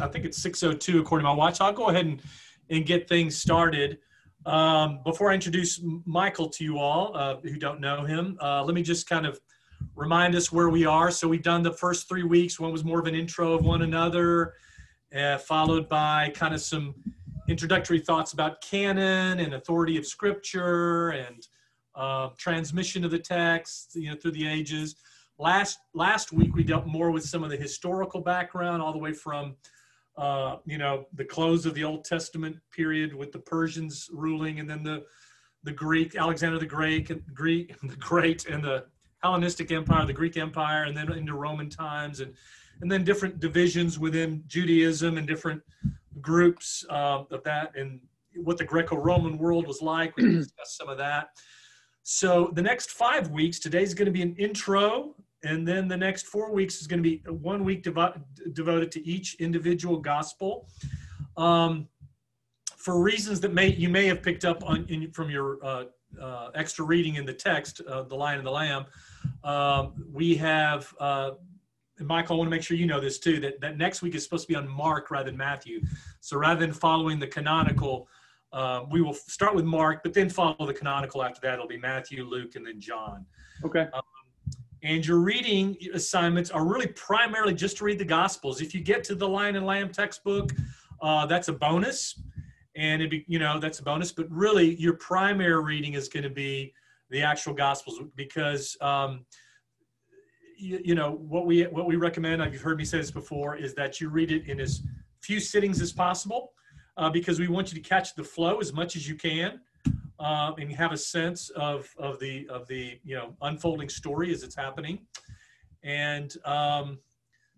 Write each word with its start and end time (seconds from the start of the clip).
I 0.00 0.08
think 0.08 0.24
it's 0.24 0.38
6:02 0.38 1.00
according 1.00 1.24
to 1.24 1.30
my 1.30 1.34
watch. 1.34 1.60
I'll 1.60 1.72
go 1.72 1.88
ahead 1.88 2.06
and 2.06 2.22
and 2.70 2.86
get 2.86 3.08
things 3.08 3.36
started. 3.36 3.98
Um, 4.46 5.00
before 5.04 5.30
I 5.30 5.34
introduce 5.34 5.80
Michael 6.06 6.48
to 6.48 6.64
you 6.64 6.78
all 6.78 7.14
uh, 7.14 7.36
who 7.42 7.56
don't 7.56 7.80
know 7.80 8.04
him, 8.04 8.38
uh, 8.40 8.62
let 8.64 8.74
me 8.74 8.82
just 8.82 9.08
kind 9.08 9.26
of 9.26 9.38
remind 9.96 10.34
us 10.34 10.50
where 10.50 10.70
we 10.70 10.86
are. 10.86 11.10
So 11.10 11.28
we've 11.28 11.42
done 11.42 11.62
the 11.62 11.72
first 11.72 12.08
three 12.08 12.22
weeks. 12.22 12.58
One 12.58 12.72
was 12.72 12.84
more 12.84 13.00
of 13.00 13.06
an 13.06 13.14
intro 13.14 13.52
of 13.52 13.64
one 13.64 13.82
another, 13.82 14.54
uh, 15.14 15.38
followed 15.38 15.88
by 15.88 16.30
kind 16.34 16.54
of 16.54 16.60
some 16.60 16.94
introductory 17.48 17.98
thoughts 17.98 18.32
about 18.32 18.60
canon 18.60 19.40
and 19.40 19.54
authority 19.54 19.98
of 19.98 20.06
Scripture 20.06 21.10
and 21.10 21.46
uh, 21.94 22.28
transmission 22.38 23.04
of 23.04 23.10
the 23.10 23.18
text, 23.18 23.94
you 23.94 24.10
know, 24.10 24.16
through 24.16 24.30
the 24.30 24.46
ages. 24.46 24.96
Last 25.38 25.78
last 25.94 26.32
week 26.32 26.54
we 26.54 26.62
dealt 26.62 26.86
more 26.86 27.10
with 27.10 27.24
some 27.24 27.42
of 27.42 27.50
the 27.50 27.56
historical 27.56 28.20
background, 28.20 28.80
all 28.80 28.92
the 28.92 28.98
way 28.98 29.12
from 29.12 29.56
uh, 30.16 30.56
you 30.64 30.78
know 30.78 31.06
the 31.14 31.24
close 31.24 31.66
of 31.66 31.74
the 31.74 31.84
Old 31.84 32.04
Testament 32.04 32.56
period 32.74 33.14
with 33.14 33.32
the 33.32 33.38
Persians 33.38 34.08
ruling, 34.12 34.60
and 34.60 34.68
then 34.68 34.82
the 34.82 35.04
the 35.62 35.72
Greek 35.72 36.16
Alexander 36.16 36.58
the 36.58 36.66
Great, 36.66 37.10
and 37.10 37.22
Greek 37.34 37.74
the 37.82 37.96
Great, 37.96 38.46
and 38.46 38.62
the 38.62 38.84
Hellenistic 39.22 39.70
Empire, 39.70 40.06
the 40.06 40.12
Greek 40.12 40.36
Empire, 40.36 40.84
and 40.84 40.96
then 40.96 41.12
into 41.12 41.34
Roman 41.34 41.68
times, 41.68 42.20
and 42.20 42.34
and 42.80 42.90
then 42.90 43.04
different 43.04 43.40
divisions 43.40 43.98
within 43.98 44.42
Judaism 44.46 45.18
and 45.18 45.26
different 45.26 45.62
groups 46.20 46.84
uh, 46.90 47.24
of 47.30 47.42
that, 47.44 47.72
and 47.76 48.00
what 48.36 48.56
the 48.56 48.64
Greco-Roman 48.64 49.36
world 49.38 49.66
was 49.66 49.82
like. 49.82 50.16
We 50.16 50.22
discussed 50.36 50.76
some 50.76 50.88
of 50.88 50.98
that. 50.98 51.28
So 52.02 52.50
the 52.54 52.62
next 52.62 52.90
five 52.90 53.30
weeks, 53.30 53.58
today's 53.58 53.92
going 53.92 54.06
to 54.06 54.12
be 54.12 54.22
an 54.22 54.34
intro 54.36 55.14
and 55.42 55.66
then 55.66 55.88
the 55.88 55.96
next 55.96 56.26
four 56.26 56.52
weeks 56.52 56.80
is 56.80 56.86
going 56.86 57.02
to 57.02 57.08
be 57.08 57.22
one 57.30 57.64
week 57.64 57.82
devo- 57.82 58.20
devoted 58.52 58.92
to 58.92 59.06
each 59.06 59.36
individual 59.36 59.96
gospel. 59.98 60.68
Um, 61.36 61.88
for 62.76 63.00
reasons 63.00 63.40
that 63.40 63.52
may 63.52 63.68
you 63.68 63.88
may 63.88 64.06
have 64.06 64.22
picked 64.22 64.44
up 64.44 64.62
on 64.64 64.86
in, 64.88 65.10
from 65.12 65.30
your 65.30 65.58
uh, 65.64 65.84
uh, 66.20 66.50
extra 66.54 66.84
reading 66.84 67.16
in 67.16 67.26
the 67.26 67.32
text, 67.32 67.80
uh, 67.82 68.02
the 68.02 68.14
Lion 68.14 68.38
and 68.38 68.46
the 68.46 68.50
Lamb, 68.50 68.86
um, 69.44 70.04
we 70.12 70.36
have. 70.36 70.92
Uh, 70.98 71.32
and 71.98 72.08
Michael, 72.08 72.36
I 72.36 72.38
want 72.38 72.46
to 72.46 72.50
make 72.50 72.62
sure 72.62 72.78
you 72.78 72.86
know 72.86 73.00
this 73.00 73.18
too. 73.18 73.40
That 73.40 73.60
that 73.60 73.76
next 73.76 74.00
week 74.00 74.14
is 74.14 74.24
supposed 74.24 74.46
to 74.46 74.48
be 74.48 74.56
on 74.56 74.66
Mark 74.66 75.10
rather 75.10 75.30
than 75.30 75.36
Matthew. 75.36 75.82
So 76.20 76.38
rather 76.38 76.60
than 76.60 76.72
following 76.72 77.18
the 77.18 77.26
canonical, 77.26 78.08
uh, 78.52 78.84
we 78.90 79.02
will 79.02 79.14
start 79.14 79.54
with 79.54 79.66
Mark, 79.66 80.02
but 80.02 80.14
then 80.14 80.30
follow 80.30 80.66
the 80.66 80.74
canonical 80.74 81.22
after 81.22 81.40
that. 81.42 81.54
It'll 81.54 81.68
be 81.68 81.78
Matthew, 81.78 82.24
Luke, 82.24 82.56
and 82.56 82.66
then 82.66 82.80
John. 82.80 83.26
Okay. 83.64 83.86
And 84.82 85.06
your 85.06 85.18
reading 85.18 85.76
assignments 85.92 86.50
are 86.50 86.66
really 86.66 86.86
primarily 86.86 87.54
just 87.54 87.76
to 87.78 87.84
read 87.84 87.98
the 87.98 88.04
gospels. 88.04 88.60
If 88.60 88.74
you 88.74 88.80
get 88.80 89.04
to 89.04 89.14
the 89.14 89.28
lion 89.28 89.56
and 89.56 89.66
lamb 89.66 89.90
textbook 89.90 90.52
uh, 91.02 91.26
that's 91.26 91.48
a 91.48 91.52
bonus. 91.52 92.20
And 92.76 93.02
it 93.02 93.10
be 93.10 93.24
you 93.26 93.38
know 93.38 93.58
that's 93.58 93.80
a 93.80 93.82
bonus. 93.82 94.12
But 94.12 94.30
really 94.30 94.74
your 94.76 94.94
primary 94.94 95.62
reading 95.62 95.94
is 95.94 96.08
going 96.08 96.22
to 96.22 96.30
be 96.30 96.72
the 97.10 97.22
actual 97.22 97.52
gospels 97.52 98.00
because 98.14 98.76
um, 98.80 99.24
you, 100.56 100.80
you, 100.84 100.94
know 100.94 101.12
what 101.12 101.46
we 101.46 101.62
what 101.64 101.86
we 101.86 101.96
recommend 101.96 102.40
you've 102.52 102.62
heard 102.62 102.78
me 102.78 102.84
say 102.84 102.98
this 102.98 103.10
before 103.10 103.56
is 103.56 103.74
that 103.74 104.00
you 104.00 104.08
read 104.08 104.30
it 104.30 104.46
in 104.46 104.60
as 104.60 104.82
few 105.20 105.40
sittings 105.40 105.80
as 105.80 105.92
possible 105.92 106.52
uh, 106.96 107.10
because 107.10 107.40
we 107.40 107.48
want 107.48 107.72
you 107.72 107.82
to 107.82 107.86
catch 107.86 108.14
the 108.14 108.22
flow 108.22 108.58
as 108.58 108.72
much 108.72 108.94
as 108.94 109.08
you 109.08 109.16
can 109.16 109.60
uh, 110.20 110.52
and 110.58 110.70
have 110.72 110.92
a 110.92 110.96
sense 110.96 111.50
of, 111.50 111.92
of 111.98 112.20
the 112.20 112.46
of 112.48 112.68
the 112.68 113.00
you 113.02 113.16
know 113.16 113.34
unfolding 113.42 113.88
story 113.88 114.32
as 114.32 114.42
it's 114.42 114.54
happening. 114.54 115.00
And 115.82 116.32
um, 116.44 116.98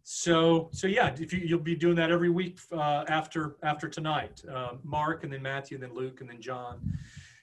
so 0.04 0.70
so 0.72 0.86
yeah 0.86 1.14
if 1.18 1.32
you, 1.32 1.40
you'll 1.40 1.60
be 1.60 1.74
doing 1.74 1.96
that 1.96 2.10
every 2.10 2.30
week 2.30 2.58
uh, 2.72 3.04
after 3.08 3.56
after 3.62 3.88
tonight 3.88 4.42
uh, 4.52 4.72
mark 4.82 5.22
and 5.22 5.32
then 5.32 5.40
matthew 5.40 5.76
and 5.76 5.82
then 5.82 5.94
luke 5.94 6.20
and 6.20 6.30
then 6.30 6.40
john. 6.40 6.80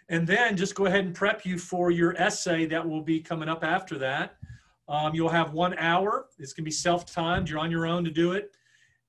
And 0.09 0.25
then 0.25 0.57
just 0.57 0.73
go 0.73 0.87
ahead 0.87 1.05
and 1.05 1.13
prep 1.13 1.45
you 1.45 1.59
for 1.59 1.91
your 1.91 2.19
essay 2.19 2.65
that 2.65 2.87
will 2.87 3.03
be 3.03 3.19
coming 3.19 3.47
up 3.47 3.63
after 3.63 3.95
that. 3.99 4.37
Um, 4.87 5.13
you'll 5.13 5.29
have 5.29 5.53
one 5.53 5.77
hour. 5.77 6.25
It's 6.39 6.51
going 6.51 6.63
to 6.63 6.67
be 6.67 6.71
self-timed. 6.71 7.47
You're 7.47 7.59
on 7.59 7.69
your 7.69 7.85
own 7.85 8.03
to 8.05 8.09
do 8.09 8.31
it. 8.31 8.51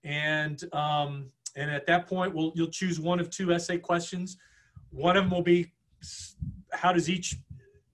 And 0.04 0.62
um, 0.74 1.30
and 1.56 1.70
at 1.70 1.86
that 1.86 2.06
point 2.06 2.34
we'll, 2.34 2.52
you'll 2.54 2.68
choose 2.68 3.00
one 3.00 3.18
of 3.18 3.30
two 3.30 3.52
essay 3.52 3.78
questions. 3.78 4.36
One 4.90 5.16
of 5.16 5.24
them 5.24 5.30
will 5.30 5.42
be 5.42 5.72
how 6.72 6.92
does 6.92 7.08
each 7.08 7.36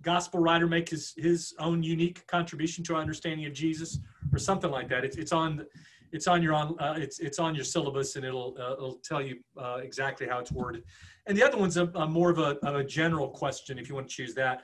gospel 0.06 0.38
writer 0.40 0.66
make 0.66 0.88
his 0.88 1.14
his 1.16 1.54
own 1.58 1.82
unique 1.82 2.26
contribution 2.28 2.84
to 2.84 2.94
our 2.94 3.00
understanding 3.00 3.44
of 3.46 3.52
Jesus, 3.52 3.98
or 4.32 4.38
something 4.38 4.70
like 4.70 4.88
that. 4.88 5.04
It's 5.04 5.16
it's 5.16 5.32
on 5.32 5.66
it's 6.12 6.28
on 6.28 6.42
your 6.42 6.54
on 6.54 6.78
uh, 6.78 6.94
it's 6.96 7.18
it's 7.18 7.38
on 7.38 7.54
your 7.54 7.64
syllabus, 7.64 8.16
and 8.16 8.24
it'll 8.24 8.56
uh, 8.58 8.72
it'll 8.74 9.00
tell 9.04 9.20
you 9.20 9.38
uh, 9.60 9.78
exactly 9.82 10.26
how 10.26 10.38
it's 10.38 10.52
worded. 10.52 10.84
And 11.26 11.36
the 11.36 11.42
other 11.42 11.58
one's 11.58 11.76
a, 11.76 11.86
a 11.96 12.06
more 12.06 12.30
of 12.30 12.38
a, 12.38 12.56
a 12.62 12.84
general 12.84 13.28
question, 13.28 13.78
if 13.78 13.88
you 13.88 13.96
want 13.96 14.08
to 14.08 14.14
choose 14.14 14.32
that. 14.34 14.62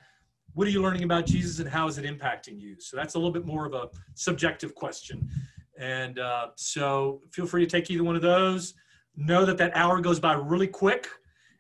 What 0.54 0.66
are 0.68 0.70
you 0.70 0.80
learning 0.80 1.02
about 1.02 1.26
Jesus, 1.26 1.58
and 1.58 1.68
how 1.68 1.88
is 1.88 1.98
it 1.98 2.04
impacting 2.04 2.60
you? 2.60 2.76
So 2.78 2.96
that's 2.96 3.14
a 3.14 3.18
little 3.18 3.32
bit 3.32 3.44
more 3.44 3.66
of 3.66 3.74
a 3.74 3.88
subjective 4.14 4.74
question. 4.74 5.28
And 5.78 6.18
uh, 6.18 6.48
so 6.56 7.20
feel 7.32 7.46
free 7.46 7.64
to 7.66 7.70
take 7.70 7.90
either 7.90 8.04
one 8.04 8.16
of 8.16 8.22
those. 8.22 8.74
Know 9.16 9.44
that 9.44 9.58
that 9.58 9.72
hour 9.74 10.00
goes 10.00 10.20
by 10.20 10.34
really 10.34 10.68
quick. 10.68 11.08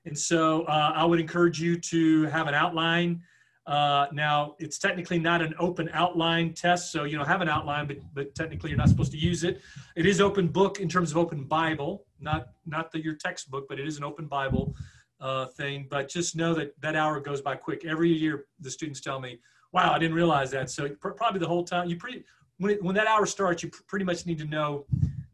And 0.04 0.18
so 0.18 0.62
uh, 0.62 0.92
I 0.94 1.04
would 1.04 1.20
encourage 1.20 1.60
you 1.60 1.78
to 1.78 2.24
have 2.24 2.48
an 2.48 2.54
outline. 2.54 3.22
Uh, 3.66 4.06
now, 4.12 4.56
it's 4.58 4.78
technically 4.78 5.20
not 5.20 5.40
an 5.40 5.54
open 5.58 5.88
outline 5.92 6.52
test, 6.52 6.90
so 6.90 7.04
you 7.04 7.16
know 7.16 7.22
have 7.22 7.40
an 7.40 7.48
outline, 7.48 7.86
but 7.86 7.98
but 8.12 8.34
technically 8.34 8.70
you're 8.70 8.78
not 8.78 8.88
supposed 8.88 9.12
to 9.12 9.18
use 9.18 9.44
it. 9.44 9.60
It 9.94 10.04
is 10.04 10.20
open 10.20 10.48
book 10.48 10.80
in 10.80 10.88
terms 10.88 11.12
of 11.12 11.16
open 11.16 11.44
Bible, 11.44 12.04
not 12.18 12.48
not 12.66 12.90
the, 12.90 13.02
your 13.02 13.14
textbook, 13.14 13.68
but 13.68 13.78
it 13.78 13.86
is 13.86 13.98
an 13.98 14.04
open 14.04 14.26
Bible 14.26 14.74
uh, 15.20 15.46
thing. 15.46 15.86
But 15.88 16.08
just 16.08 16.34
know 16.34 16.54
that 16.54 16.78
that 16.80 16.96
hour 16.96 17.20
goes 17.20 17.40
by 17.40 17.54
quick. 17.54 17.84
Every 17.84 18.10
year, 18.10 18.46
the 18.58 18.70
students 18.70 19.00
tell 19.00 19.20
me, 19.20 19.38
"Wow, 19.70 19.92
I 19.92 19.98
didn't 20.00 20.16
realize 20.16 20.50
that." 20.50 20.68
So 20.68 20.88
pr- 20.88 21.10
probably 21.10 21.38
the 21.38 21.46
whole 21.46 21.62
time, 21.62 21.88
you 21.88 21.96
pretty 21.96 22.24
when 22.58 22.72
it, 22.72 22.82
when 22.82 22.96
that 22.96 23.06
hour 23.06 23.26
starts, 23.26 23.62
you 23.62 23.68
pr- 23.68 23.82
pretty 23.86 24.04
much 24.04 24.26
need 24.26 24.38
to 24.38 24.44
know 24.44 24.86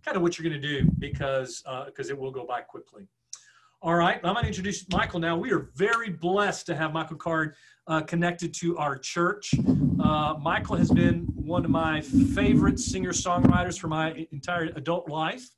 kind 0.05 0.19
of 0.19 0.23
what 0.23 0.39
you're 0.39 0.49
going 0.49 0.61
to 0.61 0.69
do 0.69 0.91
because 0.99 1.63
because 1.87 2.11
uh, 2.11 2.13
it 2.13 2.19
will 2.19 2.31
go 2.31 2.45
by 2.45 2.61
quickly. 2.61 3.09
All 3.81 3.95
right, 3.95 4.17
I'm 4.25 4.33
going 4.35 4.43
to 4.43 4.49
introduce 4.49 4.85
Michael 4.91 5.21
now. 5.21 5.37
We 5.37 5.53
are 5.53 5.71
very 5.77 6.11
blessed 6.11 6.67
to 6.67 6.75
have 6.75 6.93
Michael 6.93 7.17
Card 7.17 7.55
uh, 7.87 8.01
connected 8.01 8.53
to 8.55 8.77
our 8.77 8.99
church. 8.99 9.55
Uh, 10.03 10.35
Michael 10.41 10.75
has 10.75 10.91
been 10.91 11.29
one 11.37 11.65
of 11.65 11.71
my 11.71 12.01
favorite 12.01 12.81
singer 12.81 13.13
songwriters 13.13 13.79
for 13.79 13.87
my 13.87 14.27
entire 14.33 14.73
adult 14.75 15.09
life, 15.09 15.49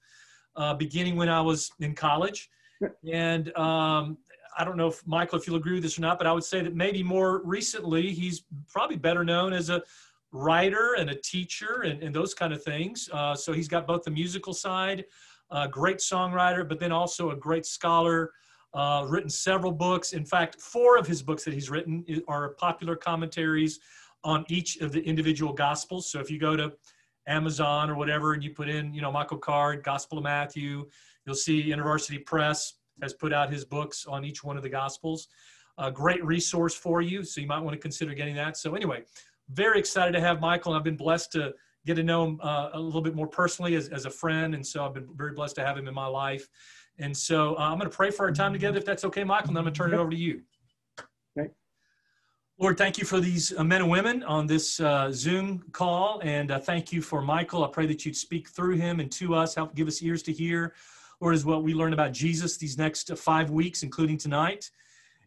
uh, 0.56 0.74
beginning 0.74 1.16
when 1.16 1.30
I 1.30 1.40
was 1.40 1.70
in 1.80 1.94
college. 1.94 2.50
And 3.10 3.56
um, 3.56 4.18
I 4.58 4.64
don't 4.66 4.76
know 4.76 4.88
if 4.88 5.06
Michael, 5.06 5.38
if 5.38 5.46
you'll 5.46 5.56
agree 5.56 5.72
with 5.72 5.82
this 5.82 5.96
or 5.96 6.02
not, 6.02 6.18
but 6.18 6.26
I 6.26 6.32
would 6.34 6.44
say 6.44 6.60
that 6.60 6.74
maybe 6.74 7.02
more 7.02 7.40
recently, 7.42 8.12
he's 8.12 8.44
probably 8.68 8.96
better 8.96 9.24
known 9.24 9.54
as 9.54 9.70
a 9.70 9.82
writer 10.30 10.96
and 10.98 11.08
a 11.08 11.14
teacher 11.14 11.84
and, 11.86 12.02
and 12.02 12.14
those 12.14 12.34
kind 12.34 12.52
of 12.52 12.62
things. 12.62 13.08
Uh, 13.14 13.34
so 13.34 13.54
he's 13.54 13.66
got 13.66 13.86
both 13.86 14.02
the 14.02 14.10
musical 14.10 14.52
side 14.52 15.06
a 15.50 15.68
great 15.68 15.98
songwriter, 15.98 16.68
but 16.68 16.78
then 16.78 16.92
also 16.92 17.30
a 17.30 17.36
great 17.36 17.66
scholar. 17.66 18.32
Uh, 18.72 19.04
written 19.08 19.28
several 19.28 19.72
books. 19.72 20.12
In 20.12 20.24
fact, 20.24 20.60
four 20.60 20.96
of 20.96 21.04
his 21.04 21.22
books 21.22 21.44
that 21.44 21.52
he's 21.52 21.70
written 21.70 22.04
are 22.28 22.50
popular 22.50 22.94
commentaries 22.94 23.80
on 24.22 24.44
each 24.48 24.76
of 24.76 24.92
the 24.92 25.02
individual 25.02 25.52
gospels. 25.52 26.08
So 26.08 26.20
if 26.20 26.30
you 26.30 26.38
go 26.38 26.54
to 26.54 26.72
Amazon 27.26 27.90
or 27.90 27.96
whatever 27.96 28.32
and 28.32 28.44
you 28.44 28.50
put 28.50 28.68
in, 28.68 28.94
you 28.94 29.02
know, 29.02 29.10
Michael 29.10 29.38
Card, 29.38 29.82
Gospel 29.82 30.18
of 30.18 30.24
Matthew, 30.24 30.88
you'll 31.26 31.34
see 31.34 31.70
InterVarsity 31.70 32.24
Press 32.24 32.74
has 33.02 33.12
put 33.12 33.32
out 33.32 33.52
his 33.52 33.64
books 33.64 34.06
on 34.06 34.24
each 34.24 34.44
one 34.44 34.56
of 34.56 34.62
the 34.62 34.68
gospels. 34.68 35.28
A 35.78 35.90
great 35.90 36.24
resource 36.24 36.74
for 36.74 37.00
you. 37.00 37.24
So 37.24 37.40
you 37.40 37.46
might 37.46 37.60
want 37.60 37.74
to 37.74 37.80
consider 37.80 38.14
getting 38.14 38.34
that. 38.36 38.56
So 38.56 38.74
anyway, 38.74 39.02
very 39.48 39.78
excited 39.78 40.12
to 40.12 40.20
have 40.20 40.40
Michael. 40.40 40.74
I've 40.74 40.84
been 40.84 40.96
blessed 40.96 41.32
to 41.32 41.54
get 41.86 41.94
to 41.94 42.02
know 42.02 42.24
him 42.26 42.40
uh, 42.42 42.70
a 42.72 42.80
little 42.80 43.00
bit 43.00 43.14
more 43.14 43.26
personally 43.26 43.74
as, 43.74 43.88
as 43.88 44.04
a 44.04 44.10
friend. 44.10 44.54
And 44.54 44.66
so 44.66 44.84
I've 44.84 44.94
been 44.94 45.08
very 45.14 45.32
blessed 45.32 45.56
to 45.56 45.64
have 45.64 45.76
him 45.76 45.88
in 45.88 45.94
my 45.94 46.06
life. 46.06 46.48
And 46.98 47.16
so 47.16 47.56
uh, 47.56 47.60
I'm 47.60 47.78
going 47.78 47.90
to 47.90 47.96
pray 47.96 48.10
for 48.10 48.26
our 48.26 48.32
time 48.32 48.52
together, 48.52 48.78
if 48.78 48.84
that's 48.84 49.04
okay, 49.04 49.24
Michael, 49.24 49.50
and 49.50 49.58
I'm 49.58 49.64
going 49.64 49.72
to 49.72 49.78
turn 49.78 49.94
it 49.94 49.96
over 49.96 50.10
to 50.10 50.16
you. 50.16 50.42
Okay. 51.38 51.48
Lord, 52.58 52.76
thank 52.76 52.98
you 52.98 53.06
for 53.06 53.20
these 53.20 53.56
uh, 53.56 53.64
men 53.64 53.80
and 53.80 53.90
women 53.90 54.22
on 54.24 54.46
this 54.46 54.80
uh, 54.80 55.10
Zoom 55.10 55.64
call. 55.72 56.20
And 56.22 56.50
uh, 56.50 56.58
thank 56.58 56.92
you 56.92 57.00
for 57.00 57.22
Michael. 57.22 57.64
I 57.64 57.68
pray 57.68 57.86
that 57.86 58.04
you'd 58.04 58.16
speak 58.16 58.50
through 58.50 58.76
him 58.76 59.00
and 59.00 59.10
to 59.12 59.34
us, 59.34 59.54
help 59.54 59.74
give 59.74 59.88
us 59.88 60.02
ears 60.02 60.22
to 60.24 60.32
hear. 60.32 60.74
Lord, 61.22 61.34
is 61.34 61.44
what 61.44 61.62
we 61.62 61.72
learn 61.72 61.92
about 61.92 62.12
Jesus 62.12 62.58
these 62.58 62.76
next 62.76 63.16
five 63.16 63.50
weeks, 63.50 63.82
including 63.82 64.18
tonight. 64.18 64.70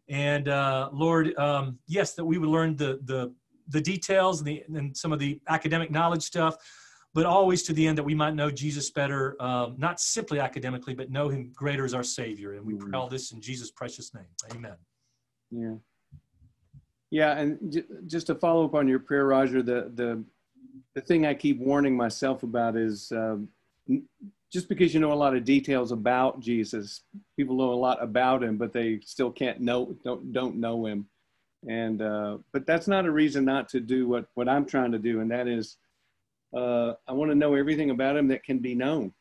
And 0.09 0.47
uh, 0.47 0.89
Lord, 0.91 1.35
um, 1.37 1.79
yes, 1.87 2.13
that 2.15 2.25
we 2.25 2.37
would 2.37 2.49
learn 2.49 2.75
the, 2.75 2.99
the 3.05 3.33
the 3.67 3.81
details 3.81 4.39
and, 4.39 4.47
the, 4.47 4.63
and 4.73 4.95
some 4.95 5.11
of 5.11 5.19
the 5.19 5.39
academic 5.47 5.91
knowledge 5.91 6.23
stuff, 6.23 6.55
but 7.13 7.25
always 7.25 7.63
to 7.63 7.73
the 7.73 7.85
end 7.87 7.97
that 7.97 8.03
we 8.03 8.15
might 8.15 8.33
know 8.33 8.49
Jesus 8.49 8.89
better, 8.89 9.35
um, 9.41 9.75
not 9.77 9.99
simply 9.99 10.39
academically, 10.39 10.93
but 10.93 11.11
know 11.11 11.29
him 11.29 11.51
greater 11.55 11.85
as 11.85 11.93
our 11.93 12.03
Savior. 12.03 12.53
And 12.53 12.65
we 12.65 12.73
pray 12.73 12.91
all 12.93 13.07
this 13.07 13.31
in 13.31 13.41
Jesus' 13.41 13.71
precious 13.71 14.13
name. 14.13 14.25
Amen. 14.53 14.75
Yeah. 15.51 15.75
Yeah, 17.11 17.37
and 17.37 17.71
j- 17.71 17.83
just 18.07 18.25
to 18.27 18.35
follow 18.35 18.65
up 18.65 18.73
on 18.73 18.87
your 18.87 18.97
prayer, 18.97 19.27
Roger, 19.27 19.61
the 19.61 19.91
the 19.93 20.23
the 20.95 21.01
thing 21.01 21.27
I 21.27 21.35
keep 21.35 21.59
warning 21.59 21.95
myself 21.95 22.41
about 22.41 22.75
is 22.75 23.11
um, 23.11 23.49
just 24.51 24.67
because 24.67 24.95
you 24.95 24.99
know 24.99 25.13
a 25.13 25.13
lot 25.13 25.35
of 25.35 25.43
details 25.43 25.91
about 25.91 26.39
Jesus, 26.39 27.01
people 27.37 27.55
know 27.55 27.71
a 27.71 27.75
lot 27.75 28.01
about 28.01 28.43
him, 28.43 28.57
but 28.57 28.73
they 28.73 28.99
still 29.03 29.31
can't 29.31 29.59
know 29.59 29.95
don't 30.03 30.33
don't 30.33 30.55
know 30.55 30.87
him. 30.87 31.07
And 31.67 32.01
uh, 32.01 32.37
but 32.51 32.65
that's 32.65 32.87
not 32.87 33.05
a 33.05 33.11
reason 33.11 33.45
not 33.45 33.69
to 33.69 33.79
do 33.79 34.07
what 34.07 34.25
what 34.33 34.49
I'm 34.49 34.65
trying 34.65 34.91
to 34.91 34.99
do, 34.99 35.21
and 35.21 35.31
that 35.31 35.47
is 35.47 35.77
uh, 36.55 36.93
I 37.07 37.13
want 37.13 37.31
to 37.31 37.35
know 37.35 37.55
everything 37.55 37.89
about 37.89 38.17
him 38.17 38.27
that 38.27 38.43
can 38.43 38.59
be 38.59 38.75
known. 38.75 39.13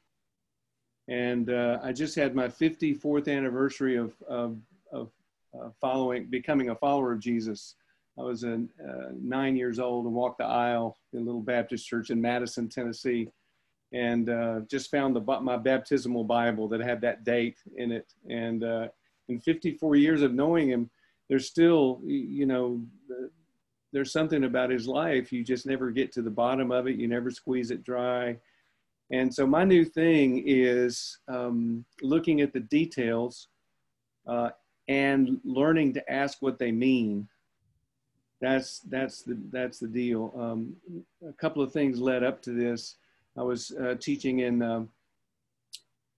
And 1.08 1.50
uh, 1.50 1.78
I 1.82 1.92
just 1.92 2.14
had 2.14 2.34
my 2.34 2.48
54th 2.48 3.28
anniversary 3.28 3.96
of 3.96 4.14
of, 4.28 4.58
of 4.92 5.10
uh, 5.54 5.70
following 5.80 6.26
becoming 6.26 6.70
a 6.70 6.74
follower 6.74 7.12
of 7.12 7.20
Jesus. 7.20 7.76
I 8.18 8.22
was 8.22 8.44
uh, 8.44 8.58
nine 9.14 9.56
years 9.56 9.78
old 9.78 10.04
and 10.04 10.14
walked 10.14 10.38
the 10.38 10.44
aisle 10.44 10.98
in 11.12 11.20
a 11.20 11.22
little 11.22 11.40
Baptist 11.40 11.86
church 11.86 12.10
in 12.10 12.20
Madison, 12.20 12.68
Tennessee 12.68 13.28
and 13.94 14.30
uh, 14.30 14.60
just 14.70 14.90
found 14.90 15.14
the 15.14 15.20
my 15.40 15.56
baptismal 15.58 16.24
Bible 16.24 16.66
that 16.68 16.80
had 16.80 17.02
that 17.02 17.24
date 17.24 17.58
in 17.76 17.92
it. 17.92 18.10
And 18.28 18.64
in 19.28 19.38
54 19.40 19.96
years 19.96 20.22
of 20.22 20.34
knowing 20.34 20.68
him, 20.68 20.90
there's 21.28 21.46
still, 21.46 22.00
you 22.04 22.46
know, 22.46 22.82
there's 23.92 24.12
something 24.12 24.44
about 24.44 24.70
his 24.70 24.86
life. 24.86 25.32
You 25.32 25.44
just 25.44 25.66
never 25.66 25.90
get 25.90 26.12
to 26.12 26.22
the 26.22 26.30
bottom 26.30 26.70
of 26.70 26.86
it. 26.86 26.96
You 26.96 27.08
never 27.08 27.30
squeeze 27.30 27.70
it 27.70 27.84
dry. 27.84 28.36
And 29.10 29.32
so 29.32 29.46
my 29.46 29.64
new 29.64 29.84
thing 29.84 30.42
is 30.46 31.18
um, 31.28 31.84
looking 32.00 32.40
at 32.40 32.52
the 32.52 32.60
details 32.60 33.48
uh, 34.26 34.50
and 34.88 35.40
learning 35.44 35.94
to 35.94 36.12
ask 36.12 36.38
what 36.40 36.58
they 36.58 36.72
mean. 36.72 37.28
That's 38.40 38.80
that's 38.80 39.22
the 39.22 39.38
that's 39.52 39.78
the 39.78 39.86
deal. 39.86 40.32
Um, 40.36 40.74
a 41.28 41.32
couple 41.34 41.62
of 41.62 41.72
things 41.72 42.00
led 42.00 42.24
up 42.24 42.42
to 42.42 42.50
this 42.50 42.96
I 43.36 43.42
was 43.42 43.72
uh, 43.72 43.94
teaching 43.98 44.40
in 44.40 44.62
uh, 44.62 44.84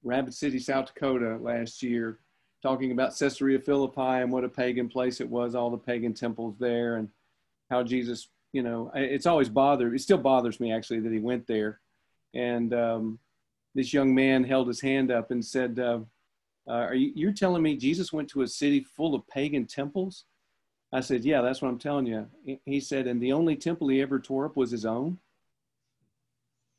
Rapid 0.03 0.35
City, 0.35 0.59
South 0.59 0.87
Dakota 0.87 1.39
last 1.41 1.83
year, 1.83 2.19
talking 2.65 2.93
about 2.93 3.17
Caesarea 3.17 3.59
Philippi 3.59 4.01
and 4.01 4.33
what 4.33 4.43
a 4.43 4.49
pagan 4.49 4.89
place 4.89 5.21
it 5.21 5.29
was, 5.29 5.55
all 5.55 5.71
the 5.71 5.77
pagan 5.77 6.15
temples 6.15 6.57
there, 6.59 6.97
and 6.97 7.11
how 7.71 7.83
Jesus, 7.83 8.29
you 8.55 8.63
know, 8.63 8.91
it's 8.95 9.27
always 9.27 9.51
bothered, 9.51 9.95
it 9.95 10.01
still 10.01 10.17
bothers 10.17 10.59
me 10.61 10.73
actually 10.73 11.01
that 11.01 11.13
he 11.13 11.19
went 11.19 11.47
there. 11.47 11.81
And 12.33 12.73
um, 12.73 13.19
this 13.75 13.93
young 13.93 14.15
man 14.15 14.45
held 14.45 14.67
his 14.67 14.81
hand 14.81 15.11
up 15.11 15.31
and 15.31 15.45
said, 15.45 15.79
uh, 15.79 16.01
uh 16.67 16.73
Are 16.73 16.95
you 16.95 17.13
you're 17.15 17.33
telling 17.33 17.63
me 17.63 17.77
Jesus 17.77 18.15
went 18.15 18.31
to 18.31 18.41
a 18.41 18.49
city 18.49 18.81
full 18.81 19.15
of 19.15 19.29
pagan 19.29 19.67
temples? 19.67 20.25
I 20.91 21.01
said, 21.01 21.23
Yeah, 21.23 21.43
that's 21.43 21.61
what 21.61 21.69
I'm 21.69 21.79
telling 21.79 22.07
you. 22.07 22.27
He 22.65 22.81
said, 22.81 23.07
And 23.07 23.21
the 23.21 23.33
only 23.33 23.57
temple 23.57 23.89
he 23.89 24.01
ever 24.01 24.19
tore 24.19 24.47
up 24.47 24.57
was 24.57 24.71
his 24.71 24.87
own. 24.87 25.19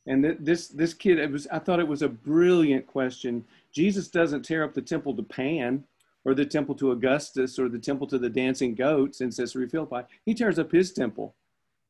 And 0.08 0.24
th- 0.24 0.38
this 0.40 0.68
this 0.68 0.94
kid, 0.94 1.18
it 1.20 1.32
was 1.32 1.48
I 1.48 1.60
thought 1.60 1.80
it 1.80 1.88
was 1.88 2.02
a 2.02 2.10
brilliant 2.10 2.86
question. 2.86 3.44
Jesus 3.72 4.08
doesn't 4.08 4.44
tear 4.44 4.64
up 4.64 4.74
the 4.74 4.82
temple 4.82 5.16
to 5.16 5.24
Pan 5.24 5.84
or 6.26 6.34
the 6.34 6.46
temple 6.46 6.76
to 6.76 6.92
Augustus 6.92 7.58
or 7.58 7.70
the 7.70 7.80
temple 7.80 8.08
to 8.08 8.18
the 8.18 8.30
dancing 8.30 8.76
goats 8.76 9.22
in 9.22 9.32
Caesarea 9.32 9.70
Philippi. 9.70 10.08
He 10.26 10.34
tears 10.34 10.60
up 10.60 10.72
his 10.72 10.92
temple. 10.92 11.36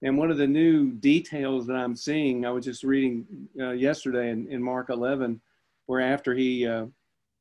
And 0.02 0.18
one 0.18 0.30
of 0.30 0.38
the 0.38 0.48
new 0.48 0.92
details 0.92 1.66
that 1.68 1.78
I'm 1.78 1.96
seeing, 1.96 2.46
I 2.46 2.52
was 2.52 2.66
just 2.66 2.84
reading 2.84 3.26
uh, 3.60 3.72
yesterday 3.72 4.30
in, 4.30 4.46
in 4.48 4.62
Mark 4.62 4.90
11, 4.90 5.42
where 5.86 6.02
after 6.02 6.36
he 6.36 6.68
uh, 6.68 6.86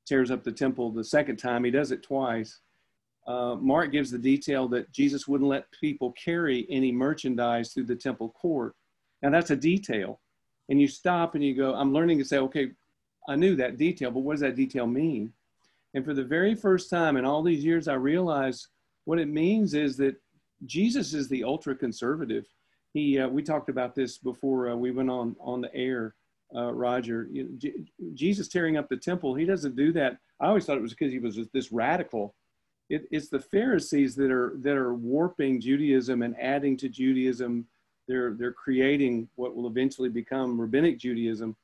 tears 0.06 0.30
up 0.30 0.44
the 0.44 0.52
temple 0.52 0.90
the 0.90 1.04
second 1.04 1.36
time, 1.36 1.64
he 1.64 1.70
does 1.72 1.90
it 1.90 2.02
twice. 2.02 2.60
Uh, 3.26 3.56
Mark 3.56 3.90
gives 3.90 4.10
the 4.10 4.18
detail 4.18 4.68
that 4.68 4.90
Jesus 4.92 5.26
wouldn't 5.26 5.50
let 5.50 5.70
people 5.72 6.12
carry 6.12 6.66
any 6.70 6.92
merchandise 6.92 7.72
through 7.72 7.84
the 7.84 7.96
temple 7.96 8.30
court. 8.30 8.74
Now, 9.20 9.30
that's 9.30 9.50
a 9.50 9.56
detail 9.56 10.20
and 10.68 10.80
you 10.80 10.88
stop 10.88 11.34
and 11.34 11.44
you 11.44 11.54
go, 11.54 11.74
I'm 11.74 11.92
learning 11.92 12.18
to 12.18 12.24
say, 12.24 12.38
okay, 12.38 12.70
I 13.28 13.36
knew 13.36 13.56
that 13.56 13.78
detail, 13.78 14.10
but 14.10 14.20
what 14.20 14.34
does 14.34 14.40
that 14.40 14.56
detail 14.56 14.86
mean? 14.86 15.32
And 15.94 16.04
for 16.04 16.14
the 16.14 16.24
very 16.24 16.54
first 16.54 16.90
time 16.90 17.16
in 17.16 17.24
all 17.24 17.42
these 17.42 17.64
years, 17.64 17.88
I 17.88 17.94
realized 17.94 18.68
what 19.04 19.18
it 19.18 19.28
means 19.28 19.74
is 19.74 19.96
that 19.98 20.16
Jesus 20.66 21.14
is 21.14 21.28
the 21.28 21.44
ultra 21.44 21.74
conservative. 21.74 22.46
He, 22.92 23.18
uh, 23.18 23.28
we 23.28 23.42
talked 23.42 23.68
about 23.68 23.94
this 23.94 24.18
before 24.18 24.70
uh, 24.70 24.76
we 24.76 24.90
went 24.90 25.10
on 25.10 25.36
on 25.40 25.60
the 25.60 25.74
air, 25.74 26.14
uh, 26.54 26.72
Roger. 26.72 27.28
You 27.30 27.44
know, 27.44 27.50
J- 27.58 27.74
Jesus 28.14 28.48
tearing 28.48 28.76
up 28.76 28.88
the 28.88 28.96
temple, 28.96 29.34
he 29.34 29.44
doesn't 29.44 29.76
do 29.76 29.92
that. 29.92 30.18
I 30.40 30.46
always 30.46 30.64
thought 30.64 30.78
it 30.78 30.82
was 30.82 30.94
because 30.94 31.12
he 31.12 31.18
was 31.18 31.38
this 31.52 31.72
radical. 31.72 32.34
It, 32.88 33.06
it's 33.10 33.28
the 33.28 33.40
Pharisees 33.40 34.14
that 34.16 34.30
are 34.30 34.54
that 34.60 34.76
are 34.76 34.94
warping 34.94 35.60
Judaism 35.60 36.22
and 36.22 36.38
adding 36.38 36.76
to 36.78 36.88
Judaism 36.88 37.66
they're 38.08 38.34
they're 38.34 38.52
creating 38.52 39.28
what 39.36 39.54
will 39.54 39.66
eventually 39.66 40.08
become 40.08 40.60
rabbinic 40.60 40.98
Judaism. 40.98 41.56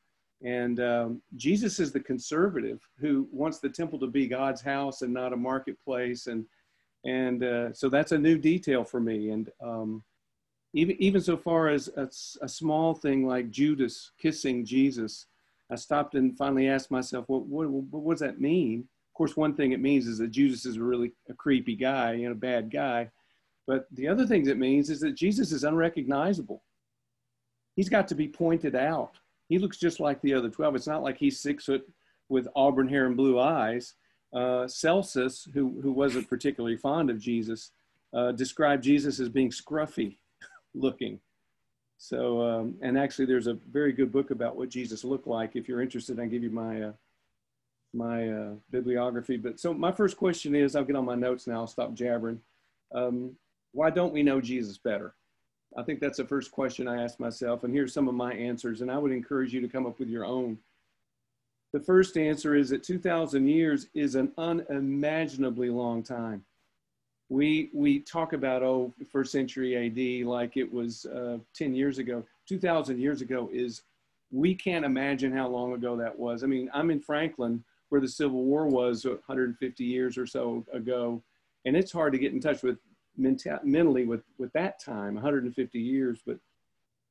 And 0.43 0.81
um, 0.81 1.23
Jesus 1.37 1.79
is 1.81 1.93
the 1.93 2.01
conservative 2.01 2.81
who 2.99 3.29
wants 3.31 3.59
the 3.59 3.69
temple 3.69 3.99
to 3.99 4.07
be 4.07 4.27
God's 4.27 4.63
house 4.63 5.03
and 5.03 5.13
not 5.13 5.35
a 5.35 5.37
marketplace. 5.37 6.29
And 6.29 6.47
and 7.05 7.43
uh, 7.43 7.73
so 7.73 7.89
that's 7.89 8.13
a 8.13 8.19
new 8.19 8.39
detail 8.39 8.85
for 8.85 9.01
me. 9.01 9.31
And 9.31 9.51
um, 9.63 10.03
even 10.73 10.97
even 11.01 11.21
so 11.21 11.37
far 11.37 11.69
as 11.69 11.89
a, 11.97 12.09
a, 12.43 12.49
small 12.49 12.95
thing 12.95 13.27
like 13.27 13.51
Judas 13.51 14.13
kissing 14.19 14.65
Jesus, 14.65 15.27
I 15.71 15.77
stopped 15.77 16.15
and 16.15 16.37
finally 16.37 16.69
asked 16.69 16.91
myself, 16.91 17.25
what, 17.29 17.47
what 17.47 17.69
what 17.69 18.13
does 18.13 18.21
that 18.21 18.41
mean? 18.41 18.89
Of 19.11 19.15
course, 19.15 19.37
one 19.37 19.55
thing 19.55 19.73
it 19.73 19.81
means 19.81 20.07
is 20.07 20.19
that 20.19 20.31
Judas 20.31 20.65
is 20.65 20.79
really 20.79 21.13
a 21.29 21.35
creepy 21.35 21.75
guy, 21.75 22.15
you 22.15 22.29
know, 22.29 22.35
bad 22.35 22.71
guy. 22.71 23.11
But 23.71 23.87
the 23.93 24.09
other 24.09 24.27
thing 24.27 24.49
it 24.49 24.59
means 24.59 24.91
is 24.91 24.99
that 24.99 25.15
Jesus 25.15 25.53
is 25.53 25.63
unrecognizable. 25.63 26.61
He's 27.77 27.89
got 27.89 28.09
to 28.09 28.17
be 28.17 28.27
pointed 28.27 28.75
out. 28.75 29.13
He 29.49 29.61
looks 29.61 29.79
just 29.79 30.01
like 30.01 30.21
the 30.23 30.35
other 30.35 30.49
12. 30.49 30.75
It's 30.75 30.89
not 30.89 31.05
like 31.05 31.17
he's 31.17 31.39
six 31.39 31.67
foot 31.67 31.89
with 32.29 32.49
auburn 32.57 32.89
hair 32.89 33.07
and 33.07 33.17
blue 33.17 33.39
eyes. 33.39 33.95
Uh, 34.35 34.67
Celsus, 34.67 35.47
who, 35.55 35.81
who 35.83 35.93
wasn't 35.93 36.29
particularly 36.29 36.77
fond 36.77 37.11
of 37.11 37.21
Jesus, 37.21 37.71
uh, 38.13 38.33
described 38.33 38.83
Jesus 38.83 39.21
as 39.21 39.29
being 39.29 39.51
scruffy 39.51 40.17
looking. 40.75 41.21
So, 41.97 42.43
um, 42.43 42.75
and 42.83 42.99
actually, 42.99 43.27
there's 43.27 43.47
a 43.47 43.59
very 43.71 43.93
good 43.93 44.11
book 44.11 44.33
about 44.33 44.57
what 44.57 44.69
Jesus 44.69 45.05
looked 45.05 45.29
like. 45.29 45.55
If 45.55 45.69
you're 45.69 45.81
interested, 45.81 46.19
I 46.19 46.27
give 46.27 46.43
you 46.43 46.51
my 46.51 46.83
uh, 46.83 46.93
my 47.95 48.31
uh, 48.31 48.55
bibliography. 48.73 49.37
But 49.37 49.61
so, 49.61 49.73
my 49.73 49.93
first 49.93 50.17
question 50.17 50.57
is, 50.57 50.75
I'll 50.75 50.83
get 50.83 50.97
on 50.97 51.05
my 51.05 51.15
notes 51.15 51.47
now. 51.47 51.61
I'll 51.61 51.67
stop 51.69 51.95
jabbering. 51.95 52.41
Um, 52.93 53.37
why 53.73 53.91
don't 53.91 54.13
we 54.13 54.23
know 54.23 54.41
Jesus 54.41 54.79
better? 54.79 55.15
I 55.77 55.83
think 55.83 56.01
that's 56.01 56.17
the 56.17 56.25
first 56.25 56.51
question 56.51 56.89
I 56.89 57.03
ask 57.03 57.21
myself. 57.21 57.63
And 57.63 57.73
here's 57.73 57.93
some 57.93 58.09
of 58.09 58.15
my 58.15 58.33
answers. 58.33 58.81
And 58.81 58.91
I 58.91 58.99
would 58.99 59.13
encourage 59.13 59.55
you 59.55 59.61
to 59.61 59.69
come 59.69 59.87
up 59.87 59.99
with 59.99 60.09
your 60.09 60.25
own. 60.25 60.59
The 61.73 61.81
first 61.81 62.17
answer 62.17 62.57
is 62.57 62.71
that 62.71 62.83
2,000 62.83 63.47
years 63.47 63.87
is 63.95 64.17
an 64.17 64.33
unimaginably 64.37 65.71
long 65.71 66.03
time. 66.03 66.45
We, 67.29 67.71
we 67.73 68.01
talk 68.01 68.33
about, 68.33 68.65
oh, 68.65 68.93
first 69.13 69.31
century 69.31 69.77
AD 69.77 70.27
like 70.27 70.57
it 70.57 70.71
was 70.71 71.07
uh, 71.07 71.39
10 71.55 71.75
years 71.75 71.99
ago. 71.99 72.25
2,000 72.49 72.99
years 72.99 73.21
ago 73.21 73.49
is, 73.53 73.83
we 74.33 74.53
can't 74.53 74.85
imagine 74.85 75.33
how 75.33 75.47
long 75.47 75.73
ago 75.75 75.97
that 75.97 76.19
was. 76.19 76.43
I 76.43 76.47
mean, 76.47 76.69
I'm 76.75 76.91
in 76.91 77.01
Franklin 77.01 77.63
where 77.91 78.01
the 78.01 78.09
Civil 78.09 78.45
War 78.45 78.67
was 78.67 79.05
150 79.05 79.85
years 79.85 80.19
or 80.19 80.27
so 80.27 80.65
ago. 80.73 81.23
And 81.65 81.77
it's 81.77 81.93
hard 81.93 82.13
to 82.15 82.19
get 82.19 82.33
in 82.33 82.41
touch 82.41 82.63
with 82.63 82.79
menta- 83.21 83.65
mentally 83.65 84.05
with, 84.05 84.23
with 84.39 84.53
that 84.53 84.81
time, 84.81 85.15
150 85.15 85.79
years. 85.79 86.21
But 86.27 86.39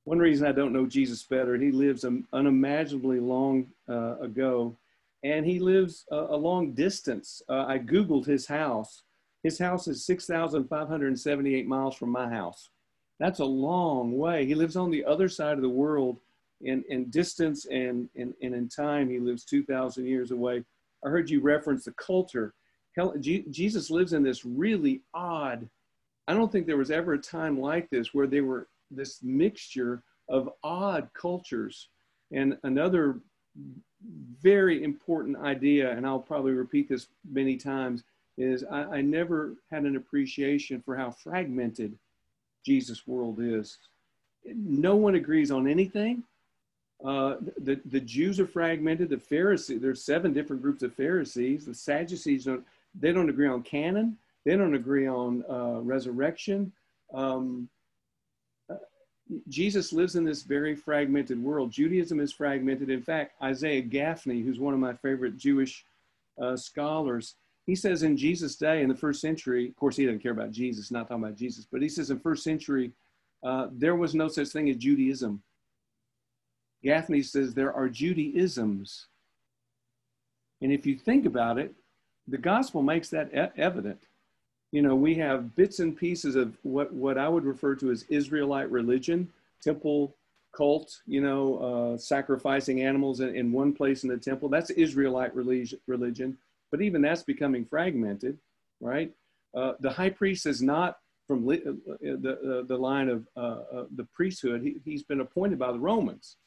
one 0.06 0.20
reason 0.20 0.48
I 0.48 0.52
don't 0.52 0.74
know 0.74 0.86
Jesus 0.86 1.24
better, 1.24 1.56
he 1.56 1.72
lives 1.72 2.04
um, 2.04 2.28
unimaginably 2.34 3.20
long 3.20 3.68
uh, 3.88 4.18
ago, 4.20 4.76
and 5.24 5.46
he 5.46 5.60
lives 5.60 6.06
a, 6.12 6.16
a 6.16 6.38
long 6.38 6.74
distance. 6.74 7.42
Uh, 7.50 7.66
I 7.68 7.80
Googled 7.80 8.26
his 8.26 8.48
house. 8.48 9.04
His 9.44 9.58
house 9.60 9.88
is 9.88 10.06
6,578 10.06 11.68
miles 11.68 11.96
from 11.96 12.10
my 12.10 12.30
house. 12.30 12.70
That's 13.20 13.40
a 13.40 13.46
long 13.46 14.18
way. 14.18 14.46
He 14.46 14.56
lives 14.56 14.76
on 14.76 14.92
the 14.92 15.06
other 15.06 15.30
side 15.30 15.56
of 15.56 15.62
the 15.62 15.70
world 15.70 16.20
in, 16.62 16.84
in 16.90 17.10
distance 17.10 17.66
and, 17.66 18.10
and, 18.16 18.34
and 18.42 18.54
in 18.56 18.70
time. 18.70 19.10
He 19.10 19.20
lives 19.20 19.44
2,000 19.46 20.06
years 20.06 20.32
away. 20.32 20.64
I 21.06 21.10
heard 21.10 21.30
you 21.30 21.42
reference 21.42 21.86
the 21.86 21.94
culture. 21.94 22.54
Jesus 23.22 23.90
lives 23.90 24.14
in 24.14 24.24
this 24.24 24.44
really 24.44 25.02
odd 25.14 25.70
I 26.30 26.34
don't 26.36 26.52
think 26.52 26.68
there 26.68 26.78
was 26.78 26.92
ever 26.92 27.14
a 27.14 27.18
time 27.18 27.60
like 27.60 27.90
this 27.90 28.14
where 28.14 28.28
they 28.28 28.42
were 28.42 28.68
this 28.92 29.24
mixture 29.24 30.04
of 30.30 30.48
odd 30.64 31.10
cultures. 31.16 31.88
And 32.32 32.56
another 32.62 33.20
very 34.40 34.84
important 34.84 35.38
idea, 35.38 35.90
and 35.90 36.06
I'll 36.06 36.20
probably 36.20 36.52
repeat 36.52 36.88
this 36.88 37.08
many 37.28 37.58
times, 37.58 38.04
is 38.38 38.64
I, 38.64 38.84
I 38.84 39.02
never 39.02 39.56
had 39.72 39.86
an 39.86 39.96
appreciation 39.96 40.84
for 40.86 40.96
how 40.96 41.10
fragmented 41.10 41.98
Jesus' 42.64 43.08
world 43.08 43.40
is. 43.42 43.80
No 44.46 44.96
one 44.96 45.16
agrees 45.16 45.50
on 45.50 45.68
anything. 45.68 46.22
Uh, 47.04 47.38
the, 47.58 47.82
the 47.86 48.02
Jews 48.02 48.40
are 48.40 48.46
fragmented. 48.46 49.10
The 49.10 49.18
Pharisees, 49.18 49.82
there's 49.82 50.04
seven 50.04 50.32
different 50.32 50.62
groups 50.62 50.84
of 50.84 50.94
Pharisees. 50.94 51.66
The 51.66 51.74
Sadducees 51.74 52.46
don't, 52.46 52.64
they 52.94 53.12
don't 53.12 53.30
agree 53.30 53.48
on 53.48 53.64
canon. 53.64 54.16
They 54.46 54.56
don't 54.56 54.76
agree 54.76 55.08
on 55.08 55.44
uh, 55.50 55.82
resurrection. 55.82 56.72
Um, 57.14 57.70
Jesus 59.48 59.94
lives 59.94 60.16
in 60.16 60.24
this 60.24 60.42
very 60.42 60.76
fragmented 60.76 61.42
world. 61.42 61.72
Judaism 61.72 62.20
is 62.20 62.34
fragmented. 62.34 62.90
In 62.90 63.02
fact, 63.02 63.34
Isaiah 63.44 63.84
Gafni, 63.84 64.44
who's 64.44 64.60
one 64.60 64.74
of 64.74 64.80
my 64.80 64.94
favorite 64.94 65.38
Jewish 65.38 65.86
uh, 66.42 66.56
scholars, 66.58 67.36
he 67.68 67.76
says 67.76 68.02
in 68.02 68.18
Jesus' 68.18 68.56
day, 68.56 68.82
in 68.82 68.90
the 68.90 68.96
first 68.96 69.22
century, 69.22 69.68
of 69.68 69.76
course, 69.76 69.96
he 69.96 70.06
doesn't 70.06 70.24
care 70.24 70.32
about 70.32 70.52
Jesus, 70.52 70.90
not 70.90 71.08
talking 71.08 71.24
about 71.24 71.38
Jesus, 71.38 71.68
but 71.72 71.82
he 71.82 71.90
says 71.90 72.10
in 72.10 72.20
first 72.20 72.44
century, 72.44 72.92
uh, 73.44 73.68
there 73.72 73.96
was 73.96 74.16
no 74.16 74.28
such 74.28 74.48
thing 74.48 74.70
as 74.70 74.78
Judaism. 74.78 75.44
Gafni 76.84 77.24
says 77.24 77.54
there 77.54 77.74
are 77.74 77.88
Judaisms. 77.88 79.06
And 80.62 80.72
if 80.72 80.86
you 80.86 80.96
think 80.96 81.26
about 81.26 81.60
it, 81.60 81.74
the 82.28 82.38
gospel 82.38 82.82
makes 82.82 83.10
that 83.10 83.30
e- 83.34 83.62
evident 83.62 84.02
you 84.72 84.82
know, 84.82 84.96
we 84.96 85.16
have 85.16 85.56
bits 85.56 85.80
and 85.80 85.98
pieces 85.98 86.36
of 86.36 86.58
what, 86.64 86.94
what 86.94 87.18
I 87.18 87.28
would 87.28 87.46
refer 87.46 87.76
to 87.76 87.92
as 87.92 88.04
Israelite 88.10 88.70
religion, 88.70 89.30
temple 89.62 90.16
cult, 90.56 91.02
you 91.06 91.22
know, 91.22 91.58
uh, 91.94 91.98
sacrificing 91.98 92.82
animals 92.82 93.20
in, 93.20 93.36
in, 93.36 93.52
one 93.52 93.74
place 93.74 94.04
in 94.04 94.10
the 94.10 94.18
temple. 94.18 94.50
That's 94.50 94.70
Israelite 94.72 95.36
religion, 95.36 96.38
but 96.72 96.82
even 96.82 97.02
that's 97.02 97.24
becoming 97.24 97.66
fragmented, 97.66 98.38
right? 98.80 99.12
Uh, 99.54 99.74
the 99.80 99.92
high 99.92 100.10
priest 100.10 100.46
is 100.46 100.62
not 100.62 101.00
from 101.28 101.46
li- 101.46 101.64
uh, 101.66 101.96
the, 102.02 102.60
uh, 102.62 102.68
the 102.68 102.78
line 102.78 103.10
of 103.10 103.28
uh, 103.38 103.62
uh, 103.72 103.86
the 103.96 104.08
priesthood. 104.14 104.62
He, 104.62 104.78
he's 104.86 105.04
been 105.04 105.22
appointed 105.22 105.60
by 105.60 105.72
the 105.72 105.80
Romans. 105.80 106.38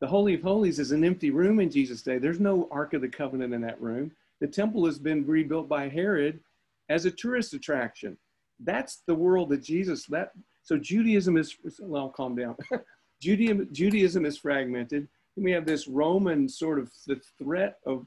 The 0.00 0.06
Holy 0.08 0.34
of 0.34 0.42
Holies 0.42 0.78
is 0.80 0.90
an 0.90 1.04
empty 1.04 1.30
room 1.30 1.60
in 1.60 1.70
Jesus' 1.70 2.02
day. 2.02 2.18
There's 2.18 2.40
no 2.40 2.68
Ark 2.72 2.94
of 2.94 3.02
the 3.02 3.08
Covenant 3.08 3.54
in 3.54 3.60
that 3.62 3.80
room. 3.80 4.10
The 4.40 4.48
temple 4.48 4.86
has 4.86 4.98
been 4.98 5.26
rebuilt 5.26 5.68
by 5.68 5.88
Herod 5.88 6.40
as 6.88 7.04
a 7.04 7.10
tourist 7.10 7.54
attraction. 7.54 8.16
That's 8.60 9.02
the 9.06 9.14
world 9.14 9.50
that 9.50 9.62
Jesus, 9.62 10.06
that, 10.06 10.30
so 10.62 10.76
Judaism 10.76 11.36
is, 11.36 11.56
well, 11.80 12.08
calm 12.08 12.36
down. 12.36 12.56
Judaism, 13.20 13.68
Judaism 13.72 14.24
is 14.24 14.38
fragmented. 14.38 15.08
And 15.36 15.44
we 15.44 15.52
have 15.52 15.66
this 15.66 15.88
Roman 15.88 16.48
sort 16.48 16.78
of 16.78 16.90
the 17.06 17.20
threat 17.38 17.78
of, 17.86 18.06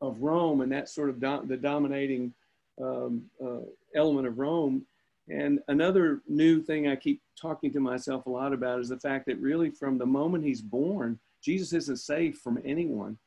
of 0.00 0.20
Rome 0.20 0.60
and 0.60 0.70
that 0.72 0.88
sort 0.88 1.10
of 1.10 1.20
do, 1.20 1.42
the 1.46 1.56
dominating 1.56 2.32
um, 2.80 3.24
uh, 3.44 3.60
element 3.94 4.26
of 4.26 4.38
Rome. 4.38 4.86
And 5.28 5.60
another 5.68 6.22
new 6.26 6.62
thing 6.62 6.88
I 6.88 6.96
keep 6.96 7.20
talking 7.40 7.72
to 7.72 7.80
myself 7.80 8.26
a 8.26 8.30
lot 8.30 8.52
about 8.52 8.80
is 8.80 8.88
the 8.88 9.00
fact 9.00 9.26
that 9.26 9.40
really 9.40 9.70
from 9.70 9.98
the 9.98 10.06
moment 10.06 10.44
he's 10.44 10.62
born, 10.62 11.18
Jesus 11.42 11.72
isn't 11.72 11.98
safe 11.98 12.38
from 12.38 12.58
anyone, 12.64 13.18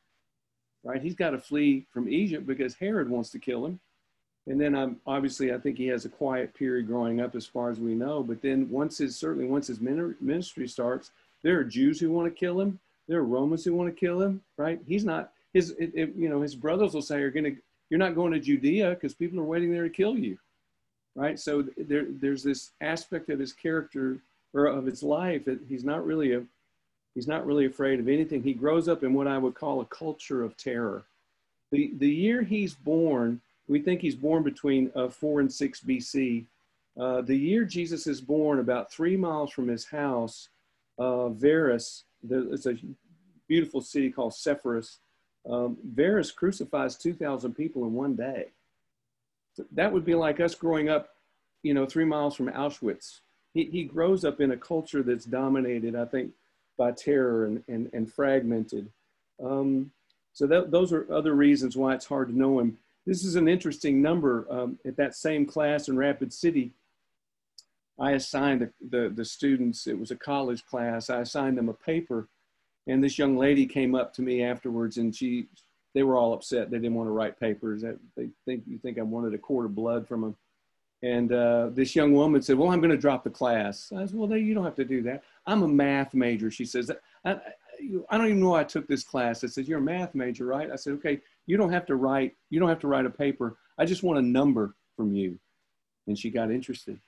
right? 0.84 1.02
He's 1.02 1.16
got 1.16 1.32
to 1.32 1.40
flee 1.40 1.86
from 1.92 2.10
Egypt 2.10 2.48
because 2.48 2.76
Herod 2.76 3.10
wants 3.10 3.30
to 3.32 3.40
kill 3.40 3.66
him. 3.66 3.80
And 4.48 4.60
then 4.60 4.76
um, 4.76 4.98
obviously, 5.06 5.54
I 5.54 5.60
think 5.60 5.78
he 5.78 5.88
has 5.88 6.06
a 6.06 6.10
quiet 6.10 6.54
period 6.54 6.88
growing 6.88 7.22
up, 7.22 7.36
as 7.36 7.46
far 7.46 7.70
as 7.70 7.80
we 7.80 7.94
know. 7.94 8.24
But 8.24 8.42
then 8.42 8.70
once 8.70 8.98
his 8.98 9.16
certainly 9.16 9.48
once 9.48 9.68
his 9.68 9.80
ministry 9.80 10.68
starts, 10.68 11.12
there 11.44 11.60
are 11.60 11.64
Jews 11.64 12.00
who 12.00 12.12
want 12.12 12.34
to 12.34 12.40
kill 12.40 12.60
him. 12.60 12.80
There 13.08 13.20
are 13.20 13.24
Romans 13.24 13.64
who 13.64 13.76
want 13.76 13.94
to 13.94 14.00
kill 14.00 14.22
him. 14.22 14.42
Right? 14.58 14.80
He's 14.88 15.06
not 15.06 15.32
his. 15.54 15.72
It, 15.72 15.92
it, 15.94 16.16
you 16.16 16.28
know, 16.28 16.42
his 16.42 16.56
brothers 16.56 16.94
will 16.94 17.04
say, 17.04 17.20
"You're 17.20 17.32
to, 17.32 17.56
you're 17.90 18.00
not 18.00 18.16
going 18.16 18.34
to 18.34 18.40
Judea 18.40 18.92
because 18.92 19.14
people 19.14 19.40
are 19.40 19.44
waiting 19.44 19.72
there 19.72 19.84
to 19.84 19.90
kill 19.90 20.18
you." 20.18 20.38
Right? 21.16 21.40
So 21.40 21.64
there, 21.78 22.06
there's 22.10 22.42
this 22.42 22.72
aspect 22.82 23.30
of 23.30 23.38
his 23.38 23.54
character 23.54 24.18
or 24.54 24.66
of 24.66 24.86
his 24.86 25.04
life 25.04 25.46
that 25.46 25.60
he's 25.70 25.84
not 25.84 26.06
really 26.06 26.34
a, 26.34 26.44
he's 27.14 27.28
not 27.28 27.46
really 27.46 27.68
afraid 27.68 28.00
of 28.00 28.08
anything. 28.08 28.42
He 28.42 28.54
grows 28.54 28.88
up 28.88 29.04
in 29.04 29.14
what 29.14 29.28
I 29.28 29.38
would 29.38 29.54
call 29.54 29.82
a 29.82 29.86
culture 29.86 30.42
of 30.44 30.58
terror. 30.58 31.04
The 31.72 31.92
the 31.98 32.10
year 32.10 32.42
he's 32.42 32.74
born 32.74 33.40
we 33.68 33.80
think 33.80 34.02
he's 34.02 34.16
born 34.16 34.44
between 34.44 34.92
uh, 34.96 35.10
4 35.10 35.42
and 35.42 35.52
6 35.52 35.80
BC. 35.82 36.46
Uh, 37.00 37.22
the 37.22 37.36
year 37.36 37.64
Jesus 37.64 38.08
is 38.08 38.22
born, 38.22 38.60
about 38.60 38.92
three 38.92 39.16
miles 39.16 39.52
from 39.52 39.68
his 39.68 39.86
house, 39.86 40.50
uh, 41.00 41.30
Varus, 41.30 42.04
it's 42.30 42.66
a 42.66 42.76
beautiful 43.48 43.82
city 43.82 44.10
called 44.10 44.34
Sepphoris. 44.34 44.98
Um, 45.50 45.78
Varus 45.84 46.32
crucifies 46.32 46.96
2,000 46.98 47.54
people 47.54 47.84
in 47.86 47.94
one 47.94 48.16
day. 48.16 48.48
So 49.56 49.66
that 49.72 49.92
would 49.92 50.06
be 50.06 50.16
like 50.16 50.40
us 50.40 50.56
growing 50.56 50.90
up, 50.90 51.10
you 51.64 51.74
know, 51.74 51.86
three 51.86 52.06
miles 52.06 52.36
from 52.36 52.50
Auschwitz. 52.50 53.20
He, 53.54 53.66
he 53.66 53.84
grows 53.84 54.24
up 54.24 54.40
in 54.40 54.52
a 54.52 54.58
culture 54.58 55.04
that's 55.04 55.26
dominated, 55.26 55.96
I 55.96 56.06
think, 56.06 56.32
by 56.78 56.92
terror 56.92 57.46
and, 57.46 57.64
and, 57.68 57.90
and 57.94 58.12
fragmented. 58.12 58.90
Um, 59.44 59.92
so 60.34 60.48
that, 60.48 60.72
those 60.72 60.94
are 60.94 61.12
other 61.12 61.34
reasons 61.34 61.76
why 61.76 61.94
it's 61.94 62.06
hard 62.06 62.30
to 62.30 62.38
know 62.38 62.60
him. 62.60 62.78
This 63.06 63.24
is 63.24 63.36
an 63.36 63.48
interesting 63.48 64.02
number. 64.02 64.48
Um, 64.50 64.78
at 64.86 64.98
that 64.98 65.16
same 65.16 65.46
class 65.46 65.88
in 65.88 65.98
Rapid 65.98 66.32
City, 66.32 66.74
I 68.00 68.12
assigned 68.12 68.62
the, 68.62 68.72
the, 68.90 69.10
the, 69.10 69.26
students, 69.26 69.88
it 69.88 69.98
was 69.98 70.12
a 70.12 70.16
college 70.16 70.66
class, 70.66 71.10
I 71.10 71.22
assigned 71.22 71.58
them 71.58 71.70
a 71.70 71.74
paper. 71.74 72.30
And 72.88 73.04
this 73.04 73.20
young 73.20 73.38
lady 73.38 73.66
came 73.66 73.94
up 73.94 74.14
to 74.16 74.22
me 74.22 74.44
afterwards 74.44 74.98
and 74.98 75.16
she, 75.16 75.48
they 75.94 76.04
were 76.04 76.16
all 76.16 76.34
upset. 76.34 76.72
They 76.72 76.78
didn't 76.78 76.96
want 76.96 77.08
to 77.08 77.12
write 77.12 77.40
papers. 77.40 77.84
They 78.16 78.30
think, 78.46 78.64
you 78.66 78.80
think 78.80 78.98
I 78.98 79.04
wanted 79.04 79.34
a 79.34 79.38
quart 79.38 79.66
of 79.66 79.76
blood 79.76 80.08
from 80.08 80.22
them. 80.22 80.36
And 81.04 81.32
uh, 81.32 81.70
this 81.72 81.96
young 81.96 82.14
woman 82.14 82.42
said, 82.42 82.58
well, 82.58 82.70
I'm 82.70 82.80
going 82.80 82.92
to 82.92 82.98
drop 82.98 83.24
the 83.24 83.30
class. 83.30 83.92
I 83.96 84.06
said, 84.06 84.16
well, 84.16 84.36
you 84.36 84.54
don't 84.54 84.64
have 84.64 84.76
to 84.76 84.86
do 84.86 85.02
that. 85.04 85.24
I'm 85.46 85.64
a 85.64 85.68
math 85.68 86.14
major. 86.14 86.52
She 86.52 86.66
says, 86.66 86.92
I, 87.26 87.32
I 88.10 88.18
don't 88.18 88.28
even 88.28 88.40
know 88.40 88.54
I 88.54 88.64
took 88.64 88.88
this 88.88 89.04
class. 89.04 89.44
I 89.44 89.48
said, 89.48 89.68
you're 89.68 89.80
a 89.80 89.82
math 89.82 90.14
major, 90.14 90.46
right? 90.46 90.70
I 90.72 90.76
said, 90.76 90.94
okay, 90.94 91.22
you 91.46 91.58
don't 91.58 91.72
have 91.72 91.86
to 91.88 91.96
write, 91.96 92.36
you 92.50 92.60
don't 92.60 92.70
have 92.70 92.80
to 92.80 92.88
write 92.88 93.06
a 93.06 93.10
paper. 93.10 93.58
I 93.78 93.86
just 93.86 94.04
want 94.04 94.20
a 94.20 94.24
number 94.24 94.76
from 94.96 95.16
you. 95.16 95.40
And 96.08 96.18
she 96.18 96.30
got 96.30 96.52
interested. 96.52 97.00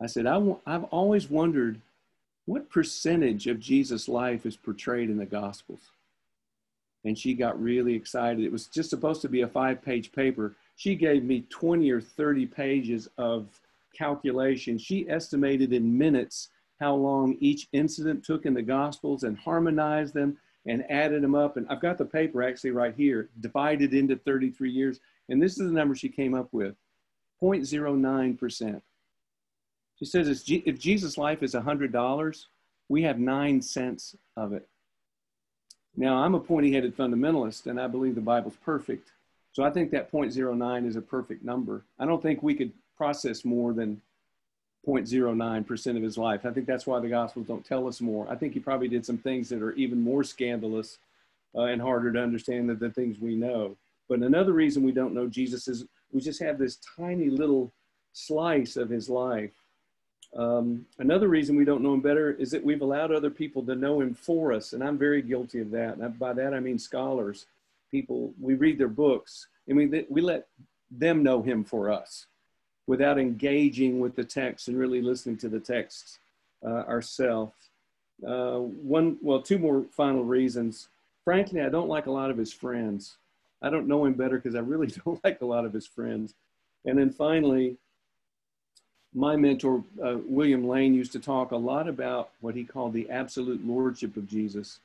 I 0.00 0.06
said, 0.06 0.26
I 0.26 0.34
w- 0.34 0.60
I've 0.66 0.84
always 0.84 1.30
wondered 1.30 1.80
what 2.46 2.70
percentage 2.70 3.46
of 3.46 3.60
Jesus' 3.60 4.08
life 4.08 4.44
is 4.44 4.56
portrayed 4.56 5.10
in 5.10 5.16
the 5.16 5.26
Gospels. 5.26 5.80
And 7.04 7.18
she 7.18 7.34
got 7.34 7.62
really 7.62 7.94
excited. 7.94 8.44
It 8.44 8.52
was 8.52 8.66
just 8.66 8.90
supposed 8.90 9.22
to 9.22 9.28
be 9.28 9.42
a 9.42 9.48
five 9.48 9.82
page 9.82 10.12
paper. 10.12 10.54
She 10.76 10.94
gave 10.94 11.24
me 11.24 11.44
20 11.50 11.90
or 11.90 12.00
30 12.00 12.46
pages 12.46 13.08
of 13.18 13.46
calculation. 13.96 14.78
She 14.78 15.08
estimated 15.08 15.72
in 15.72 15.96
minutes 15.96 16.48
how 16.80 16.94
long 16.94 17.36
each 17.40 17.68
incident 17.72 18.24
took 18.24 18.46
in 18.46 18.54
the 18.54 18.62
Gospels 18.62 19.22
and 19.22 19.38
harmonized 19.38 20.14
them 20.14 20.36
and 20.66 20.90
added 20.90 21.22
them 21.22 21.34
up. 21.34 21.56
And 21.56 21.66
I've 21.68 21.80
got 21.80 21.98
the 21.98 22.04
paper 22.04 22.42
actually 22.42 22.70
right 22.70 22.94
here, 22.96 23.28
divided 23.40 23.94
into 23.94 24.16
33 24.16 24.70
years. 24.70 25.00
And 25.28 25.42
this 25.42 25.52
is 25.52 25.58
the 25.66 25.72
number 25.72 25.94
she 25.94 26.08
came 26.08 26.34
up 26.34 26.48
with 26.52 26.74
0.09%. 27.42 28.80
She 29.98 30.04
says 30.04 30.44
if 30.48 30.78
Jesus' 30.78 31.18
life 31.18 31.42
is 31.42 31.54
$100, 31.54 32.44
we 32.88 33.02
have 33.02 33.18
nine 33.18 33.62
cents 33.62 34.16
of 34.36 34.52
it. 34.52 34.68
Now, 35.96 36.16
I'm 36.16 36.34
a 36.34 36.40
pointy 36.40 36.72
headed 36.72 36.96
fundamentalist, 36.96 37.66
and 37.66 37.80
I 37.80 37.86
believe 37.86 38.16
the 38.16 38.20
Bible's 38.20 38.56
perfect. 38.64 39.12
So 39.52 39.62
I 39.62 39.70
think 39.70 39.92
that 39.92 40.10
0.09 40.10 40.86
is 40.86 40.96
a 40.96 41.00
perfect 41.00 41.44
number. 41.44 41.84
I 41.98 42.06
don't 42.06 42.20
think 42.20 42.42
we 42.42 42.54
could 42.54 42.72
process 42.96 43.44
more 43.44 43.72
than 43.72 44.02
0.09% 44.86 45.96
of 45.96 46.02
his 46.02 46.18
life. 46.18 46.44
I 46.44 46.50
think 46.50 46.66
that's 46.66 46.86
why 46.86 47.00
the 47.00 47.08
Gospels 47.08 47.46
don't 47.46 47.64
tell 47.64 47.86
us 47.86 48.00
more. 48.00 48.28
I 48.30 48.36
think 48.36 48.54
he 48.54 48.60
probably 48.60 48.88
did 48.88 49.04
some 49.04 49.18
things 49.18 49.48
that 49.48 49.62
are 49.62 49.72
even 49.72 50.00
more 50.00 50.24
scandalous 50.24 50.98
uh, 51.54 51.62
and 51.62 51.80
harder 51.80 52.12
to 52.12 52.22
understand 52.22 52.68
than 52.68 52.78
the 52.78 52.90
things 52.90 53.18
we 53.18 53.34
know. 53.34 53.76
But 54.08 54.20
another 54.20 54.52
reason 54.52 54.82
we 54.82 54.92
don't 54.92 55.14
know 55.14 55.26
Jesus 55.26 55.68
is 55.68 55.84
we 56.12 56.20
just 56.20 56.40
have 56.42 56.58
this 56.58 56.78
tiny 56.96 57.30
little 57.30 57.72
slice 58.12 58.76
of 58.76 58.90
his 58.90 59.08
life. 59.08 59.52
Um, 60.36 60.84
another 60.98 61.28
reason 61.28 61.56
we 61.56 61.64
don't 61.64 61.82
know 61.82 61.94
him 61.94 62.00
better 62.00 62.32
is 62.32 62.50
that 62.50 62.64
we've 62.64 62.82
allowed 62.82 63.12
other 63.12 63.30
people 63.30 63.62
to 63.66 63.74
know 63.74 64.00
him 64.00 64.14
for 64.14 64.52
us. 64.52 64.72
And 64.72 64.82
I'm 64.82 64.98
very 64.98 65.22
guilty 65.22 65.60
of 65.60 65.70
that. 65.70 65.96
And 65.96 66.18
by 66.18 66.32
that, 66.32 66.52
I 66.52 66.60
mean 66.60 66.78
scholars, 66.78 67.46
people, 67.90 68.34
we 68.40 68.54
read 68.54 68.78
their 68.78 68.88
books 68.88 69.46
and 69.68 69.76
we, 69.76 70.04
we 70.08 70.20
let 70.20 70.48
them 70.90 71.22
know 71.22 71.40
him 71.40 71.64
for 71.64 71.90
us 71.90 72.26
without 72.86 73.18
engaging 73.18 74.00
with 74.00 74.14
the 74.14 74.24
text 74.24 74.68
and 74.68 74.78
really 74.78 75.00
listening 75.00 75.36
to 75.38 75.48
the 75.48 75.60
text 75.60 76.18
uh, 76.64 76.84
ourselves. 76.86 77.52
Uh, 78.26 78.58
one, 78.58 79.18
well, 79.22 79.40
two 79.40 79.58
more 79.58 79.84
final 79.90 80.24
reasons. 80.24 80.88
Frankly, 81.24 81.60
I 81.60 81.68
don't 81.68 81.88
like 81.88 82.06
a 82.06 82.10
lot 82.10 82.30
of 82.30 82.36
his 82.36 82.52
friends. 82.52 83.16
I 83.62 83.70
don't 83.70 83.88
know 83.88 84.04
him 84.04 84.14
better 84.14 84.36
because 84.36 84.54
I 84.54 84.60
really 84.60 84.86
don't 85.04 85.22
like 85.24 85.40
a 85.40 85.46
lot 85.46 85.64
of 85.64 85.72
his 85.72 85.86
friends. 85.86 86.34
And 86.84 86.98
then 86.98 87.10
finally, 87.10 87.76
my 89.14 89.36
mentor, 89.36 89.82
uh, 90.04 90.18
William 90.26 90.66
Lane, 90.68 90.92
used 90.92 91.12
to 91.12 91.20
talk 91.20 91.52
a 91.52 91.56
lot 91.56 91.88
about 91.88 92.30
what 92.40 92.54
he 92.54 92.64
called 92.64 92.92
the 92.92 93.08
absolute 93.10 93.64
lordship 93.66 94.16
of 94.16 94.28
Jesus. 94.28 94.80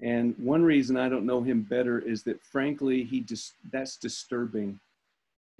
And 0.00 0.34
one 0.38 0.62
reason 0.62 0.96
I 0.96 1.08
don't 1.08 1.26
know 1.26 1.42
him 1.42 1.62
better 1.62 1.98
is 1.98 2.22
that, 2.24 2.42
frankly, 2.42 3.02
he 3.02 3.20
just 3.20 3.54
that's 3.70 3.96
disturbing 3.96 4.78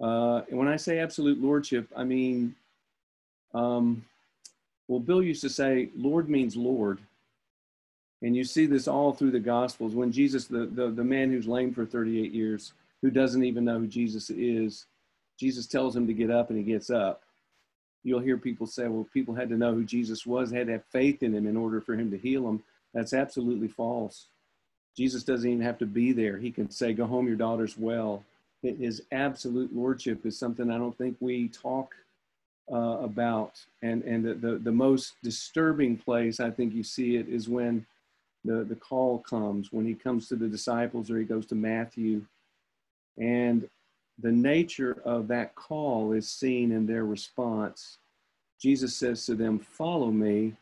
uh, 0.00 0.42
and 0.48 0.58
when 0.58 0.68
I 0.68 0.76
say 0.76 0.98
absolute 0.98 1.40
lordship, 1.40 1.88
I 1.96 2.04
mean, 2.04 2.54
um, 3.54 4.04
well, 4.88 5.00
Bill 5.00 5.22
used 5.22 5.42
to 5.42 5.50
say, 5.50 5.90
Lord 5.96 6.28
means 6.28 6.56
Lord. 6.56 6.98
And 8.22 8.36
you 8.36 8.44
see 8.44 8.66
this 8.66 8.88
all 8.88 9.12
through 9.12 9.30
the 9.30 9.40
Gospels. 9.40 9.94
When 9.94 10.12
Jesus, 10.12 10.46
the, 10.46 10.66
the, 10.66 10.88
the 10.90 11.04
man 11.04 11.30
who's 11.30 11.46
lame 11.46 11.72
for 11.72 11.86
38 11.86 12.32
years, 12.32 12.72
who 13.02 13.10
doesn't 13.10 13.44
even 13.44 13.64
know 13.64 13.78
who 13.78 13.86
Jesus 13.86 14.30
is, 14.30 14.86
Jesus 15.38 15.66
tells 15.66 15.96
him 15.96 16.06
to 16.06 16.12
get 16.12 16.30
up 16.30 16.50
and 16.50 16.58
he 16.58 16.64
gets 16.64 16.90
up. 16.90 17.22
you'll 18.04 18.20
hear 18.20 18.36
people 18.36 18.66
say, 18.66 18.88
well, 18.88 19.06
people 19.12 19.34
had 19.34 19.48
to 19.48 19.56
know 19.56 19.72
who 19.72 19.84
Jesus 19.84 20.26
was, 20.26 20.50
had 20.50 20.66
to 20.66 20.74
have 20.74 20.84
faith 20.86 21.22
in 21.22 21.34
him 21.34 21.46
in 21.46 21.56
order 21.56 21.80
for 21.80 21.94
him 21.94 22.10
to 22.10 22.18
heal 22.18 22.42
them. 22.42 22.62
That's 22.92 23.14
absolutely 23.14 23.68
false. 23.68 24.26
Jesus 24.96 25.22
doesn't 25.22 25.48
even 25.48 25.64
have 25.64 25.78
to 25.78 25.86
be 25.86 26.12
there. 26.12 26.36
He 26.36 26.50
can 26.50 26.70
say, 26.70 26.92
Go 26.92 27.06
home, 27.06 27.26
your 27.26 27.36
daughter's 27.36 27.78
well. 27.78 28.24
His 28.62 29.02
absolute 29.10 29.74
lordship 29.74 30.26
is 30.26 30.38
something 30.38 30.70
I 30.70 30.78
don't 30.78 30.96
think 30.96 31.16
we 31.20 31.48
talk 31.48 31.94
uh, 32.70 32.98
about. 33.00 33.64
And, 33.82 34.02
and 34.04 34.24
the, 34.24 34.34
the, 34.34 34.58
the, 34.58 34.72
most 34.72 35.14
disturbing 35.22 35.96
place 35.96 36.40
I 36.40 36.50
think 36.50 36.74
you 36.74 36.82
see 36.82 37.16
it 37.16 37.28
is 37.28 37.48
when 37.48 37.84
the, 38.44 38.64
the 38.64 38.76
call 38.76 39.18
comes, 39.18 39.72
when 39.72 39.86
he 39.86 39.94
comes 39.94 40.28
to 40.28 40.36
the 40.36 40.46
disciples 40.46 41.10
or 41.10 41.18
he 41.18 41.24
goes 41.24 41.46
to 41.46 41.54
Matthew. 41.54 42.24
And 43.18 43.68
the 44.22 44.30
nature 44.30 45.00
of 45.04 45.26
that 45.28 45.54
call 45.54 46.12
is 46.12 46.30
seen 46.30 46.70
in 46.70 46.86
their 46.86 47.04
response. 47.04 47.98
Jesus 48.60 48.94
says 48.94 49.24
to 49.26 49.34
them, 49.34 49.58
Follow 49.58 50.10
me. 50.10 50.54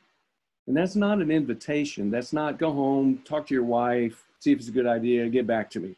And 0.66 0.76
that's 0.76 0.96
not 0.96 1.20
an 1.20 1.30
invitation. 1.30 2.10
That's 2.10 2.32
not 2.32 2.58
go 2.58 2.72
home, 2.72 3.22
talk 3.24 3.46
to 3.48 3.54
your 3.54 3.64
wife, 3.64 4.24
see 4.38 4.52
if 4.52 4.58
it's 4.58 4.68
a 4.68 4.72
good 4.72 4.86
idea, 4.86 5.28
get 5.28 5.46
back 5.46 5.70
to 5.70 5.80
me. 5.80 5.96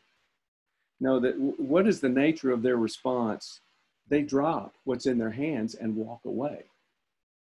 No, 1.01 1.19
that 1.21 1.39
what 1.39 1.87
is 1.87 2.01
the 2.01 2.09
nature 2.09 2.51
of 2.51 2.63
their 2.63 2.77
response? 2.77 3.61
They 4.09 4.23
drop 4.23 4.75
what's 4.85 5.07
in 5.07 5.19
their 5.19 5.31
hands 5.31 5.75
and 5.75 5.97
walk 5.97 6.21
away. 6.25 6.65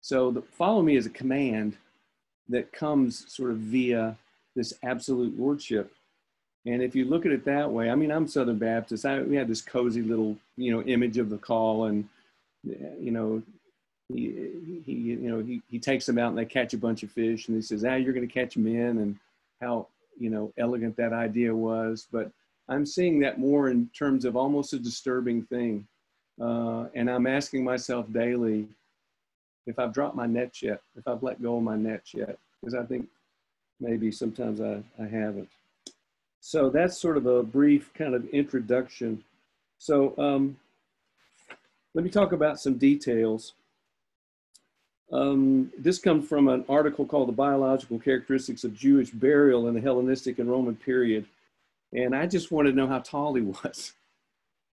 So 0.02 0.32
the 0.32 0.42
follow 0.42 0.82
me 0.82 0.96
is 0.96 1.06
a 1.06 1.12
command 1.12 1.78
that 2.50 2.72
comes 2.74 3.32
sort 3.32 3.52
of 3.52 3.58
via 3.58 4.18
this 4.56 4.74
absolute 4.84 5.40
lordship. 5.40 5.94
And 6.66 6.82
if 6.82 6.96
you 6.96 7.06
look 7.06 7.26
at 7.26 7.32
it 7.32 7.46
that 7.46 7.72
way, 7.72 7.90
I 7.90 7.96
mean, 7.96 8.12
I'm 8.12 8.28
Southern 8.28 8.58
Baptist. 8.58 9.06
I, 9.06 9.22
we 9.22 9.36
had 9.36 9.48
this 9.48 9.62
cozy 9.62 10.02
little, 10.02 10.38
you 10.56 10.72
know, 10.72 10.82
image 10.84 11.18
of 11.18 11.30
the 11.30 11.38
call, 11.38 11.86
and 11.86 12.08
you 12.64 13.12
know, 13.12 13.44
he, 14.08 14.82
he 14.86 14.92
you 14.92 15.30
know, 15.30 15.42
he, 15.42 15.62
he 15.70 15.80
takes 15.80 16.06
them 16.06 16.18
out 16.18 16.30
and 16.30 16.38
they 16.38 16.46
catch 16.46 16.74
a 16.74 16.78
bunch 16.78 17.04
of 17.04 17.12
fish, 17.12 17.48
and 17.48 17.56
he 17.58 17.62
says, 17.62 17.84
"Ah, 17.84 17.96
you're 17.96 18.14
going 18.14 18.28
to 18.28 18.34
catch 18.34 18.56
men," 18.56 19.00
and 19.00 19.20
how 19.62 19.88
you 20.18 20.30
know 20.30 20.54
elegant 20.58 20.96
that 20.98 21.12
idea 21.12 21.54
was. 21.54 22.08
But 22.12 22.32
I'm 22.70 22.86
seeing 22.86 23.20
that 23.20 23.40
more 23.40 23.70
in 23.70 23.90
terms 23.98 24.26
of 24.26 24.36
almost 24.36 24.74
a 24.74 24.80
disturbing 24.80 25.44
thing, 25.44 25.88
uh, 26.42 26.86
and 26.96 27.10
I'm 27.10 27.28
asking 27.28 27.64
myself 27.64 28.12
daily 28.12 28.68
if 29.66 29.80
I've 29.80 29.94
dropped 29.94 30.16
my 30.16 30.26
net 30.26 30.62
yet, 30.62 30.82
if 30.96 31.08
I've 31.08 31.24
let 31.24 31.42
go 31.42 31.58
of 31.58 31.64
my 31.64 31.76
net 31.76 32.14
yet, 32.14 32.38
because 32.60 32.76
I 32.76 32.84
think 32.84 33.08
maybe 33.80 34.12
sometimes 34.12 34.62
I, 34.62 34.82
I 35.02 35.08
haven't. 35.08 35.50
So 36.40 36.70
that's 36.70 36.98
sort 36.98 37.18
of 37.18 37.26
a 37.26 37.44
brief 37.44 37.94
kind 37.94 38.14
of 38.14 38.28
introduction. 38.30 39.24
So 39.78 40.14
um, 40.18 40.58
let 41.94 42.04
me 42.04 42.10
talk 42.10 42.32
about 42.32 42.60
some 42.60 42.78
details. 42.78 43.54
Um, 45.12 45.72
this 45.78 46.00
comes 46.00 46.28
from 46.28 46.48
an 46.48 46.66
article 46.68 47.06
called 47.06 47.28
The 47.28 47.34
Biological 47.34 48.00
Characteristics 48.00 48.64
of 48.64 48.74
Jewish 48.74 49.12
Burial 49.12 49.68
in 49.68 49.76
the 49.76 49.82
Hellenistic 49.82 50.40
and 50.40 50.50
Roman 50.50 50.76
Period. 50.76 51.26
And 51.94 52.16
I 52.16 52.26
just 52.26 52.52
wanted 52.52 52.72
to 52.72 52.78
know 52.78 52.88
how 52.88 53.00
tall 53.00 53.36
he 53.36 53.42
was. 53.42 53.94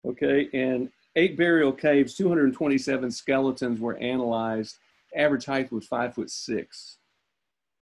Okay, 0.07 0.49
and 0.55 0.91
eight 1.15 1.37
burial 1.37 1.73
caves, 1.73 2.15
227 2.15 3.11
skeletons 3.11 3.81
were 3.81 3.99
analyzed. 3.99 4.79
Average 5.15 5.45
height 5.45 5.71
was 5.71 5.87
five 5.87 6.15
foot 6.15 6.31
six. 6.31 6.97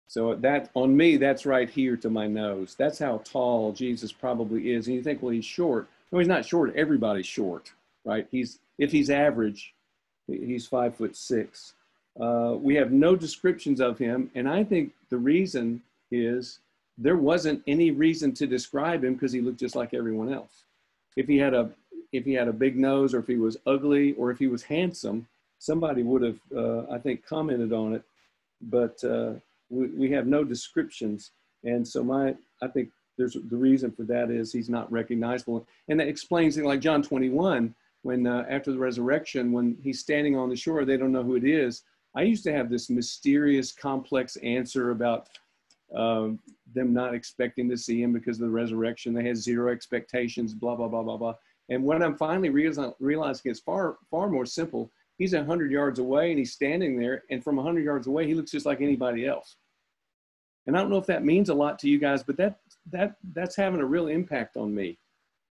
So 0.07 0.33
that 0.35 0.71
on 0.73 0.95
me, 0.95 1.17
that's 1.17 1.45
right 1.45 1.69
here 1.69 1.97
to 1.97 2.09
my 2.09 2.27
nose. 2.27 2.75
That's 2.75 2.97
how 2.97 3.21
tall 3.23 3.73
Jesus 3.73 4.11
probably 4.11 4.71
is. 4.71 4.87
And 4.87 4.95
you 4.95 5.03
think, 5.03 5.21
well, 5.21 5.31
he's 5.31 5.45
short. 5.45 5.89
No, 6.11 6.19
he's 6.19 6.27
not 6.27 6.45
short. 6.45 6.75
Everybody's 6.75 7.27
short, 7.27 7.71
right? 8.05 8.27
He's 8.31 8.59
if 8.79 8.91
he's 8.91 9.09
average, 9.09 9.73
he's 10.27 10.65
five 10.65 10.95
foot 10.95 11.15
six. 11.15 11.73
Uh, 12.19 12.55
we 12.57 12.73
have 12.75 12.91
no 12.91 13.15
descriptions 13.15 13.79
of 13.79 13.99
him, 13.99 14.31
and 14.33 14.49
I 14.49 14.63
think 14.63 14.93
the 15.09 15.17
reason 15.17 15.83
is 16.09 16.59
there 16.97 17.17
wasn't 17.17 17.61
any 17.67 17.91
reason 17.91 18.33
to 18.33 18.47
describe 18.47 19.03
him 19.03 19.13
because 19.13 19.31
he 19.31 19.41
looked 19.41 19.59
just 19.59 19.75
like 19.75 19.93
everyone 19.93 20.33
else. 20.33 20.63
If 21.15 21.27
he 21.27 21.37
had 21.37 21.53
a 21.53 21.71
if 22.13 22.25
he 22.25 22.33
had 22.33 22.47
a 22.47 22.53
big 22.53 22.77
nose, 22.77 23.13
or 23.13 23.19
if 23.19 23.27
he 23.27 23.35
was 23.35 23.57
ugly, 23.65 24.13
or 24.13 24.31
if 24.31 24.39
he 24.39 24.47
was 24.47 24.63
handsome, 24.63 25.27
somebody 25.59 26.03
would 26.03 26.21
have, 26.21 26.39
uh, 26.55 26.83
I 26.89 26.97
think, 26.99 27.25
commented 27.25 27.73
on 27.73 27.93
it. 27.93 28.03
But 28.61 29.03
uh, 29.03 29.33
we, 29.69 29.87
we 29.87 30.11
have 30.11 30.27
no 30.27 30.43
descriptions. 30.43 31.31
And 31.63 31.87
so 31.87 32.03
my, 32.03 32.35
I 32.61 32.67
think 32.67 32.89
there's 33.17 33.33
the 33.33 33.57
reason 33.57 33.91
for 33.91 34.03
that 34.03 34.29
is 34.29 34.53
he's 34.53 34.69
not 34.69 34.91
recognizable. 34.91 35.67
And 35.89 35.99
that 35.99 36.07
explains 36.07 36.55
things 36.55 36.65
like 36.65 36.79
John 36.79 37.01
21, 37.01 37.73
when 38.03 38.27
uh, 38.27 38.45
after 38.49 38.71
the 38.71 38.79
resurrection, 38.79 39.51
when 39.51 39.77
he's 39.83 39.99
standing 39.99 40.37
on 40.37 40.49
the 40.49 40.55
shore, 40.55 40.85
they 40.85 40.97
don't 40.97 41.11
know 41.11 41.23
who 41.23 41.35
it 41.35 41.43
is. 41.43 41.83
I 42.15 42.21
used 42.21 42.43
to 42.45 42.53
have 42.53 42.69
this 42.69 42.89
mysterious, 42.89 43.71
complex 43.71 44.37
answer 44.37 44.91
about 44.91 45.27
um, 45.95 46.39
them 46.73 46.93
not 46.93 47.13
expecting 47.13 47.69
to 47.69 47.77
see 47.77 48.01
him 48.01 48.13
because 48.13 48.37
of 48.37 48.45
the 48.45 48.51
resurrection. 48.51 49.13
They 49.13 49.25
had 49.25 49.37
zero 49.37 49.71
expectations, 49.71 50.53
blah, 50.53 50.75
blah, 50.75 50.87
blah, 50.87 51.03
blah, 51.03 51.17
blah. 51.17 51.35
And 51.69 51.83
when 51.83 52.01
I'm 52.01 52.15
finally 52.15 52.49
realizing 52.49 53.51
it's 53.51 53.59
far, 53.59 53.97
far 54.09 54.29
more 54.29 54.45
simple, 54.45 54.91
he's 55.17 55.33
100 55.33 55.71
yards 55.71 55.99
away 55.99 56.29
and 56.29 56.39
he's 56.39 56.53
standing 56.53 56.99
there 56.99 57.23
and 57.29 57.43
from 57.43 57.57
100 57.57 57.83
yards 57.83 58.07
away 58.07 58.25
he 58.25 58.33
looks 58.33 58.51
just 58.51 58.65
like 58.65 58.81
anybody 58.81 59.25
else. 59.25 59.57
And 60.65 60.75
i 60.75 60.81
don't 60.81 60.89
know 60.89 60.97
if 60.97 61.05
that 61.05 61.23
means 61.23 61.49
a 61.49 61.53
lot 61.53 61.79
to 61.79 61.89
you 61.89 61.97
guys 61.97 62.23
but 62.23 62.35
that 62.37 62.59
that 62.91 63.15
that's 63.33 63.55
having 63.55 63.79
a 63.79 63.85
real 63.85 64.07
impact 64.07 64.57
on 64.57 64.73
me. 64.73 64.97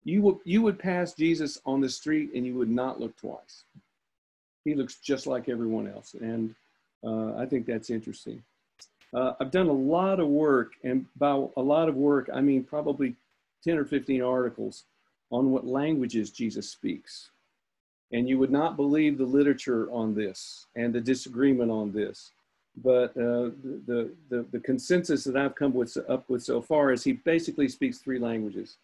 You 0.05 0.23
would 0.23 0.37
you 0.45 0.62
would 0.62 0.79
pass 0.79 1.14
jesus 1.14 1.61
on 1.64 1.81
the 1.81 1.88
street 1.88 2.31
and 2.35 2.47
you 2.47 2.55
would 2.55 2.71
not 2.71 3.01
look 3.01 3.16
twice. 3.16 3.64
He 4.64 4.75
looks 4.75 4.97
just 4.97 5.27
like 5.27 5.49
everyone 5.49 5.87
else. 5.87 6.14
And 6.14 6.55
uh, 7.05 7.35
i 7.37 7.47
think 7.47 7.66
that's 7.66 7.90
interesting 7.90 8.42
uh, 9.14 9.33
i've 9.40 9.51
done 9.51 9.68
a 9.68 9.72
lot 9.72 10.20
of 10.20 10.29
work 10.29 10.72
and 10.85 11.07
by 11.16 11.31
a 11.57 11.62
lot 11.62 11.88
of 11.88 11.94
work 11.94 12.29
i 12.35 12.40
mean 12.40 12.62
probably 12.62 13.14
10 13.64 13.79
or 13.79 13.85
15 13.85 14.22
articles 14.22 14.85
on 15.31 15.51
what 15.51 15.66
languages 15.66 16.31
jesus 16.31 16.68
speaks 16.68 17.31
and 18.12 18.29
you 18.29 18.38
would 18.38 18.51
not 18.51 18.77
believe 18.77 19.18
the 19.18 19.25
literature 19.25 19.90
on 19.90 20.14
this 20.14 20.66
and 20.77 20.92
the 20.92 21.01
disagreement 21.01 21.70
on 21.70 21.92
this. 21.92 22.31
But 22.83 23.11
uh, 23.16 23.51
the, 23.87 24.11
the, 24.31 24.46
the 24.51 24.61
consensus 24.61 25.25
that 25.25 25.37
I've 25.37 25.55
come 25.55 25.75
with, 25.75 25.96
up 26.09 26.29
with 26.29 26.42
so 26.42 26.62
far 26.62 26.92
is 26.92 27.05
he 27.05 27.12
basically 27.12 27.68
speaks 27.68 27.98
three 27.98 28.18
languages. 28.18 28.77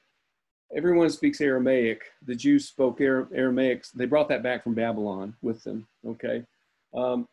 Everyone 0.74 1.08
speaks 1.08 1.40
Aramaic. 1.40 2.02
The 2.26 2.34
Jews 2.34 2.68
spoke 2.68 3.00
Aramaic. 3.00 3.84
They 3.94 4.04
brought 4.04 4.28
that 4.28 4.42
back 4.42 4.62
from 4.62 4.74
Babylon 4.74 5.34
with 5.40 5.64
them. 5.64 5.86
Okay. 6.06 6.44
Um, 6.94 7.26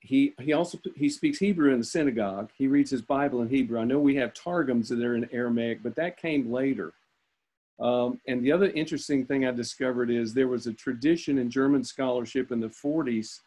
he, 0.00 0.34
he 0.40 0.52
also 0.52 0.78
he 0.94 1.08
speaks 1.08 1.38
Hebrew 1.38 1.72
in 1.72 1.78
the 1.78 1.84
synagogue. 1.84 2.50
He 2.56 2.66
reads 2.66 2.90
his 2.90 3.02
Bible 3.02 3.42
in 3.42 3.48
Hebrew. 3.48 3.80
I 3.80 3.84
know 3.84 3.98
we 3.98 4.16
have 4.16 4.32
targums 4.34 4.88
that 4.88 5.02
are 5.02 5.16
in 5.16 5.28
Aramaic, 5.32 5.82
but 5.82 5.96
that 5.96 6.16
came 6.16 6.52
later. 6.52 6.92
Um, 7.80 8.20
and 8.28 8.44
the 8.44 8.52
other 8.52 8.70
interesting 8.70 9.26
thing 9.26 9.44
I 9.44 9.50
discovered 9.50 10.10
is 10.10 10.32
there 10.32 10.46
was 10.46 10.66
a 10.66 10.72
tradition 10.72 11.38
in 11.38 11.50
German 11.50 11.82
scholarship 11.82 12.52
in 12.52 12.60
the 12.60 12.68
40s 12.68 13.40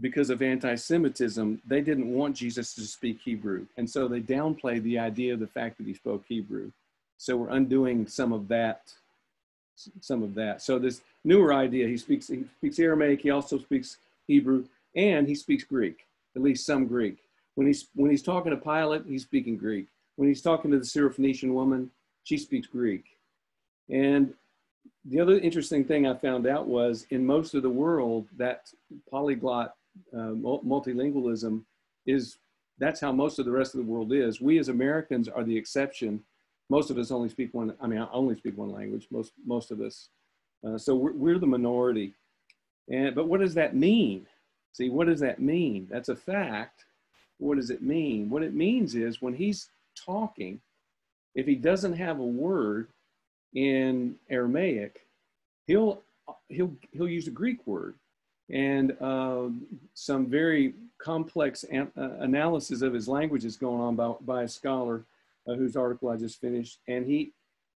because 0.00 0.30
of 0.30 0.42
anti 0.42 0.74
Semitism, 0.74 1.60
they 1.66 1.80
didn't 1.80 2.12
want 2.12 2.36
Jesus 2.36 2.74
to 2.74 2.82
speak 2.82 3.20
Hebrew. 3.24 3.66
And 3.76 3.88
so 3.88 4.08
they 4.08 4.20
downplayed 4.20 4.82
the 4.82 4.98
idea 4.98 5.34
of 5.34 5.40
the 5.40 5.46
fact 5.46 5.78
that 5.78 5.86
he 5.86 5.94
spoke 5.94 6.24
Hebrew. 6.26 6.72
So 7.18 7.36
we're 7.36 7.50
undoing 7.50 8.06
some 8.06 8.32
of 8.32 8.48
that. 8.48 8.92
Some 10.00 10.22
of 10.22 10.34
that. 10.34 10.62
So 10.62 10.78
this 10.78 11.02
newer 11.24 11.52
idea, 11.52 11.86
he 11.88 11.96
speaks 11.96 12.28
he 12.28 12.44
speaks 12.58 12.78
Aramaic, 12.78 13.20
he 13.20 13.30
also 13.30 13.58
speaks 13.58 13.98
Hebrew, 14.26 14.64
and 14.96 15.28
he 15.28 15.34
speaks 15.34 15.64
Greek, 15.64 16.06
at 16.36 16.42
least 16.42 16.66
some 16.66 16.86
Greek. 16.86 17.18
When 17.54 17.66
he's 17.66 17.88
when 17.94 18.10
he's 18.10 18.22
talking 18.22 18.50
to 18.50 18.56
Pilate, 18.56 19.02
he's 19.06 19.22
speaking 19.22 19.56
Greek. 19.56 19.86
When 20.16 20.28
he's 20.28 20.42
talking 20.42 20.70
to 20.70 20.78
the 20.78 20.84
Syrophoenician 20.84 21.52
woman, 21.52 21.90
she 22.22 22.38
speaks 22.38 22.66
Greek. 22.66 23.04
And 23.90 24.34
the 25.04 25.20
other 25.20 25.38
interesting 25.38 25.84
thing 25.84 26.06
I 26.06 26.14
found 26.14 26.46
out 26.46 26.66
was 26.66 27.06
in 27.10 27.24
most 27.24 27.54
of 27.54 27.62
the 27.62 27.70
world, 27.70 28.26
that 28.36 28.70
polyglot 29.10 29.74
uh, 30.12 30.32
multilingualism 30.34 31.62
is 32.06 32.38
that's 32.78 33.00
how 33.00 33.12
most 33.12 33.38
of 33.38 33.44
the 33.44 33.52
rest 33.52 33.74
of 33.74 33.78
the 33.78 33.90
world 33.90 34.12
is. 34.12 34.40
We 34.40 34.58
as 34.58 34.68
Americans 34.68 35.28
are 35.28 35.44
the 35.44 35.56
exception. 35.56 36.22
Most 36.70 36.90
of 36.90 36.98
us 36.98 37.10
only 37.10 37.28
speak 37.28 37.52
one. 37.52 37.74
I 37.80 37.86
mean, 37.86 38.00
I 38.00 38.08
only 38.12 38.34
speak 38.34 38.56
one 38.56 38.70
language. 38.70 39.06
Most 39.10 39.32
most 39.46 39.70
of 39.70 39.80
us. 39.80 40.08
Uh, 40.66 40.78
so 40.78 40.94
we're, 40.94 41.12
we're 41.12 41.38
the 41.38 41.46
minority. 41.46 42.14
And 42.90 43.14
but 43.14 43.28
what 43.28 43.40
does 43.40 43.54
that 43.54 43.76
mean? 43.76 44.26
See, 44.74 44.90
what 44.90 45.06
does 45.06 45.20
that 45.20 45.40
mean? 45.40 45.86
That's 45.88 46.08
a 46.08 46.16
fact. 46.16 46.84
What 47.38 47.56
does 47.56 47.70
it 47.70 47.80
mean? 47.80 48.28
What 48.28 48.42
it 48.42 48.54
means 48.54 48.96
is 48.96 49.22
when 49.22 49.34
he's 49.34 49.68
talking, 49.96 50.60
if 51.36 51.46
he 51.46 51.54
doesn't 51.54 51.94
have 51.94 52.18
a 52.18 52.24
word 52.24 52.88
in 53.54 54.16
Aramaic, 54.28 55.06
he'll 55.68 56.02
he'll 56.48 56.74
he'll 56.92 57.08
use 57.08 57.28
a 57.28 57.30
Greek 57.30 57.64
word, 57.66 57.94
and 58.50 58.96
uh, 59.00 59.44
some 59.94 60.26
very 60.26 60.74
complex 60.98 61.62
an, 61.64 61.92
uh, 61.96 62.10
analysis 62.18 62.82
of 62.82 62.92
his 62.92 63.06
language 63.06 63.44
is 63.44 63.56
going 63.56 63.80
on 63.80 63.94
by, 63.94 64.12
by 64.22 64.42
a 64.42 64.48
scholar 64.48 65.04
uh, 65.46 65.54
whose 65.54 65.76
article 65.76 66.08
I 66.08 66.16
just 66.16 66.40
finished, 66.40 66.80
and 66.88 67.06
he 67.06 67.30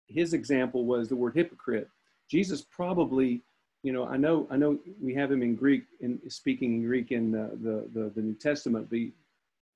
his 0.08 0.34
example 0.34 0.84
was 0.84 1.08
the 1.08 1.16
word 1.16 1.34
hypocrite. 1.36 1.88
Jesus 2.28 2.62
probably 2.62 3.40
you 3.82 3.92
know, 3.92 4.06
I 4.06 4.16
know, 4.16 4.46
I 4.50 4.56
know 4.56 4.78
we 5.00 5.14
have 5.14 5.30
him 5.30 5.42
in 5.42 5.54
Greek, 5.54 5.84
in 6.00 6.18
speaking 6.30 6.74
in 6.74 6.84
Greek 6.84 7.12
in 7.12 7.30
the, 7.30 7.50
the, 7.62 7.88
the, 7.94 8.10
the 8.10 8.22
New 8.22 8.34
Testament, 8.34 8.88
but 8.90 8.96
he, 8.96 9.12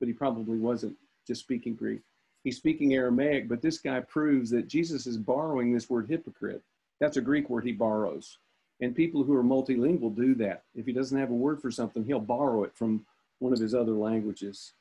but 0.00 0.08
he 0.08 0.12
probably 0.12 0.58
wasn't 0.58 0.96
just 1.26 1.40
speaking 1.42 1.74
Greek. 1.74 2.00
He's 2.42 2.56
speaking 2.56 2.94
Aramaic, 2.94 3.48
but 3.48 3.62
this 3.62 3.78
guy 3.78 4.00
proves 4.00 4.50
that 4.50 4.66
Jesus 4.66 5.06
is 5.06 5.16
borrowing 5.16 5.72
this 5.72 5.88
word 5.88 6.08
hypocrite. 6.08 6.62
That's 7.00 7.16
a 7.16 7.20
Greek 7.20 7.48
word 7.48 7.64
he 7.64 7.72
borrows. 7.72 8.38
And 8.80 8.96
people 8.96 9.22
who 9.22 9.36
are 9.36 9.44
multilingual 9.44 10.14
do 10.14 10.34
that. 10.36 10.64
If 10.74 10.86
he 10.86 10.92
doesn't 10.92 11.16
have 11.16 11.30
a 11.30 11.34
word 11.34 11.62
for 11.62 11.70
something, 11.70 12.04
he'll 12.04 12.18
borrow 12.18 12.64
it 12.64 12.72
from 12.74 13.06
one 13.38 13.52
of 13.52 13.60
his 13.60 13.74
other 13.74 13.92
languages, 13.92 14.72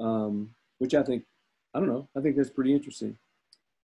um, 0.00 0.52
which 0.78 0.94
I 0.94 1.04
think, 1.04 1.24
I 1.72 1.78
don't 1.78 1.88
know, 1.88 2.08
I 2.16 2.20
think 2.20 2.36
that's 2.36 2.50
pretty 2.50 2.72
interesting. 2.72 3.16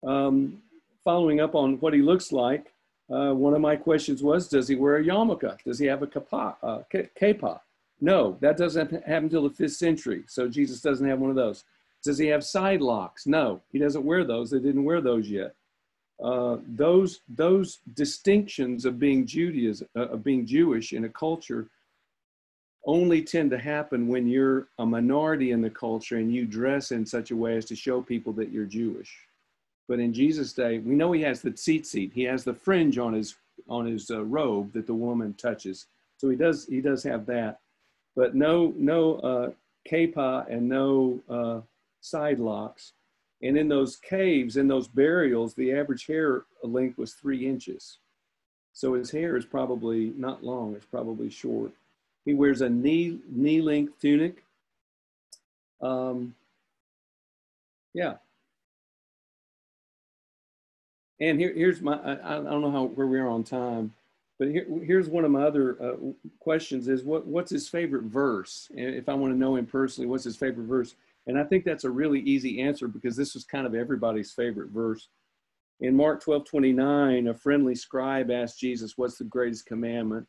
Um, 0.04 0.64
following 1.04 1.40
up 1.40 1.54
on 1.54 1.80
what 1.80 1.94
he 1.94 2.02
looks 2.02 2.32
like, 2.32 2.74
uh, 3.12 3.34
one 3.34 3.54
of 3.54 3.62
my 3.62 3.76
questions 3.76 4.22
was, 4.22 4.48
does 4.48 4.68
he 4.68 4.76
wear 4.76 4.98
a 4.98 5.04
yarmulke? 5.04 5.58
Does 5.64 5.80
he 5.80 5.88
have 5.88 6.04
a 6.04 6.08
kippah, 6.08 6.56
uh? 6.62 7.58
No, 8.02 8.38
that 8.40 8.58
doesn't 8.58 8.92
happen 8.92 9.26
until 9.26 9.44
the 9.44 9.50
fifth 9.50 9.74
century. 9.74 10.24
So 10.28 10.48
Jesus 10.48 10.82
doesn't 10.82 11.08
have 11.08 11.20
one 11.20 11.30
of 11.30 11.36
those. 11.36 11.66
Does 12.04 12.18
he 12.18 12.28
have 12.28 12.44
side 12.44 12.82
locks? 12.82 13.28
No, 13.28 13.62
he 13.72 13.80
doesn't 13.80 14.06
wear 14.06 14.24
those. 14.24 14.52
They 14.52 14.60
didn't 14.60 14.86
wear 14.86 15.02
those 15.02 15.30
yet. 15.30 15.56
Uh, 16.24 16.58
those 16.68 17.22
those 17.30 17.80
distinctions 17.94 18.86
of 18.86 19.00
being 19.00 19.26
Judaism, 19.26 19.88
uh, 19.96 20.08
of 20.10 20.24
being 20.24 20.46
Jewish 20.46 20.92
in 20.92 21.06
a 21.06 21.10
culture, 21.10 21.70
only 22.86 23.22
tend 23.22 23.52
to 23.52 23.58
happen 23.58 24.08
when 24.08 24.28
you're 24.28 24.68
a 24.80 24.86
minority 24.86 25.52
in 25.52 25.62
the 25.62 25.70
culture 25.70 26.18
and 26.18 26.34
you 26.34 26.46
dress 26.46 26.92
in 26.92 27.06
such 27.06 27.32
a 27.32 27.36
way 27.36 27.58
as 27.58 27.66
to 27.66 27.76
show 27.76 28.02
people 28.02 28.34
that 28.34 28.52
you're 28.52 28.66
Jewish. 28.66 29.14
But 29.90 30.00
in 30.00 30.14
Jesus' 30.14 30.54
day, 30.54 30.78
we 30.78 30.94
know 30.94 31.12
he 31.12 31.24
has 31.24 31.42
the 31.42 31.50
tzitzit. 31.50 32.14
He 32.14 32.24
has 32.26 32.44
the 32.44 32.54
fringe 32.54 33.00
on 33.00 33.14
his 33.14 33.36
on 33.68 33.88
his 33.88 34.10
uh, 34.12 34.24
robe 34.24 34.72
that 34.74 34.86
the 34.88 34.94
woman 34.94 35.34
touches. 35.34 35.88
So 36.18 36.30
he 36.30 36.36
does 36.36 36.68
he 36.68 36.80
does 36.80 37.02
have 37.04 37.26
that, 37.26 37.60
but 38.16 38.36
no 38.36 38.72
no 38.78 39.16
uh, 39.16 39.52
kippah 39.90 40.46
and 40.48 40.70
no 40.70 41.20
uh, 41.28 41.62
side 42.02 42.40
locks. 42.40 42.94
And 43.42 43.58
in 43.58 43.68
those 43.68 43.96
caves, 43.96 44.58
in 44.58 44.68
those 44.68 44.88
burials, 44.88 45.56
the 45.56 45.72
average 45.74 46.06
hair 46.06 46.44
length 46.62 46.98
was 47.00 47.14
three 47.14 47.48
inches. 47.48 47.98
So 48.74 48.94
his 48.94 49.10
hair 49.10 49.38
is 49.38 49.46
probably 49.46 50.14
not 50.16 50.44
long, 50.44 50.76
it's 50.76 50.86
probably 50.86 51.32
short. 51.32 51.72
He 52.26 52.34
wears 52.34 52.62
a 52.62 52.70
knee, 52.70 53.18
knee 53.30 53.62
length 53.62 54.00
tunic. 54.00 54.44
Um, 55.82 56.36
yeah. 57.94 58.16
And 61.22 61.40
here, 61.40 61.54
here's 61.54 61.82
my, 61.82 61.96
I, 61.96 62.38
I 62.38 62.44
don't 62.44 62.62
know 62.62 62.72
how, 62.72 62.86
where 62.86 63.08
we 63.08 63.20
are 63.20 63.28
on 63.28 63.44
time, 63.44 63.94
but 64.38 64.48
here, 64.48 64.66
here's 64.84 65.10
one 65.10 65.26
of 65.26 65.32
my 65.32 65.44
other 65.44 65.78
uh, 65.84 65.98
questions 66.40 66.88
is 66.88 67.04
what, 67.04 67.28
what's 67.28 67.52
his 67.52 67.68
favorite 67.68 68.04
verse? 68.04 68.70
If 68.74 69.10
I 69.10 69.14
want 69.14 69.34
to 69.34 69.38
know 69.38 69.58
him 69.58 69.66
personally, 69.66 70.10
what's 70.10 70.24
his 70.24 70.38
favorite 70.38 70.68
verse? 70.68 70.96
And 71.28 71.38
I 71.38 71.44
think 71.44 71.66
that's 71.66 71.84
a 71.84 71.90
really 71.90 72.22
easy 72.22 72.62
answer 72.62 72.88
because 72.88 73.16
this 73.16 73.34
was 73.34 73.44
kind 73.44 73.68
of 73.68 73.76
everybody's 73.76 74.32
favorite 74.32 74.70
verse. 74.70 75.10
In 75.82 75.96
Mark 75.96 76.22
12 76.22 76.46
29, 76.46 77.28
a 77.28 77.34
friendly 77.34 77.76
scribe 77.76 78.32
asked 78.32 78.60
Jesus, 78.60 78.98
What's 78.98 79.18
the 79.18 79.26
greatest 79.26 79.66
commandment? 79.66 80.26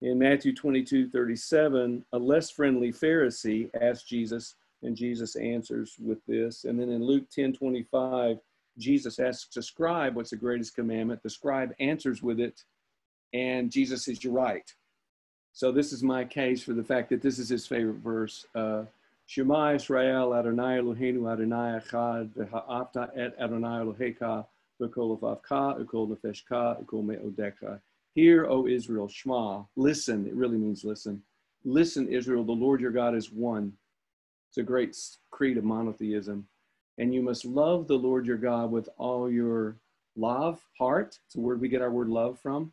In 0.00 0.18
Matthew 0.18 0.54
22 0.54 1.10
37, 1.10 2.04
a 2.12 2.18
less 2.18 2.50
friendly 2.50 2.92
Pharisee 2.92 3.70
asked 3.80 4.08
Jesus, 4.08 4.54
and 4.82 4.96
Jesus 4.96 5.36
answers 5.36 5.96
with 6.00 6.18
this. 6.26 6.64
And 6.64 6.80
then 6.80 6.88
in 6.90 7.04
Luke 7.04 7.28
10 7.30 7.52
25, 7.52 8.38
Jesus 8.78 9.18
asks 9.18 9.56
a 9.56 9.62
scribe, 9.62 10.16
What's 10.16 10.30
the 10.30 10.36
greatest 10.36 10.74
commandment? 10.74 11.22
The 11.22 11.30
scribe 11.30 11.74
answers 11.80 12.22
with 12.22 12.40
it, 12.40 12.62
and 13.32 13.70
Jesus 13.70 14.04
says, 14.04 14.22
You're 14.22 14.32
right. 14.32 14.70
So 15.52 15.70
this 15.70 15.92
is 15.92 16.02
my 16.02 16.24
case 16.24 16.62
for 16.62 16.72
the 16.72 16.82
fact 16.82 17.10
that 17.10 17.20
this 17.20 17.38
is 17.38 17.48
his 17.48 17.66
favorite 17.66 17.98
verse. 17.98 18.46
Uh, 18.54 18.84
Shema 19.26 19.74
Israel 19.74 20.34
Adonai 20.34 20.78
Eloheinu 20.78 21.30
Adonai 21.30 21.78
Echad 21.80 22.30
V'ha'afta 22.30 23.10
et 23.16 23.34
Adonai 23.38 23.84
Elohecha 23.84 24.46
V'kol 24.80 25.18
avavka 25.18 25.78
V'kol 25.78 26.08
nefeshka 26.08 26.82
V'kol 26.82 27.04
me'odecha. 27.04 27.80
Hear, 28.14 28.46
O 28.46 28.66
Israel, 28.66 29.08
Shema, 29.08 29.62
listen. 29.76 30.26
It 30.26 30.34
really 30.34 30.58
means 30.58 30.84
listen. 30.84 31.22
Listen, 31.64 32.08
Israel, 32.08 32.44
the 32.44 32.52
Lord 32.52 32.80
your 32.80 32.90
God 32.90 33.14
is 33.14 33.30
one. 33.30 33.72
It's 34.50 34.58
a 34.58 34.62
great 34.62 34.96
creed 35.30 35.56
of 35.56 35.64
monotheism. 35.64 36.46
And 36.98 37.14
you 37.14 37.22
must 37.22 37.44
love 37.44 37.88
the 37.88 37.94
Lord 37.94 38.26
your 38.26 38.36
God 38.36 38.70
with 38.70 38.88
all 38.98 39.30
your 39.30 39.76
love, 40.16 40.60
heart. 40.78 41.18
It's 41.26 41.36
a 41.36 41.40
word 41.40 41.60
we 41.60 41.68
get 41.68 41.82
our 41.82 41.90
word 41.90 42.08
love 42.08 42.38
from. 42.38 42.72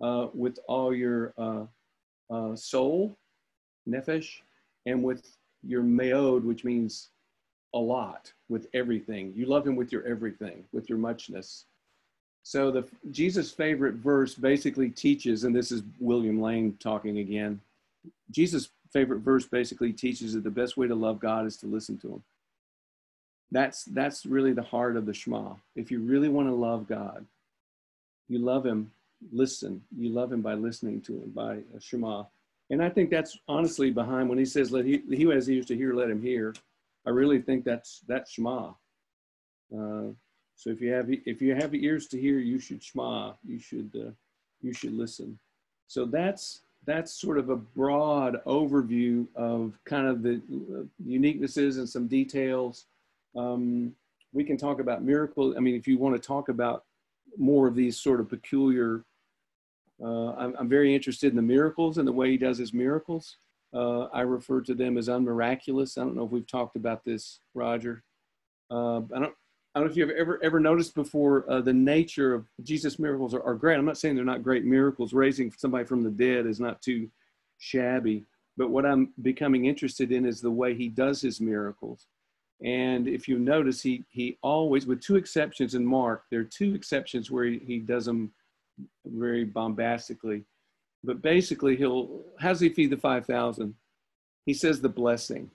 Uh, 0.00 0.28
with 0.34 0.58
all 0.68 0.94
your 0.94 1.32
uh, 1.38 1.64
uh, 2.30 2.54
soul, 2.54 3.16
nefesh, 3.88 4.40
and 4.84 5.02
with 5.02 5.36
your 5.62 5.82
meod, 5.82 6.44
which 6.44 6.64
means 6.64 7.08
a 7.74 7.78
lot 7.78 8.32
with 8.48 8.68
everything. 8.74 9.32
You 9.34 9.46
love 9.46 9.66
him 9.66 9.74
with 9.74 9.90
your 9.90 10.06
everything, 10.06 10.64
with 10.72 10.88
your 10.88 10.98
muchness. 10.98 11.64
So 12.42 12.70
the 12.70 12.84
Jesus' 13.10 13.50
favorite 13.50 13.94
verse 13.94 14.34
basically 14.34 14.90
teaches, 14.90 15.44
and 15.44 15.54
this 15.54 15.72
is 15.72 15.82
William 15.98 16.40
Lane 16.40 16.76
talking 16.78 17.18
again. 17.18 17.60
Jesus' 18.30 18.68
favorite 18.92 19.20
verse 19.20 19.46
basically 19.46 19.92
teaches 19.92 20.34
that 20.34 20.44
the 20.44 20.50
best 20.50 20.76
way 20.76 20.86
to 20.86 20.94
love 20.94 21.18
God 21.18 21.46
is 21.46 21.56
to 21.58 21.66
listen 21.66 21.98
to 21.98 22.08
him. 22.14 22.22
That's 23.50 23.84
that's 23.84 24.26
really 24.26 24.52
the 24.52 24.62
heart 24.62 24.96
of 24.96 25.06
the 25.06 25.14
Shema. 25.14 25.54
If 25.76 25.90
you 25.90 26.00
really 26.00 26.28
want 26.28 26.48
to 26.48 26.54
love 26.54 26.88
God, 26.88 27.24
you 28.28 28.38
love 28.38 28.66
him, 28.66 28.90
listen. 29.32 29.82
You 29.96 30.10
love 30.10 30.32
him 30.32 30.42
by 30.42 30.54
listening 30.54 31.00
to 31.02 31.12
him, 31.12 31.30
by 31.34 31.58
Shema. 31.78 32.24
And 32.70 32.82
I 32.82 32.88
think 32.88 33.10
that's 33.10 33.38
honestly 33.46 33.90
behind 33.90 34.28
when 34.28 34.38
he 34.38 34.44
says, 34.44 34.72
"Let 34.72 34.84
he, 34.84 35.02
he 35.10 35.24
has 35.26 35.48
ears 35.48 35.66
to 35.66 35.76
hear, 35.76 35.94
let 35.94 36.10
him 36.10 36.20
hear." 36.20 36.54
I 37.06 37.10
really 37.10 37.40
think 37.40 37.64
that's 37.64 38.00
that's 38.08 38.32
Shema. 38.32 38.72
Uh, 39.72 40.08
so 40.56 40.70
if 40.70 40.80
you 40.80 40.92
have 40.92 41.06
if 41.08 41.40
you 41.40 41.54
have 41.54 41.74
ears 41.74 42.08
to 42.08 42.20
hear, 42.20 42.38
you 42.38 42.58
should 42.58 42.82
Shema. 42.82 43.34
You 43.46 43.60
should 43.60 43.90
uh, 43.94 44.10
you 44.60 44.72
should 44.72 44.94
listen. 44.94 45.38
So 45.86 46.04
that's 46.04 46.62
that's 46.84 47.12
sort 47.12 47.38
of 47.38 47.50
a 47.50 47.56
broad 47.56 48.42
overview 48.44 49.26
of 49.34 49.78
kind 49.84 50.06
of 50.06 50.22
the 50.22 50.36
uh, 50.36 50.84
uniquenesses 51.06 51.78
and 51.78 51.88
some 51.88 52.06
details. 52.08 52.86
Um, 53.36 53.94
we 54.32 54.44
can 54.44 54.56
talk 54.56 54.80
about 54.80 55.02
miracles. 55.02 55.54
I 55.56 55.60
mean, 55.60 55.74
if 55.74 55.86
you 55.86 55.98
want 55.98 56.20
to 56.20 56.26
talk 56.26 56.48
about 56.48 56.84
more 57.38 57.68
of 57.68 57.74
these 57.74 57.98
sort 57.98 58.20
of 58.20 58.28
peculiar 58.28 59.04
uh, 60.02 60.32
I'm, 60.32 60.54
I'm, 60.58 60.68
very 60.68 60.94
interested 60.94 61.30
in 61.30 61.36
the 61.36 61.42
miracles 61.42 61.96
and 61.98 62.06
the 62.06 62.12
way 62.12 62.30
he 62.30 62.36
does 62.36 62.58
his 62.58 62.74
miracles. 62.74 63.36
Uh, 63.72 64.04
I 64.06 64.22
refer 64.22 64.60
to 64.62 64.74
them 64.74 64.98
as 64.98 65.08
unmiraculous. 65.08 65.96
I 65.96 66.02
don't 66.02 66.16
know 66.16 66.24
if 66.24 66.30
we've 66.30 66.46
talked 66.46 66.76
about 66.76 67.04
this, 67.04 67.40
Roger. 67.54 68.02
Uh, 68.70 68.98
I 68.98 69.18
don't. 69.20 69.34
I 69.74 69.80
don't 69.80 69.88
know 69.88 69.90
if 69.90 69.96
you've 69.98 70.10
ever 70.10 70.42
ever 70.42 70.58
noticed 70.58 70.94
before 70.94 71.50
uh, 71.50 71.60
the 71.60 71.72
nature 71.72 72.32
of 72.32 72.46
Jesus' 72.62 72.98
miracles 72.98 73.34
are, 73.34 73.42
are, 73.42 73.54
great. 73.54 73.76
I'm 73.76 73.84
not 73.84 73.98
saying 73.98 74.16
they're 74.16 74.24
not 74.24 74.42
great 74.42 74.64
miracles. 74.64 75.12
Raising 75.12 75.52
somebody 75.52 75.84
from 75.84 76.02
the 76.02 76.10
dead 76.10 76.46
is 76.46 76.60
not 76.60 76.80
too 76.80 77.10
shabby. 77.58 78.24
But 78.56 78.70
what 78.70 78.86
I'm 78.86 79.12
becoming 79.20 79.66
interested 79.66 80.12
in 80.12 80.24
is 80.24 80.40
the 80.40 80.50
way 80.50 80.74
he 80.74 80.88
does 80.88 81.20
his 81.20 81.42
miracles. 81.42 82.06
And 82.62 83.06
if 83.06 83.28
you 83.28 83.38
notice, 83.38 83.82
he 83.82 84.04
he 84.08 84.38
always, 84.42 84.86
with 84.86 85.02
two 85.02 85.16
exceptions 85.16 85.74
in 85.74 85.84
Mark, 85.84 86.24
there 86.30 86.40
are 86.40 86.44
two 86.44 86.74
exceptions 86.74 87.30
where 87.30 87.44
he, 87.44 87.58
he 87.58 87.78
does 87.78 88.06
them 88.06 88.32
very 89.04 89.44
bombastically. 89.44 90.44
But 91.04 91.22
basically, 91.22 91.76
he'll, 91.76 92.22
how 92.38 92.48
does 92.48 92.60
he 92.60 92.68
feed 92.68 92.90
the 92.90 92.96
5,000? 92.96 93.74
He 94.44 94.54
says 94.54 94.80
the 94.80 94.88
blessing. 94.88 95.50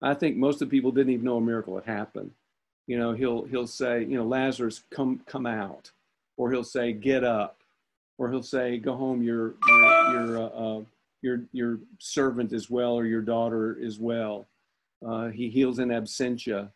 I 0.00 0.14
think 0.14 0.36
most 0.36 0.62
of 0.62 0.68
the 0.68 0.76
people 0.76 0.92
didn't 0.92 1.12
even 1.12 1.24
know 1.24 1.38
a 1.38 1.40
miracle 1.40 1.74
had 1.74 1.84
happened. 1.84 2.30
You 2.86 2.98
know, 2.98 3.12
he'll, 3.12 3.44
he'll 3.44 3.66
say, 3.66 4.00
you 4.00 4.16
know, 4.16 4.24
Lazarus, 4.24 4.82
come, 4.90 5.20
come 5.26 5.46
out. 5.46 5.90
Or 6.36 6.52
he'll 6.52 6.64
say, 6.64 6.92
get 6.92 7.24
up. 7.24 7.56
Or 8.16 8.30
he'll 8.30 8.42
say, 8.42 8.78
go 8.78 8.96
home, 8.96 9.22
your, 9.22 9.54
your, 9.66 10.12
your, 10.12 10.38
uh, 10.38 10.46
uh, 10.46 10.82
your, 11.20 11.40
your 11.52 11.78
servant 11.98 12.52
is 12.52 12.70
well 12.70 12.94
or 12.94 13.06
your 13.06 13.22
daughter 13.22 13.76
is 13.78 13.98
well. 13.98 14.46
Uh, 15.06 15.28
he 15.28 15.48
heals 15.48 15.78
in 15.78 15.88
absentia. 15.88 16.70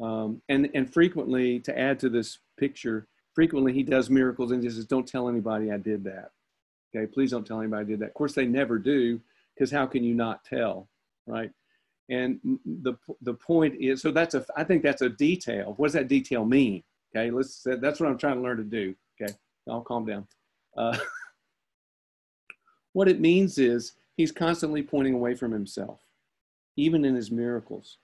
Um, 0.00 0.40
and, 0.48 0.70
and 0.74 0.92
frequently, 0.92 1.60
to 1.60 1.78
add 1.78 1.98
to 2.00 2.08
this 2.08 2.38
picture, 2.58 3.06
frequently 3.34 3.72
he 3.72 3.82
does 3.82 4.10
miracles 4.10 4.52
and 4.52 4.62
he 4.62 4.70
says, 4.70 4.86
Don't 4.86 5.06
tell 5.06 5.28
anybody 5.28 5.70
I 5.70 5.76
did 5.76 6.04
that. 6.04 6.30
Okay, 6.94 7.06
please 7.06 7.30
don't 7.30 7.46
tell 7.46 7.60
anybody 7.60 7.82
I 7.82 7.88
did 7.88 8.00
that. 8.00 8.08
Of 8.08 8.14
course, 8.14 8.34
they 8.34 8.46
never 8.46 8.78
do, 8.78 9.20
because 9.54 9.70
how 9.70 9.86
can 9.86 10.04
you 10.04 10.14
not 10.14 10.44
tell, 10.44 10.88
right? 11.26 11.50
And 12.08 12.40
the 12.82 12.94
the 13.22 13.34
point 13.34 13.74
is, 13.80 14.02
so 14.02 14.10
that's 14.10 14.34
a, 14.34 14.44
I 14.56 14.64
think 14.64 14.82
that's 14.82 15.02
a 15.02 15.08
detail. 15.08 15.74
What 15.76 15.86
does 15.86 15.94
that 15.94 16.08
detail 16.08 16.44
mean? 16.44 16.82
Okay, 17.14 17.30
let's. 17.30 17.62
That's 17.64 18.00
what 18.00 18.08
I'm 18.08 18.18
trying 18.18 18.36
to 18.36 18.42
learn 18.42 18.58
to 18.58 18.64
do. 18.64 18.94
Okay, 19.20 19.32
I'll 19.68 19.80
calm 19.82 20.04
down. 20.04 20.26
Uh, 20.76 20.98
what 22.92 23.08
it 23.08 23.20
means 23.20 23.56
is 23.58 23.92
he's 24.16 24.32
constantly 24.32 24.82
pointing 24.82 25.14
away 25.14 25.34
from 25.34 25.52
himself, 25.52 26.01
even 26.76 27.04
in 27.04 27.14
his 27.14 27.30
miracles, 27.30 27.98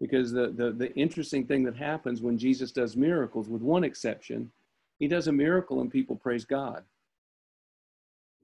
because 0.00 0.32
the 0.32 0.48
the 0.48 0.72
the 0.72 0.94
interesting 0.94 1.46
thing 1.46 1.64
that 1.64 1.76
happens 1.76 2.22
when 2.22 2.38
Jesus 2.38 2.72
does 2.72 2.96
miracles, 2.96 3.48
with 3.48 3.62
one 3.62 3.84
exception, 3.84 4.50
he 4.98 5.08
does 5.08 5.28
a 5.28 5.32
miracle 5.32 5.80
and 5.80 5.90
people 5.90 6.16
praise 6.16 6.44
God. 6.44 6.84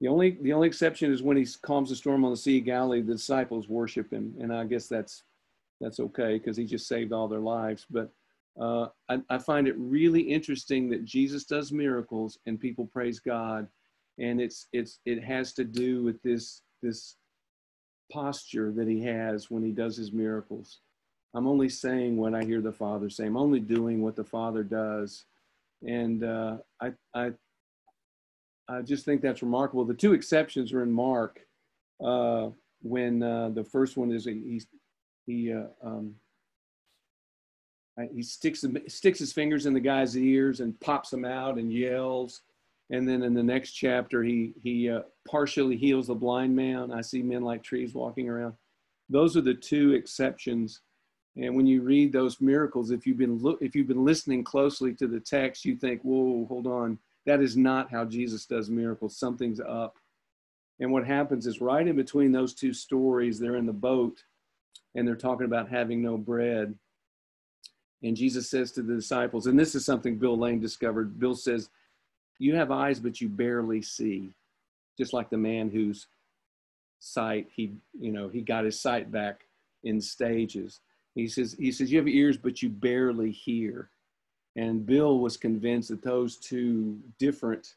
The 0.01 0.07
only 0.07 0.37
the 0.41 0.53
only 0.53 0.67
exception 0.67 1.11
is 1.11 1.21
when 1.21 1.37
he 1.37 1.45
calms 1.61 1.89
the 1.89 1.95
storm 1.95 2.23
on 2.23 2.31
the 2.31 2.37
Sea 2.37 2.59
of 2.59 2.65
Galilee, 2.65 3.01
the 3.01 3.13
disciples 3.13 3.67
worship 3.67 4.11
him, 4.11 4.33
and 4.39 4.53
I 4.53 4.63
guess 4.65 4.87
that's 4.87 5.23
that's 5.81 5.99
okay 5.99 6.37
because 6.37 6.57
he 6.57 6.65
just 6.65 6.87
saved 6.87 7.11
all 7.11 7.27
their 7.27 7.39
lives. 7.39 7.85
But 7.89 8.11
uh, 8.59 8.87
I, 9.09 9.21
I, 9.29 9.37
find 9.37 9.67
it 9.67 9.75
really 9.77 10.21
interesting 10.21 10.89
that 10.89 11.05
Jesus 11.05 11.45
does 11.45 11.71
miracles 11.71 12.37
and 12.45 12.59
people 12.59 12.85
praise 12.87 13.19
God, 13.19 13.67
and 14.17 14.41
it's 14.41 14.67
it's 14.73 14.99
it 15.05 15.23
has 15.23 15.53
to 15.53 15.63
do 15.63 16.03
with 16.03 16.21
this 16.23 16.61
this 16.81 17.15
posture 18.11 18.71
that 18.71 18.87
he 18.87 19.01
has 19.03 19.49
when 19.49 19.63
he 19.63 19.71
does 19.71 19.95
his 19.97 20.11
miracles. 20.11 20.79
I'm 21.33 21.47
only 21.47 21.69
saying 21.69 22.17
what 22.17 22.33
I 22.33 22.43
hear 22.43 22.61
the 22.61 22.71
Father 22.71 23.09
say. 23.09 23.25
I'm 23.25 23.37
only 23.37 23.59
doing 23.59 24.01
what 24.01 24.15
the 24.15 24.23
Father 24.23 24.63
does, 24.63 25.25
and 25.85 26.23
uh, 26.23 26.57
I 26.81 26.91
I 27.13 27.31
I 28.67 28.81
just 28.81 29.05
think 29.05 29.21
that's 29.21 29.43
remarkable. 29.43 29.85
The 29.85 29.93
two 29.93 30.13
exceptions 30.13 30.73
are 30.73 30.83
in 30.83 30.91
Mark, 30.91 31.39
uh, 32.03 32.49
when 32.81 33.21
uh, 33.21 33.49
the 33.49 33.63
first 33.63 33.97
one 33.97 34.11
is 34.11 34.25
he 34.25 34.61
he 35.25 35.53
uh, 35.53 35.67
um, 35.83 36.15
he 38.13 38.23
sticks 38.23 38.63
sticks 38.87 39.19
his 39.19 39.33
fingers 39.33 39.65
in 39.65 39.73
the 39.73 39.79
guy's 39.79 40.17
ears 40.17 40.61
and 40.61 40.79
pops 40.79 41.09
them 41.09 41.25
out 41.25 41.57
and 41.57 41.71
yells, 41.71 42.41
and 42.89 43.07
then 43.07 43.23
in 43.23 43.33
the 43.33 43.43
next 43.43 43.71
chapter 43.71 44.23
he 44.23 44.53
he 44.61 44.89
uh, 44.89 45.01
partially 45.27 45.77
heals 45.77 46.07
the 46.07 46.15
blind 46.15 46.55
man. 46.55 46.91
I 46.91 47.01
see 47.01 47.21
men 47.21 47.43
like 47.43 47.63
trees 47.63 47.93
walking 47.93 48.29
around. 48.29 48.53
Those 49.09 49.35
are 49.37 49.41
the 49.41 49.53
two 49.53 49.93
exceptions. 49.93 50.81
And 51.35 51.55
when 51.55 51.67
you 51.67 51.81
read 51.81 52.11
those 52.11 52.41
miracles, 52.41 52.91
if 52.91 53.05
you've 53.05 53.17
been 53.17 53.37
look, 53.37 53.61
if 53.61 53.75
you've 53.75 53.87
been 53.87 54.05
listening 54.05 54.43
closely 54.43 54.93
to 54.95 55.07
the 55.07 55.19
text, 55.19 55.65
you 55.65 55.75
think, 55.75 56.01
"Whoa, 56.01 56.45
hold 56.45 56.67
on." 56.67 56.99
That 57.25 57.41
is 57.41 57.55
not 57.55 57.91
how 57.91 58.05
Jesus 58.05 58.45
does 58.45 58.69
miracles. 58.69 59.17
Something's 59.17 59.59
up. 59.59 59.97
And 60.79 60.91
what 60.91 61.05
happens 61.05 61.45
is 61.45 61.61
right 61.61 61.87
in 61.87 61.95
between 61.95 62.31
those 62.31 62.53
two 62.53 62.73
stories, 62.73 63.37
they're 63.37 63.57
in 63.57 63.65
the 63.65 63.73
boat 63.73 64.23
and 64.95 65.07
they're 65.07 65.15
talking 65.15 65.45
about 65.45 65.69
having 65.69 66.01
no 66.01 66.17
bread. 66.17 66.73
And 68.01 68.15
Jesus 68.15 68.49
says 68.49 68.71
to 68.71 68.81
the 68.81 68.95
disciples, 68.95 69.45
and 69.45 69.59
this 69.59 69.75
is 69.75 69.85
something 69.85 70.17
Bill 70.17 70.37
Lane 70.37 70.59
discovered. 70.59 71.19
Bill 71.19 71.35
says, 71.35 71.69
You 72.39 72.55
have 72.55 72.71
eyes, 72.71 72.99
but 72.99 73.21
you 73.21 73.29
barely 73.29 73.81
see. 73.81 74.33
Just 74.97 75.13
like 75.13 75.29
the 75.29 75.37
man 75.37 75.69
whose 75.69 76.07
sight, 76.99 77.47
he, 77.53 77.73
you 77.99 78.11
know, 78.11 78.29
he 78.29 78.41
got 78.41 78.65
his 78.65 78.79
sight 78.79 79.11
back 79.11 79.45
in 79.83 80.01
stages. 80.01 80.79
He 81.15 81.27
says, 81.27 81.55
he 81.57 81.71
says, 81.71 81.91
You 81.91 81.99
have 81.99 82.07
ears, 82.07 82.37
but 82.37 82.61
you 82.61 82.69
barely 82.69 83.31
hear. 83.31 83.89
And 84.55 84.85
Bill 84.85 85.19
was 85.19 85.37
convinced 85.37 85.89
that 85.89 86.01
those 86.01 86.37
two 86.37 86.99
different 87.17 87.75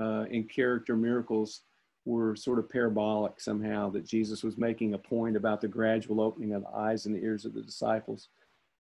uh, 0.00 0.24
in 0.30 0.44
character 0.44 0.96
miracles 0.96 1.62
were 2.04 2.34
sort 2.34 2.58
of 2.58 2.70
parabolic 2.70 3.40
somehow, 3.40 3.90
that 3.90 4.06
Jesus 4.06 4.42
was 4.42 4.56
making 4.56 4.94
a 4.94 4.98
point 4.98 5.36
about 5.36 5.60
the 5.60 5.68
gradual 5.68 6.20
opening 6.20 6.54
of 6.54 6.62
the 6.62 6.70
eyes 6.70 7.06
and 7.06 7.14
the 7.14 7.22
ears 7.22 7.44
of 7.44 7.52
the 7.52 7.60
disciples, 7.60 8.28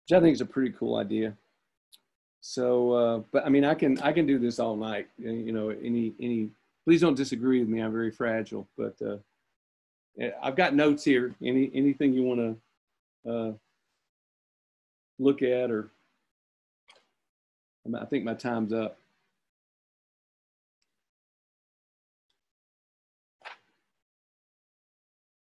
which 0.05 0.17
I 0.17 0.21
think 0.21 0.35
is 0.35 0.41
a 0.41 0.47
pretty 0.47 0.73
cool 0.79 0.97
idea. 0.97 1.37
So, 2.41 2.93
uh, 2.93 3.19
but 3.33 3.45
I 3.45 3.49
mean, 3.49 3.65
I 3.65 3.75
can 3.75 3.99
I 4.01 4.13
can 4.13 4.27
do 4.27 4.39
this 4.39 4.59
all 4.59 4.77
night. 4.77 5.09
You 5.19 5.53
know, 5.53 5.71
any 5.71 6.15
any. 6.21 6.51
Please 6.85 7.01
don't 7.01 7.17
disagree 7.17 7.59
with 7.59 7.69
me. 7.69 7.81
I'm 7.81 7.91
very 7.91 8.13
fragile, 8.13 8.69
but 8.79 8.95
uh, 9.05 9.17
I've 10.41 10.55
got 10.55 10.75
notes 10.75 11.03
here. 11.03 11.35
Any 11.43 11.71
anything 11.75 12.13
you 12.13 12.23
want 12.23 12.59
to 13.25 13.31
uh, 13.31 13.53
look 15.19 15.43
at 15.43 15.71
or 15.71 15.91
I 17.95 18.05
think 18.07 18.25
my 18.25 18.35
time's 18.35 18.73
up. 18.73 18.99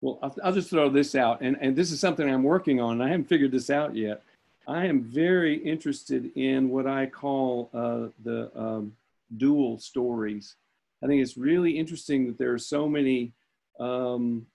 Well, 0.02 0.18
I'll, 0.22 0.36
I'll, 0.44 0.52
just 0.52 0.70
throw 0.70 0.90
this 0.90 1.14
out, 1.14 1.40
and, 1.40 1.56
and 1.60 1.74
this 1.74 1.90
is 1.90 1.98
something 1.98 2.28
I'm 2.28 2.42
working 2.42 2.80
on, 2.80 3.00
I 3.00 3.08
haven't 3.08 3.28
figured 3.28 3.50
this 3.50 3.70
out 3.70 3.96
yet. 3.96 4.22
I 4.66 4.86
am 4.86 5.02
very 5.02 5.56
interested 5.56 6.32
in 6.36 6.70
what 6.70 6.86
I 6.86 7.06
call 7.06 7.70
uh, 7.72 8.08
the 8.24 8.50
um, 8.58 8.92
dual 9.36 9.78
stories. 9.78 10.56
I 11.02 11.06
think 11.06 11.22
it's 11.22 11.36
really 11.36 11.78
interesting 11.78 12.26
that 12.26 12.38
there 12.38 12.52
are 12.52 12.58
so 12.58 12.88
many, 12.88 13.32
um, 13.78 14.46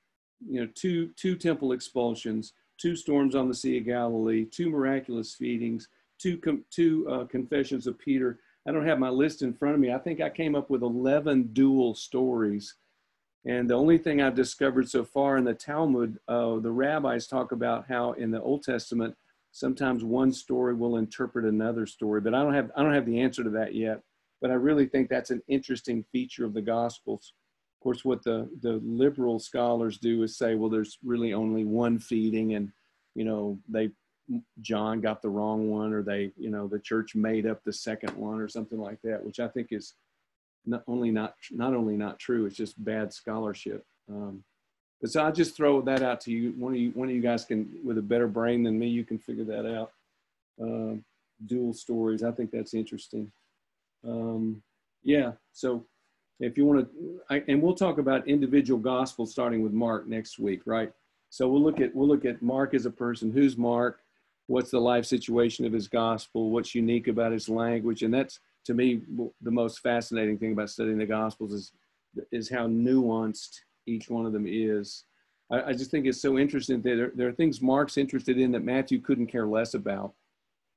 you 0.45 0.59
know, 0.59 0.69
two, 0.75 1.11
two 1.15 1.35
temple 1.35 1.71
expulsions, 1.71 2.53
two 2.77 2.95
storms 2.95 3.35
on 3.35 3.47
the 3.47 3.53
Sea 3.53 3.77
of 3.77 3.85
Galilee, 3.85 4.45
two 4.45 4.69
miraculous 4.69 5.33
feedings, 5.33 5.87
two, 6.19 6.37
com- 6.37 6.65
two 6.71 7.07
uh, 7.09 7.25
confessions 7.25 7.87
of 7.87 7.97
Peter. 7.97 8.39
I 8.67 8.71
don't 8.71 8.85
have 8.85 8.99
my 8.99 9.09
list 9.09 9.43
in 9.43 9.53
front 9.53 9.75
of 9.75 9.81
me. 9.81 9.93
I 9.93 9.97
think 9.97 10.19
I 10.19 10.29
came 10.29 10.55
up 10.55 10.69
with 10.69 10.81
11 10.81 11.51
dual 11.53 11.95
stories. 11.95 12.75
And 13.45 13.69
the 13.69 13.75
only 13.75 13.97
thing 13.97 14.21
I've 14.21 14.35
discovered 14.35 14.89
so 14.89 15.03
far 15.03 15.37
in 15.37 15.45
the 15.45 15.53
Talmud, 15.53 16.19
uh, 16.27 16.59
the 16.59 16.71
rabbis 16.71 17.27
talk 17.27 17.53
about 17.53 17.87
how 17.87 18.11
in 18.13 18.29
the 18.29 18.41
Old 18.41 18.63
Testament, 18.63 19.15
sometimes 19.51 20.03
one 20.03 20.31
story 20.31 20.73
will 20.73 20.97
interpret 20.97 21.45
another 21.45 21.85
story. 21.85 22.21
But 22.21 22.33
I 22.33 22.43
don't 22.43 22.53
have, 22.53 22.71
I 22.75 22.83
don't 22.83 22.93
have 22.93 23.05
the 23.05 23.21
answer 23.21 23.43
to 23.43 23.49
that 23.51 23.75
yet. 23.75 24.01
But 24.41 24.51
I 24.51 24.55
really 24.55 24.87
think 24.87 25.09
that's 25.09 25.29
an 25.29 25.41
interesting 25.47 26.03
feature 26.11 26.45
of 26.45 26.53
the 26.53 26.61
Gospels. 26.61 27.33
Of 27.79 27.83
course, 27.83 28.03
what 28.03 28.23
the, 28.23 28.49
the 28.61 28.79
liberal 28.83 29.39
scholars 29.39 29.97
do 29.97 30.23
is 30.23 30.37
say, 30.37 30.55
well, 30.55 30.69
there's 30.69 30.97
really 31.03 31.33
only 31.33 31.63
one 31.63 31.99
feeding 31.99 32.55
and, 32.55 32.71
you 33.15 33.23
know, 33.23 33.59
they 33.67 33.91
John 34.61 35.01
got 35.01 35.21
the 35.21 35.29
wrong 35.29 35.69
one, 35.69 35.93
or 35.93 36.03
they, 36.03 36.31
you 36.37 36.49
know, 36.49 36.67
the 36.67 36.79
church 36.79 37.15
made 37.15 37.45
up 37.45 37.63
the 37.63 37.73
second 37.73 38.15
one, 38.15 38.39
or 38.39 38.47
something 38.47 38.79
like 38.79 38.99
that, 39.03 39.23
which 39.23 39.39
I 39.39 39.47
think 39.47 39.69
is 39.71 39.95
not 40.65 40.83
only 40.87 41.11
not 41.11 41.33
not 41.51 41.73
only 41.73 41.97
not 41.97 42.19
true, 42.19 42.45
it's 42.45 42.55
just 42.55 42.81
bad 42.83 43.13
scholarship. 43.13 43.85
Um, 44.09 44.43
but 45.01 45.11
so 45.11 45.23
I 45.23 45.31
just 45.31 45.55
throw 45.55 45.81
that 45.81 46.03
out 46.03 46.21
to 46.21 46.31
you. 46.31 46.51
One 46.57 46.73
of 46.73 46.79
you, 46.79 46.91
one 46.91 47.09
of 47.09 47.15
you 47.15 47.21
guys 47.21 47.45
can, 47.45 47.69
with 47.83 47.97
a 47.97 48.01
better 48.01 48.27
brain 48.27 48.63
than 48.63 48.77
me, 48.77 48.87
you 48.87 49.03
can 49.03 49.17
figure 49.17 49.43
that 49.45 49.65
out. 49.65 49.91
Uh, 50.61 50.95
dual 51.45 51.73
stories, 51.73 52.23
I 52.23 52.31
think 52.31 52.51
that's 52.51 52.73
interesting. 52.73 53.31
Um, 54.07 54.61
yeah, 55.03 55.31
so 55.53 55.83
if 56.39 56.57
you 56.57 56.65
want 56.65 56.87
to, 57.29 57.43
and 57.47 57.61
we'll 57.61 57.75
talk 57.75 57.97
about 57.97 58.27
individual 58.27 58.79
gospels 58.79 59.31
starting 59.31 59.63
with 59.63 59.73
Mark 59.73 60.07
next 60.07 60.39
week, 60.39 60.61
right? 60.65 60.91
So 61.29 61.47
we'll 61.47 61.63
look 61.63 61.79
at 61.79 61.95
we'll 61.95 62.07
look 62.07 62.25
at 62.25 62.41
Mark 62.41 62.73
as 62.73 62.85
a 62.85 62.91
person. 62.91 63.31
Who's 63.31 63.57
Mark? 63.57 64.01
what's 64.51 64.71
the 64.71 64.79
life 64.79 65.05
situation 65.05 65.65
of 65.65 65.73
his 65.73 65.87
gospel, 65.87 66.49
what's 66.49 66.75
unique 66.75 67.07
about 67.07 67.31
his 67.31 67.47
language. 67.49 68.03
And 68.03 68.13
that's, 68.13 68.39
to 68.65 68.73
me, 68.73 69.01
the 69.41 69.51
most 69.51 69.79
fascinating 69.79 70.37
thing 70.37 70.51
about 70.51 70.69
studying 70.69 70.97
the 70.97 71.05
gospels 71.05 71.53
is, 71.53 71.71
is 72.31 72.49
how 72.49 72.67
nuanced 72.67 73.61
each 73.85 74.09
one 74.09 74.25
of 74.25 74.33
them 74.33 74.45
is. 74.47 75.05
I, 75.51 75.63
I 75.63 75.73
just 75.73 75.91
think 75.91 76.05
it's 76.05 76.21
so 76.21 76.37
interesting 76.37 76.81
that 76.81 76.95
there, 76.95 77.11
there 77.13 77.27
are 77.27 77.33
things 77.33 77.61
Mark's 77.61 77.97
interested 77.97 78.37
in 78.37 78.51
that 78.51 78.63
Matthew 78.63 78.99
couldn't 78.99 79.27
care 79.27 79.47
less 79.47 79.73
about. 79.73 80.13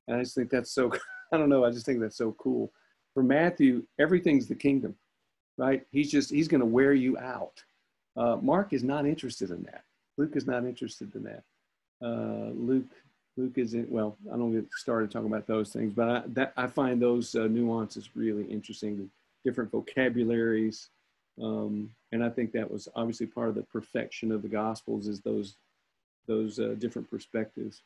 And 0.07 0.17
I 0.17 0.21
just 0.21 0.35
think 0.35 0.49
that's 0.49 0.71
so, 0.71 0.91
I 1.31 1.37
don't 1.37 1.49
know, 1.49 1.65
I 1.65 1.71
just 1.71 1.85
think 1.85 1.99
that's 1.99 2.17
so 2.17 2.33
cool. 2.33 2.71
For 3.13 3.23
Matthew, 3.23 3.83
everything's 3.99 4.47
the 4.47 4.55
kingdom, 4.55 4.95
right? 5.57 5.85
He's 5.91 6.11
just, 6.11 6.29
he's 6.29 6.47
going 6.47 6.59
to 6.59 6.65
wear 6.65 6.93
you 6.93 7.17
out. 7.17 7.63
Uh, 8.17 8.37
Mark 8.41 8.73
is 8.73 8.83
not 8.83 9.05
interested 9.05 9.49
in 9.49 9.63
that. 9.63 9.83
Luke 10.17 10.35
is 10.35 10.47
not 10.47 10.65
interested 10.65 11.13
in 11.15 11.23
that. 11.23 11.43
Uh, 12.01 12.51
Luke 12.53 12.85
Luke 13.37 13.57
is 13.57 13.73
in, 13.73 13.85
well, 13.89 14.17
I 14.33 14.37
don't 14.37 14.53
get 14.53 14.71
started 14.71 15.11
talking 15.11 15.27
about 15.27 15.47
those 15.47 15.71
things, 15.71 15.93
but 15.93 16.09
I, 16.09 16.23
that, 16.27 16.53
I 16.55 16.67
find 16.67 17.01
those 17.01 17.35
uh, 17.35 17.47
nuances 17.47 18.09
really 18.15 18.45
interesting, 18.45 18.97
The 18.97 19.09
different 19.43 19.71
vocabularies. 19.71 20.89
Um, 21.41 21.91
and 22.11 22.23
I 22.23 22.29
think 22.29 22.51
that 22.53 22.69
was 22.69 22.87
obviously 22.95 23.27
part 23.27 23.49
of 23.49 23.55
the 23.55 23.63
perfection 23.63 24.31
of 24.31 24.41
the 24.41 24.47
Gospels 24.47 25.07
is 25.07 25.19
those, 25.21 25.55
those 26.27 26.59
uh, 26.59 26.75
different 26.79 27.09
perspectives. 27.09 27.81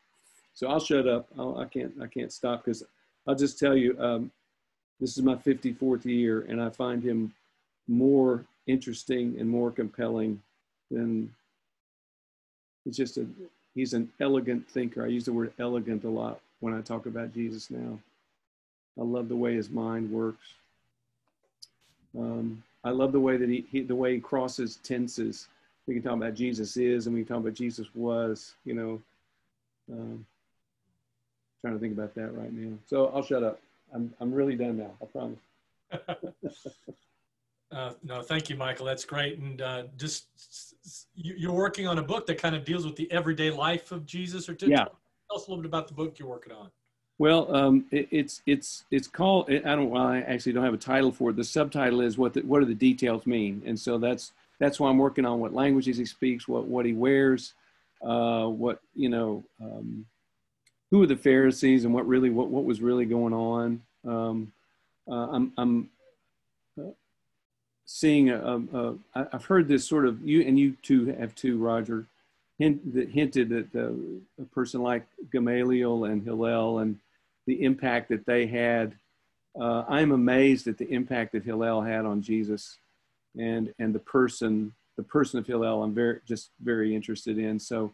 So 0.54 0.68
I'll 0.68 0.80
shut 0.80 1.08
up. 1.08 1.28
I'll, 1.38 1.58
I 1.58 1.66
can't, 1.66 1.94
I 2.02 2.08
can't 2.08 2.32
stop 2.32 2.64
because 2.64 2.84
I'll 3.28 3.36
just 3.36 3.58
tell 3.58 3.76
you, 3.76 4.00
um, 4.00 4.32
this 5.00 5.18
is 5.18 5.24
my 5.24 5.36
54th 5.36 6.06
year 6.06 6.42
and 6.42 6.62
I 6.62 6.70
find 6.70 7.02
him 7.02 7.34
more 7.88 8.46
interesting 8.68 9.38
and 9.40 9.50
more 9.50 9.72
compelling 9.72 10.42
than 10.92 11.34
he's 12.84 12.98
just 12.98 13.18
a 13.18 13.26
he's 13.76 13.94
an 13.94 14.10
elegant 14.20 14.68
thinker. 14.70 15.04
I 15.04 15.08
use 15.08 15.26
the 15.26 15.34
word 15.34 15.54
elegant 15.60 16.04
a 16.04 16.10
lot 16.10 16.40
when 16.60 16.74
I 16.74 16.82
talk 16.82 17.06
about 17.06 17.34
Jesus 17.34 17.72
now. 17.72 18.00
I 19.00 19.04
love 19.04 19.30
the 19.30 19.36
way 19.36 19.56
his 19.56 19.70
mind 19.70 20.12
works. 20.12 20.54
Um, 22.18 22.64
I 22.84 22.92
love 22.92 23.12
the 23.12 23.20
way 23.20 23.38
that 23.38 23.50
he, 23.50 23.66
he, 23.72 23.82
the 23.82 23.96
way 23.96 24.16
he 24.16 24.20
crosses 24.20 24.78
tenses. 24.78 25.48
We 25.88 25.96
can 25.96 26.04
talk 26.04 26.14
about 26.14 26.36
Jesus 26.36 26.78
is, 26.78 27.08
and 27.08 27.16
we 27.16 27.24
can 27.24 27.36
talk 27.36 27.44
about 27.44 27.54
Jesus 27.54 27.88
was. 27.94 28.54
You 28.64 28.74
know, 28.74 29.02
um, 29.92 30.26
trying 31.62 31.74
to 31.74 31.80
think 31.80 31.94
about 31.94 32.16
that 32.16 32.36
right 32.36 32.54
now. 32.54 32.78
So 32.88 33.08
I'll 33.08 33.24
shut 33.24 33.44
up. 33.44 33.60
I'm 33.94 34.14
I'm 34.20 34.34
really 34.34 34.56
done 34.56 34.78
now. 34.78 34.92
I 35.02 35.06
promise. 35.06 35.40
Uh, 37.72 37.92
no, 38.04 38.22
thank 38.22 38.50
you, 38.50 38.56
Michael. 38.56 38.86
That's 38.86 39.06
great. 39.06 39.38
And 39.38 39.62
uh, 39.62 39.84
just 39.98 40.26
you, 41.16 41.50
are 41.52 41.54
working 41.54 41.88
on 41.88 42.00
a 42.00 42.04
book 42.04 42.26
that 42.28 42.40
kind 42.40 42.56
of 42.56 42.66
deals 42.66 42.86
with 42.86 42.96
the 42.96 43.12
everyday 43.12 43.52
life 43.52 43.92
of 43.92 44.06
Jesus. 44.06 44.50
Or 44.50 44.58
yeah. 44.62 44.86
tell 44.86 45.36
us 45.36 45.48
a 45.48 45.50
little 45.52 45.58
bit 45.58 45.68
about 45.68 45.88
the 45.88 45.94
book 45.94 46.18
you're 46.18 46.28
working 46.28 46.54
on. 46.54 46.72
Well, 47.20 47.54
um, 47.54 47.86
it, 47.92 48.08
it's 48.12 48.42
it's 48.46 48.86
it's 48.92 49.08
called. 49.08 49.52
I 49.52 49.60
don't. 49.60 49.90
Well, 49.90 50.02
I 50.02 50.20
actually 50.22 50.54
don't 50.54 50.64
have 50.64 50.74
a 50.74 50.78
title 50.78 51.12
for 51.12 51.30
it. 51.30 51.36
The 51.36 51.44
subtitle 51.44 52.00
is 52.00 52.18
what 52.18 52.34
the, 52.34 52.42
what 52.42 52.62
do 52.62 52.66
the 52.66 52.74
details 52.74 53.28
mean, 53.28 53.62
and 53.66 53.78
so 53.78 53.98
that's 53.98 54.32
that's 54.58 54.80
why 54.80 54.90
I'm 54.90 54.98
working 54.98 55.26
on 55.26 55.40
what 55.42 55.54
languages 55.54 55.98
he 55.98 56.06
speaks, 56.06 56.48
what 56.48 56.66
what 56.66 56.86
he 56.86 56.94
wears, 56.94 57.54
uh, 58.02 58.46
what 58.46 58.80
you 58.96 59.10
know, 59.10 59.44
um, 59.62 60.06
who 60.92 61.04
are 61.04 61.08
the 61.08 61.18
Pharisees, 61.18 61.84
and 61.84 61.94
what 61.94 62.08
really 62.08 62.30
what 62.30 62.48
what 62.48 62.64
was 62.64 62.80
really 62.82 63.06
going 63.06 63.34
on. 63.34 63.82
Um, 64.08 64.54
uh, 65.06 65.28
I'm 65.30 65.52
I'm 65.58 65.90
uh, 66.80 66.92
seeing 67.86 68.30
a, 68.30 68.40
a, 68.40 68.96
a 69.14 69.28
I've 69.34 69.46
heard 69.46 69.68
this 69.68 69.86
sort 69.86 70.06
of 70.06 70.26
you 70.26 70.42
and 70.44 70.58
you 70.58 70.78
too 70.84 71.08
have 71.20 71.36
too, 71.36 71.58
Roger, 71.58 72.06
hint, 72.58 72.94
that 72.94 73.10
hinted 73.10 73.50
that 73.50 73.76
a 74.42 74.46
person 74.56 74.82
like 74.82 75.06
Gamaliel 75.34 76.06
and 76.06 76.24
Hillel 76.24 76.80
and 76.80 76.98
the 77.50 77.64
impact 77.64 78.10
that 78.10 78.28
they 78.28 78.46
had. 78.46 78.94
Uh, 79.60 79.84
I'm 79.90 80.12
amazed 80.12 80.68
at 80.68 80.78
the 80.78 80.88
impact 80.88 81.32
that 81.32 81.44
Hillel 81.44 81.82
had 81.82 82.06
on 82.06 82.22
Jesus, 82.22 82.78
and 83.36 83.74
and 83.80 83.94
the 83.94 84.06
person 84.18 84.72
the 84.98 85.04
person 85.04 85.40
of 85.40 85.48
Hillel. 85.48 85.82
I'm 85.82 85.96
very 85.96 86.20
just 86.28 86.52
very 86.62 86.96
interested 86.96 87.40
in. 87.40 87.60
So 87.60 87.92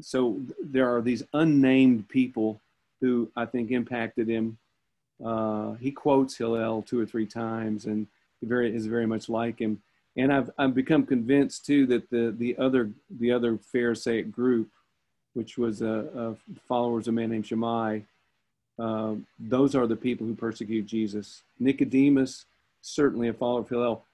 so 0.00 0.40
there 0.60 0.92
are 0.92 1.00
these 1.00 1.22
unnamed 1.32 2.08
people 2.08 2.60
who 3.00 3.30
I 3.36 3.46
think 3.46 3.70
impacted 3.70 4.26
him. 4.28 4.58
Uh, 5.24 5.74
he 5.74 5.92
quotes 5.92 6.36
Hillel 6.36 6.82
two 6.82 6.98
or 6.98 7.06
three 7.06 7.26
times, 7.26 7.86
and 7.86 8.08
very 8.42 8.74
is 8.74 8.86
very 8.86 9.06
much 9.06 9.28
like 9.28 9.60
him. 9.60 9.80
And 10.16 10.32
I've 10.32 10.50
I've 10.58 10.74
become 10.74 11.06
convinced 11.06 11.66
too 11.66 11.86
that 11.86 12.10
the 12.10 12.34
the 12.36 12.58
other 12.58 12.90
the 13.20 13.30
other 13.30 13.58
Pharisaic 13.58 14.32
group, 14.32 14.68
which 15.34 15.56
was 15.56 15.82
a, 15.82 15.96
uh, 16.20 16.34
followers 16.66 17.06
of 17.06 17.14
a 17.14 17.16
man 17.16 17.30
named 17.30 17.46
Shammai, 17.46 18.00
uh, 18.78 19.14
those 19.38 19.74
are 19.74 19.86
the 19.86 19.96
people 19.96 20.26
who 20.26 20.34
persecute 20.34 20.86
Jesus. 20.86 21.42
Nicodemus, 21.58 22.44
certainly 22.80 23.28
a 23.28 23.32
follower 23.32 23.60
of 23.60 23.68
Hillel. 23.68 24.04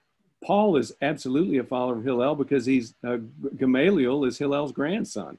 Paul 0.42 0.76
is 0.76 0.94
absolutely 1.00 1.58
a 1.58 1.64
follower 1.64 1.98
of 1.98 2.04
Hillel 2.04 2.34
because 2.34 2.66
he's 2.66 2.94
uh, 3.06 3.18
Gamaliel 3.56 4.24
is 4.24 4.38
Hillel's 4.38 4.72
grandson. 4.72 5.38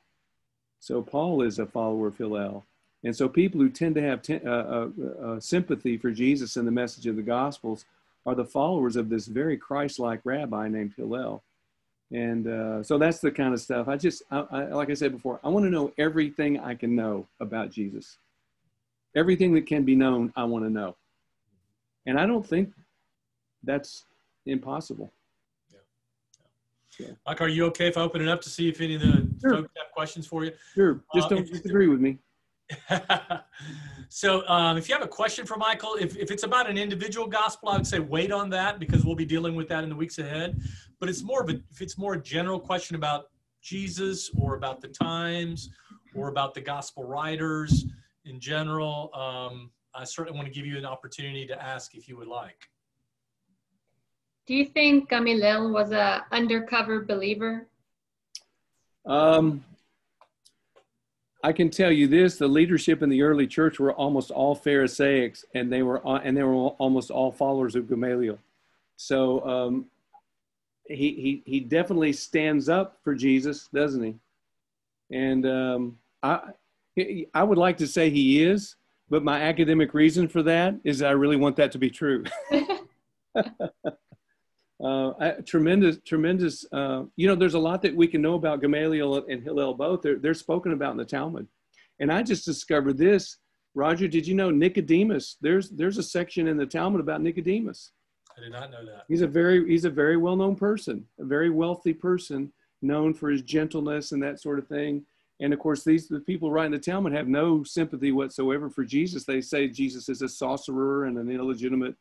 So 0.79 1.01
Paul 1.01 1.41
is 1.41 1.59
a 1.59 1.65
follower 1.65 2.07
of 2.07 2.17
Hillel. 2.17 2.63
And 3.03 3.15
so 3.15 3.29
people 3.29 3.61
who 3.61 3.69
tend 3.69 3.95
to 3.95 4.01
have 4.01 4.21
t- 4.21 4.39
uh, 4.43 4.49
uh, 4.49 4.89
uh, 5.23 5.39
sympathy 5.39 5.97
for 5.97 6.11
Jesus 6.11 6.57
and 6.57 6.67
the 6.67 6.71
message 6.71 7.05
of 7.05 7.15
the 7.15 7.21
Gospels 7.21 7.85
are 8.25 8.33
the 8.33 8.45
followers 8.45 8.95
of 8.95 9.09
this 9.09 9.27
very 9.27 9.57
Christ-like 9.57 10.21
rabbi 10.23 10.67
named 10.67 10.93
Hillel. 10.97 11.43
And 12.11 12.47
uh, 12.47 12.83
so 12.83 12.97
that's 12.97 13.19
the 13.19 13.31
kind 13.31 13.53
of 13.53 13.61
stuff. 13.61 13.87
I 13.87 13.97
just, 13.97 14.23
I, 14.31 14.45
I, 14.51 14.63
like 14.65 14.89
I 14.89 14.95
said 14.95 15.11
before, 15.11 15.39
I 15.43 15.49
want 15.49 15.65
to 15.65 15.69
know 15.71 15.91
everything 15.99 16.59
I 16.59 16.73
can 16.73 16.95
know 16.95 17.27
about 17.39 17.71
Jesus 17.71 18.17
everything 19.15 19.53
that 19.53 19.65
can 19.65 19.83
be 19.83 19.95
known, 19.95 20.31
I 20.35 20.43
want 20.43 20.65
to 20.65 20.69
know. 20.69 20.95
And 22.05 22.19
I 22.19 22.25
don't 22.25 22.45
think 22.45 22.71
that's 23.63 24.05
impossible. 24.45 25.11
Yeah. 26.99 27.07
Mike, 27.25 27.41
are 27.41 27.47
you 27.47 27.65
okay 27.65 27.87
if 27.87 27.97
I 27.97 28.01
open 28.01 28.21
it 28.21 28.27
up 28.27 28.41
to 28.41 28.49
see 28.49 28.69
if 28.69 28.79
any 28.79 28.95
of 28.95 29.01
the 29.01 29.27
sure. 29.41 29.55
folks 29.55 29.71
have 29.75 29.91
questions 29.93 30.27
for 30.27 30.45
you? 30.45 30.51
Sure. 30.73 31.01
Just 31.13 31.27
uh, 31.27 31.35
don't 31.35 31.51
disagree 31.51 31.87
with 31.87 31.99
me. 31.99 32.19
so 34.09 34.47
um, 34.47 34.77
if 34.77 34.87
you 34.87 34.95
have 34.95 35.03
a 35.03 35.07
question 35.07 35.45
for 35.45 35.57
Michael, 35.57 35.95
if, 35.99 36.15
if 36.15 36.31
it's 36.31 36.43
about 36.43 36.69
an 36.69 36.77
individual 36.77 37.27
gospel, 37.27 37.69
I 37.69 37.77
would 37.77 37.85
say 37.85 37.99
wait 37.99 38.31
on 38.31 38.49
that 38.51 38.79
because 38.79 39.05
we'll 39.05 39.15
be 39.15 39.25
dealing 39.25 39.55
with 39.55 39.67
that 39.69 39.83
in 39.83 39.89
the 39.89 39.95
weeks 39.95 40.19
ahead. 40.19 40.59
But 40.99 41.09
it's 41.09 41.21
more 41.21 41.41
of 41.41 41.49
a, 41.49 41.59
if 41.71 41.81
it's 41.81 41.97
more 41.97 42.13
a 42.13 42.21
general 42.21 42.59
question 42.59 42.95
about 42.95 43.29
Jesus 43.61 44.31
or 44.37 44.55
about 44.55 44.79
the 44.79 44.87
times 44.87 45.69
or 46.15 46.29
about 46.29 46.53
the 46.53 46.61
gospel 46.61 47.03
writers, 47.03 47.85
in 48.25 48.39
general, 48.39 49.11
um, 49.13 49.69
I 49.93 50.03
certainly 50.03 50.37
want 50.37 50.47
to 50.47 50.53
give 50.53 50.65
you 50.65 50.77
an 50.77 50.85
opportunity 50.85 51.45
to 51.47 51.61
ask 51.61 51.95
if 51.95 52.09
you 52.09 52.17
would 52.17 52.27
like. 52.27 52.69
Do 54.45 54.53
you 54.53 54.65
think 54.65 55.09
Gamaliel 55.09 55.71
was 55.71 55.91
a 55.91 56.25
undercover 56.31 57.03
believer? 57.03 57.67
Um, 59.05 59.63
I 61.43 61.51
can 61.51 61.69
tell 61.69 61.91
you 61.91 62.07
this: 62.07 62.37
the 62.37 62.47
leadership 62.47 63.01
in 63.01 63.09
the 63.09 63.21
early 63.21 63.47
church 63.47 63.79
were 63.79 63.93
almost 63.93 64.31
all 64.31 64.55
Pharisaics, 64.55 65.45
and 65.53 65.71
they 65.71 65.83
were 65.83 66.01
and 66.19 66.35
they 66.35 66.43
were 66.43 66.53
almost 66.53 67.11
all 67.11 67.31
followers 67.31 67.75
of 67.75 67.87
Gamaliel. 67.87 68.39
So 68.97 69.47
um, 69.47 69.85
he 70.87 71.13
he 71.13 71.43
he 71.45 71.59
definitely 71.59 72.13
stands 72.13 72.69
up 72.69 72.99
for 73.03 73.15
Jesus, 73.15 73.67
doesn't 73.73 74.03
he? 74.03 74.15
And 75.11 75.45
um, 75.45 75.97
I 76.21 76.39
I 77.33 77.43
would 77.43 77.57
like 77.57 77.77
to 77.77 77.87
say 77.87 78.09
he 78.09 78.43
is, 78.43 78.75
but 79.09 79.23
my 79.23 79.41
academic 79.41 79.93
reason 79.93 80.27
for 80.27 80.43
that 80.43 80.75
is 80.83 81.01
I 81.01 81.11
really 81.11 81.35
want 81.35 81.55
that 81.57 81.71
to 81.73 81.77
be 81.77 81.89
true. 81.89 82.23
uh, 83.35 85.09
I, 85.19 85.31
tremendous, 85.45 85.97
tremendous. 86.05 86.65
Uh, 86.71 87.03
you 87.15 87.27
know, 87.27 87.35
there's 87.35 87.53
a 87.53 87.59
lot 87.59 87.81
that 87.81 87.95
we 87.95 88.07
can 88.07 88.21
know 88.21 88.35
about 88.35 88.61
Gamaliel 88.61 89.25
and 89.29 89.43
Hillel 89.43 89.73
both. 89.73 90.01
They're, 90.01 90.17
they're 90.17 90.33
spoken 90.33 90.71
about 90.71 90.91
in 90.91 90.97
the 90.97 91.05
Talmud. 91.05 91.47
And 91.99 92.11
I 92.11 92.23
just 92.23 92.45
discovered 92.45 92.97
this. 92.97 93.37
Roger, 93.73 94.07
did 94.07 94.25
you 94.25 94.35
know 94.35 94.51
Nicodemus? 94.51 95.37
There's 95.41 95.69
there's 95.69 95.97
a 95.97 96.03
section 96.03 96.47
in 96.47 96.55
the 96.55 96.65
Talmud 96.65 97.01
about 97.01 97.21
Nicodemus. 97.21 97.91
I 98.37 98.41
did 98.41 98.51
not 98.51 98.71
know 98.71 98.85
that. 98.85 99.03
He's 99.07 99.21
a 99.21 99.27
very 99.27 99.67
he's 99.67 99.85
a 99.85 99.89
very 99.89 100.17
well 100.17 100.35
known 100.37 100.55
person, 100.55 101.05
a 101.19 101.25
very 101.25 101.49
wealthy 101.49 101.93
person, 101.93 102.53
known 102.81 103.13
for 103.13 103.29
his 103.29 103.41
gentleness 103.41 104.13
and 104.13 104.23
that 104.23 104.41
sort 104.41 104.59
of 104.59 104.67
thing. 104.67 105.05
And 105.41 105.53
of 105.53 105.59
course, 105.59 105.83
these 105.83 106.07
the 106.07 106.19
people 106.21 106.51
writing 106.51 106.71
the 106.71 106.79
Talmud 106.79 107.13
have 107.13 107.27
no 107.27 107.63
sympathy 107.63 108.11
whatsoever 108.11 108.69
for 108.69 108.85
Jesus. 108.85 109.25
They 109.25 109.41
say 109.41 109.67
Jesus 109.67 110.07
is 110.07 110.21
a 110.21 110.29
sorcerer 110.29 111.05
and 111.05 111.17
an 111.17 111.29
illegitimate, 111.29 111.95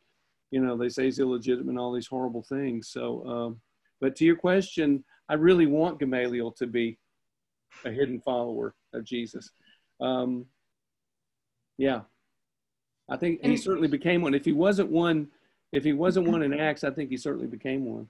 you 0.51 0.61
know, 0.61 0.77
they 0.77 0.89
say 0.89 1.05
he's 1.05 1.19
illegitimate 1.19 1.67
and 1.67 1.79
all 1.79 1.91
these 1.91 2.07
horrible 2.07 2.43
things. 2.43 2.89
So, 2.89 3.27
um, 3.27 3.61
but 3.99 4.15
to 4.17 4.25
your 4.25 4.37
question, 4.37 5.03
I 5.27 5.33
really 5.33 5.65
want 5.65 5.99
Gamaliel 5.99 6.51
to 6.53 6.67
be 6.67 6.97
a 7.83 7.91
hidden 7.91 8.21
follower 8.21 8.73
of 8.93 9.03
Jesus. 9.03 9.51
Um, 9.99 10.45
yeah, 11.77 12.01
I 13.09 13.17
think 13.17 13.43
he 13.43 13.57
certainly 13.57 13.87
became 13.87 14.21
one. 14.21 14.33
If 14.33 14.45
he 14.45 14.53
wasn't 14.53 14.91
one, 14.91 15.27
if 15.73 15.83
he 15.83 15.93
wasn't 15.93 16.27
one 16.27 16.41
in 16.41 16.53
Acts, 16.53 16.83
I 16.83 16.91
think 16.91 17.09
he 17.09 17.17
certainly 17.17 17.47
became 17.47 17.85
one. 17.85 18.07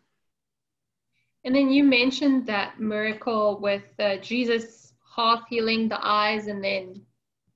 And 1.43 1.55
then 1.55 1.69
you 1.69 1.83
mentioned 1.83 2.45
that 2.47 2.79
miracle 2.79 3.59
with 3.59 3.83
uh, 3.99 4.17
Jesus 4.17 4.85
half 5.15 5.47
healing 5.47 5.88
the 5.88 6.06
eyes 6.06 6.47
and 6.47 6.63
then 6.63 7.01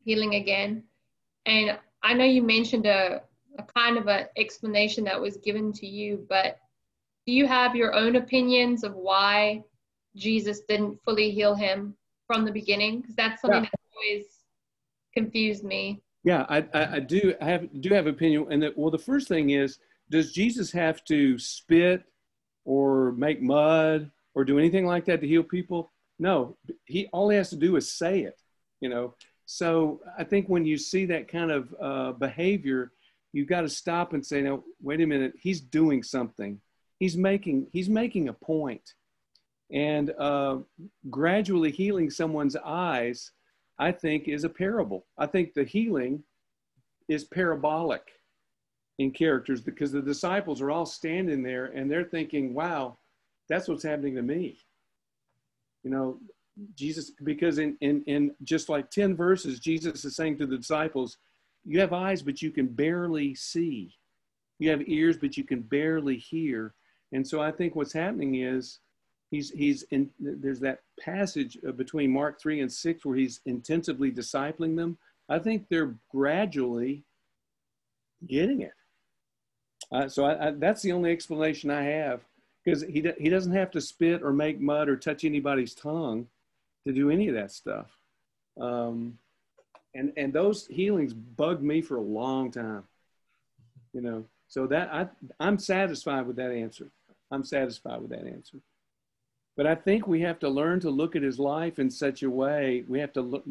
healing 0.04 0.36
again. 0.36 0.84
And 1.46 1.78
I 2.04 2.14
know 2.14 2.26
you 2.26 2.42
mentioned 2.42 2.86
a, 2.86 3.22
a 3.58 3.64
kind 3.64 3.98
of 3.98 4.08
an 4.08 4.28
explanation 4.38 5.04
that 5.06 5.20
was 5.20 5.38
given 5.38 5.74
to 5.74 5.88
you, 5.88 6.26
but 6.30 6.60
do 7.26 7.34
you 7.34 7.46
have 7.48 7.76
your 7.76 7.94
own 7.94 8.16
opinions 8.16 8.84
of 8.84 8.96
why 8.96 9.64
Jesus 10.16 10.62
didn't 10.62 11.00
fully 11.04 11.32
heal 11.32 11.56
him 11.56 11.96
from 12.28 12.46
the 12.46 12.52
beginning? 12.52 13.02
Because 13.02 13.16
that's 13.16 13.42
something 13.42 13.64
yeah. 13.64 13.70
that 13.70 13.80
always 13.96 14.26
confused 15.14 15.64
me. 15.64 16.02
Yeah, 16.24 16.46
I, 16.50 16.66
I, 16.74 16.96
I, 16.96 17.00
do 17.00 17.34
have 17.40 17.82
do 17.82 17.94
have 17.94 18.08
opinion, 18.08 18.48
and 18.50 18.62
that 18.62 18.78
well, 18.78 18.92
the 18.92 18.98
first 18.98 19.28
thing 19.28 19.52
is, 19.52 19.80
does 20.10 20.34
Jesus 20.34 20.72
have 20.72 21.04
to 21.06 21.40
spit 21.40 22.04
or 22.66 23.14
make 23.14 23.42
mud 23.42 24.12
or 24.36 24.44
do 24.44 24.60
anything 24.60 24.86
like 24.86 25.06
that 25.06 25.22
to 25.22 25.28
heal 25.28 25.44
people? 25.44 25.92
No, 26.20 26.58
he 26.86 27.08
all 27.14 27.30
he 27.30 27.38
has 27.38 27.50
to 27.52 27.56
do 27.56 27.78
is 27.78 27.92
say 27.92 28.22
it, 28.22 28.40
you 28.82 28.90
know. 28.90 29.16
So 29.46 30.02
I 30.18 30.26
think 30.26 30.48
when 30.48 30.66
you 30.66 30.78
see 30.78 31.06
that 31.06 31.28
kind 31.28 31.50
of 31.50 31.74
uh, 31.82 32.12
behavior, 32.12 32.92
you've 33.32 33.48
got 33.48 33.62
to 33.62 33.70
stop 33.70 34.14
and 34.14 34.24
say, 34.24 34.42
"No, 34.42 34.64
wait 34.82 35.02
a 35.02 35.08
minute. 35.08 35.34
He's 35.42 35.62
doing 35.62 36.04
something. 36.04 36.60
He's 37.00 37.16
making 37.16 37.68
he's 37.72 37.90
making 37.90 38.28
a 38.28 38.34
point." 38.34 38.94
And 39.72 40.12
uh, 40.20 40.58
gradually 41.10 41.72
healing 41.72 42.10
someone's 42.10 42.58
eyes, 42.58 43.32
I 43.78 43.92
think, 43.92 44.28
is 44.28 44.44
a 44.44 44.50
parable. 44.50 45.06
I 45.18 45.26
think 45.26 45.54
the 45.54 45.64
healing 45.64 46.24
is 47.08 47.24
parabolic 47.24 48.02
in 48.98 49.12
characters 49.12 49.62
because 49.62 49.92
the 49.92 50.02
disciples 50.02 50.60
are 50.62 50.72
all 50.72 50.86
standing 50.86 51.44
there 51.44 51.68
and 51.68 51.90
they're 51.90 52.04
thinking, 52.04 52.54
"Wow, 52.54 52.98
that's 53.48 53.70
what's 53.70 53.84
happening 53.84 54.16
to 54.16 54.22
me." 54.22 54.60
You 55.84 55.90
know 55.90 56.18
jesus 56.76 57.12
because 57.24 57.58
in 57.58 57.78
in 57.82 58.04
in 58.06 58.36
just 58.44 58.68
like 58.70 58.90
10 58.92 59.16
verses 59.16 59.60
jesus 59.60 60.04
is 60.04 60.16
saying 60.16 60.38
to 60.38 60.46
the 60.46 60.58
disciples 60.58 61.18
you 61.66 61.80
have 61.80 61.94
eyes 61.94 62.22
but 62.22 62.42
you 62.42 62.52
can 62.52 62.68
barely 62.68 63.36
see. 63.36 63.96
You 64.60 64.70
have 64.72 64.88
ears 64.88 65.18
but 65.18 65.38
you 65.38 65.44
can 65.44 65.62
barely 65.62 66.18
hear. 66.18 66.74
And 67.12 67.28
so 67.28 67.42
i 67.42 67.52
think 67.52 67.76
what's 67.76 67.94
happening 67.94 68.36
is 68.36 68.80
he's 69.32 69.52
he's 69.52 69.84
in 69.92 70.10
there's 70.20 70.60
that 70.62 70.80
passage 71.00 71.58
between 71.76 72.12
mark 72.12 72.42
3 72.42 72.62
and 72.62 72.72
6 72.72 73.06
where 73.06 73.16
he's 73.16 73.42
intensively 73.46 74.12
discipling 74.12 74.76
them. 74.76 74.98
I 75.30 75.40
think 75.40 75.68
they're 75.70 75.96
gradually 76.10 77.04
getting 78.28 78.62
it. 78.62 78.74
Uh, 79.92 80.10
so 80.10 80.26
I, 80.26 80.48
I, 80.48 80.52
that's 80.52 80.82
the 80.82 80.92
only 80.92 81.12
explanation 81.12 81.72
i 81.72 81.82
have 81.84 82.22
because 82.70 82.84
he, 82.84 83.04
he 83.18 83.30
doesn't 83.30 83.54
have 83.54 83.72
to 83.72 83.82
spit 83.82 84.22
or 84.22 84.32
make 84.32 84.60
mud 84.60 84.90
or 84.90 84.96
touch 84.96 85.26
anybody's 85.26 85.74
tongue 85.74 86.28
to 86.86 86.94
do 86.94 87.10
any 87.10 87.28
of 87.28 87.36
that 87.36 87.52
stuff. 87.52 87.98
Um, 88.60 89.18
and 89.96 90.14
and 90.18 90.32
those 90.32 90.68
healings 90.68 91.14
bugged 91.14 91.64
me 91.64 91.82
for 91.82 91.98
a 91.98 92.02
long 92.02 92.52
time. 92.52 92.84
You 93.94 94.02
know, 94.02 94.26
so 94.48 94.68
that 94.68 94.94
I 94.94 95.08
I'm 95.40 95.58
satisfied 95.58 96.28
with 96.28 96.36
that 96.36 96.52
answer. 96.52 96.92
I'm 97.32 97.44
satisfied 97.44 98.02
with 98.02 98.12
that 98.12 98.28
answer. 98.28 98.58
But 99.58 99.66
I 99.66 99.76
think 99.76 100.08
we 100.08 100.22
have 100.22 100.40
to 100.40 100.50
learn 100.50 100.80
to 100.82 100.90
look 100.90 101.16
at 101.16 101.24
his 101.24 101.40
life 101.40 101.80
in 101.80 101.90
such 101.90 102.24
a 102.24 102.30
way. 102.30 102.84
We 102.88 103.00
have 103.00 103.12
to 103.14 103.22
look, 103.22 103.44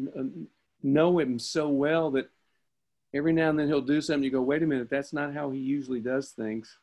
know 0.81 1.19
him 1.19 1.37
so 1.37 1.69
well 1.69 2.09
that 2.11 2.29
every 3.13 3.33
now 3.33 3.49
and 3.49 3.59
then 3.59 3.67
he'll 3.67 3.81
do 3.81 4.01
something. 4.01 4.23
You 4.23 4.31
go, 4.31 4.41
wait 4.41 4.63
a 4.63 4.65
minute, 4.65 4.89
that's 4.89 5.13
not 5.13 5.33
how 5.33 5.51
he 5.51 5.59
usually 5.59 5.99
does 5.99 6.29
things. 6.31 6.77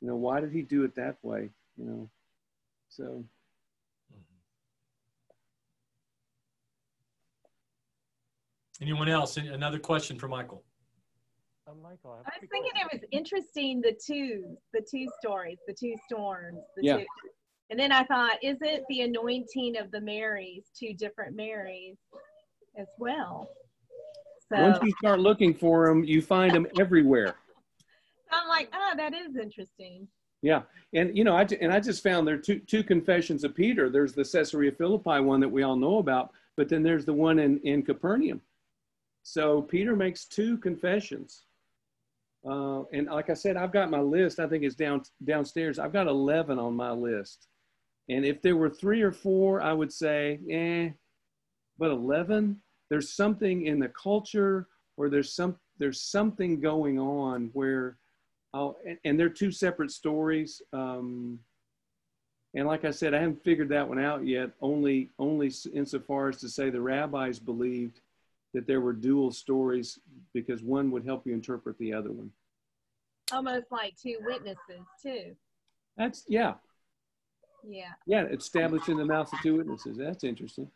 You 0.00 0.08
know, 0.08 0.16
why 0.16 0.40
did 0.40 0.52
he 0.52 0.62
do 0.62 0.84
it 0.84 0.94
that 0.96 1.16
way? 1.22 1.48
You 1.76 1.84
know, 1.84 2.10
so. 2.88 3.24
Anyone 8.80 9.08
else? 9.08 9.38
Another 9.38 9.78
question 9.78 10.18
for 10.18 10.28
Michael. 10.28 10.62
Uh, 11.66 11.72
Michael, 11.82 12.10
I, 12.12 12.28
I 12.28 12.38
was 12.40 12.48
thinking 12.50 12.72
it 12.74 12.88
was 12.92 13.02
interesting 13.10 13.80
the 13.80 13.98
two, 14.06 14.56
the 14.72 14.84
two 14.88 15.06
stories, 15.18 15.58
the 15.66 15.74
two 15.74 15.94
storms, 16.06 16.58
the 16.76 16.84
yeah. 16.84 16.96
two. 16.98 17.06
And 17.70 17.80
then 17.80 17.90
I 17.90 18.04
thought, 18.04 18.36
is 18.42 18.58
it 18.60 18.84
the 18.88 19.00
anointing 19.00 19.76
of 19.78 19.90
the 19.90 20.00
Marys, 20.00 20.66
two 20.78 20.94
different 20.94 21.34
Marys, 21.34 21.96
as 22.78 22.86
well? 22.98 23.48
So 24.52 24.60
once 24.60 24.78
you 24.82 24.92
start 24.98 25.18
looking 25.18 25.54
for 25.54 25.88
them, 25.88 26.04
you 26.04 26.22
find 26.22 26.54
them 26.54 26.66
everywhere. 26.78 27.34
I'm 28.30 28.48
like, 28.48 28.70
oh, 28.74 28.92
that 28.96 29.14
is 29.14 29.36
interesting. 29.36 30.08
Yeah, 30.42 30.62
and 30.92 31.16
you 31.16 31.24
know, 31.24 31.34
I 31.34 31.46
and 31.60 31.72
I 31.72 31.80
just 31.80 32.02
found 32.02 32.26
there 32.26 32.34
are 32.34 32.38
two 32.38 32.60
two 32.60 32.82
confessions 32.82 33.44
of 33.44 33.54
Peter. 33.54 33.88
There's 33.88 34.12
the 34.12 34.24
Caesarea 34.24 34.72
Philippi 34.72 35.20
one 35.20 35.40
that 35.40 35.48
we 35.48 35.62
all 35.62 35.76
know 35.76 35.98
about, 35.98 36.30
but 36.56 36.68
then 36.68 36.82
there's 36.82 37.04
the 37.04 37.12
one 37.12 37.38
in 37.38 37.58
in 37.60 37.82
Capernaum. 37.82 38.40
So 39.22 39.62
Peter 39.62 39.96
makes 39.96 40.26
two 40.26 40.58
confessions. 40.58 41.46
Uh, 42.48 42.84
and 42.92 43.08
like 43.08 43.28
I 43.28 43.34
said, 43.34 43.56
I've 43.56 43.72
got 43.72 43.90
my 43.90 43.98
list. 43.98 44.38
I 44.38 44.46
think 44.46 44.62
it's 44.62 44.76
down 44.76 45.02
downstairs. 45.24 45.78
I've 45.78 45.92
got 45.92 46.06
11 46.06 46.58
on 46.58 46.76
my 46.76 46.92
list. 46.92 47.48
And 48.08 48.24
if 48.24 48.40
there 48.40 48.56
were 48.56 48.70
three 48.70 49.02
or 49.02 49.10
four, 49.10 49.60
I 49.60 49.72
would 49.72 49.92
say, 49.92 50.38
eh. 50.48 50.90
But 51.78 51.90
11, 51.90 52.60
there's 52.88 53.12
something 53.12 53.66
in 53.66 53.80
the 53.80 53.88
culture, 53.88 54.68
or 54.96 55.08
there's 55.10 55.34
some 55.34 55.56
there's 55.78 56.00
something 56.00 56.60
going 56.60 56.98
on 56.98 57.50
where, 57.52 57.98
I'll, 58.56 58.78
and, 59.04 59.20
they're 59.20 59.28
two 59.28 59.52
separate 59.52 59.90
stories. 59.90 60.62
Um, 60.72 61.38
and 62.54 62.66
like 62.66 62.86
I 62.86 62.90
said, 62.90 63.12
I 63.12 63.20
haven't 63.20 63.44
figured 63.44 63.68
that 63.68 63.86
one 63.86 63.98
out 63.98 64.26
yet. 64.26 64.50
Only 64.62 65.10
only 65.18 65.52
insofar 65.74 66.30
as 66.30 66.38
to 66.38 66.48
say 66.48 66.70
the 66.70 66.80
rabbis 66.80 67.38
believed 67.38 68.00
that 68.54 68.66
there 68.66 68.80
were 68.80 68.94
dual 68.94 69.30
stories 69.30 69.98
because 70.32 70.62
one 70.62 70.90
would 70.90 71.04
help 71.04 71.26
you 71.26 71.34
interpret 71.34 71.76
the 71.76 71.92
other 71.92 72.10
one. 72.10 72.30
Almost 73.30 73.66
like 73.70 73.94
two 74.02 74.16
witnesses, 74.24 74.86
too. 75.02 75.36
That's, 75.98 76.24
yeah. 76.26 76.54
Yeah. 77.68 77.92
Yeah, 78.06 78.24
establishing 78.24 78.96
the 78.96 79.04
mouth 79.04 79.30
of 79.34 79.40
two 79.42 79.56
witnesses. 79.56 79.98
That's 79.98 80.24
interesting. 80.24 80.70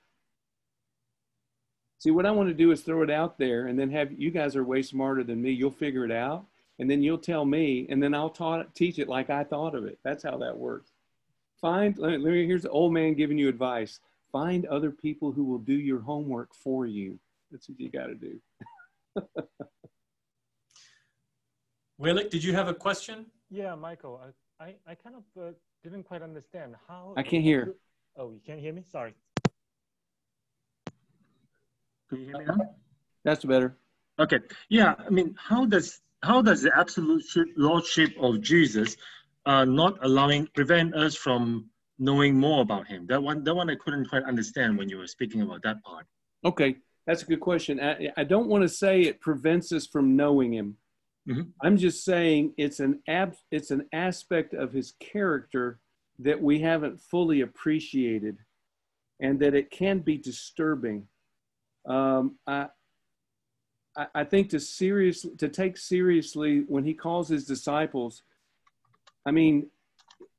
See, 1.98 2.10
what 2.10 2.26
I 2.26 2.30
want 2.30 2.48
to 2.48 2.54
do 2.54 2.72
is 2.72 2.82
throw 2.82 3.02
it 3.02 3.10
out 3.10 3.38
there 3.38 3.68
and 3.68 3.78
then 3.78 3.90
have 3.90 4.12
you 4.12 4.30
guys 4.30 4.56
are 4.56 4.64
way 4.64 4.82
smarter 4.82 5.24
than 5.24 5.40
me. 5.40 5.52
You'll 5.52 5.70
figure 5.70 6.04
it 6.04 6.12
out 6.12 6.44
and 6.80 6.90
then 6.90 7.02
you'll 7.02 7.18
tell 7.18 7.44
me 7.44 7.86
and 7.90 8.02
then 8.02 8.14
I'll 8.14 8.30
taught, 8.30 8.74
teach 8.74 8.98
it 8.98 9.06
like 9.06 9.28
I 9.28 9.44
thought 9.44 9.74
of 9.74 9.84
it. 9.84 9.98
That's 10.02 10.24
how 10.24 10.38
that 10.38 10.56
works. 10.56 10.90
Find, 11.60 11.96
let 11.98 12.20
me, 12.22 12.46
here's 12.46 12.62
the 12.62 12.70
old 12.70 12.94
man 12.94 13.12
giving 13.12 13.36
you 13.36 13.50
advice. 13.50 14.00
Find 14.32 14.64
other 14.64 14.90
people 14.90 15.30
who 15.30 15.44
will 15.44 15.58
do 15.58 15.74
your 15.74 16.00
homework 16.00 16.54
for 16.54 16.86
you. 16.86 17.18
That's 17.52 17.68
what 17.68 17.78
you 17.78 17.90
got 17.90 18.06
to 18.06 18.14
do. 18.14 18.40
Willick, 22.00 22.30
did 22.30 22.42
you 22.42 22.54
have 22.54 22.68
a 22.68 22.74
question? 22.74 23.26
Yeah, 23.50 23.74
Michael, 23.74 24.18
I, 24.58 24.64
I, 24.64 24.74
I 24.86 24.94
kind 24.94 25.16
of 25.16 25.24
uh, 25.38 25.50
didn't 25.82 26.04
quite 26.04 26.22
understand 26.22 26.76
how. 26.88 27.12
I 27.14 27.22
can't 27.22 27.44
hear. 27.44 27.74
Oh, 28.16 28.30
you 28.30 28.40
can't 28.44 28.58
hear 28.60 28.72
me? 28.72 28.84
Sorry. 28.90 29.14
Can 32.08 32.20
you 32.20 32.24
hear 32.24 32.38
me 32.38 32.46
now? 32.46 32.56
That's 33.22 33.44
better. 33.44 33.76
Okay. 34.18 34.38
Yeah. 34.70 34.94
I 34.98 35.10
mean, 35.10 35.36
how 35.38 35.66
does 35.66 36.00
how 36.22 36.42
does 36.42 36.62
the 36.62 36.76
absolute 36.76 37.24
lordship 37.56 38.10
of 38.20 38.40
Jesus 38.40 38.96
uh, 39.46 39.64
not 39.64 39.98
allowing 40.04 40.46
prevent 40.54 40.94
us 40.94 41.14
from 41.14 41.70
knowing 41.98 42.38
more 42.38 42.62
about 42.62 42.86
him? 42.86 43.06
That 43.08 43.22
one, 43.22 43.44
that 43.44 43.54
one 43.54 43.70
I 43.70 43.76
couldn't 43.76 44.08
quite 44.08 44.24
understand 44.24 44.76
when 44.76 44.88
you 44.88 44.98
were 44.98 45.06
speaking 45.06 45.42
about 45.42 45.62
that 45.62 45.82
part. 45.82 46.06
Okay. 46.44 46.76
That's 47.06 47.22
a 47.22 47.26
good 47.26 47.40
question. 47.40 47.80
I, 47.80 48.10
I 48.16 48.24
don't 48.24 48.48
want 48.48 48.62
to 48.62 48.68
say 48.68 49.00
it 49.00 49.20
prevents 49.20 49.72
us 49.72 49.86
from 49.86 50.16
knowing 50.16 50.52
him. 50.52 50.76
Mm-hmm. 51.28 51.42
I'm 51.62 51.76
just 51.76 52.04
saying 52.04 52.54
it's 52.56 52.78
an 52.80 53.02
ab, 53.08 53.34
it's 53.50 53.70
an 53.70 53.86
aspect 53.92 54.54
of 54.54 54.72
his 54.72 54.94
character 55.00 55.80
that 56.18 56.40
we 56.40 56.60
haven't 56.60 57.00
fully 57.00 57.40
appreciated, 57.40 58.36
and 59.20 59.40
that 59.40 59.54
it 59.54 59.70
can 59.70 60.00
be 60.00 60.18
disturbing. 60.18 61.08
Um, 61.86 62.36
I, 62.46 62.68
I 64.14 64.24
think 64.24 64.50
to 64.50 64.60
seriously 64.60 65.32
to 65.38 65.48
take 65.48 65.76
seriously 65.76 66.64
when 66.68 66.84
he 66.84 66.94
calls 66.94 67.28
his 67.28 67.44
disciples, 67.44 68.22
I 69.26 69.30
mean, 69.30 69.66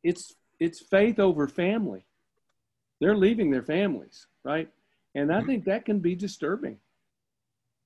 it's 0.04 0.36
it's 0.60 0.80
faith 0.80 1.20
over 1.20 1.48
family. 1.48 2.06
They're 3.00 3.18
leaving 3.18 3.52
their 3.52 3.64
families, 3.64 4.28
right? 4.44 4.70
and 5.16 5.32
I 5.32 5.38
mm-hmm. 5.38 5.48
think 5.48 5.66
that 5.66 5.86
can 5.86 6.00
be 6.00 6.16
disturbing. 6.16 6.78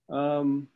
Um, 0.10 0.68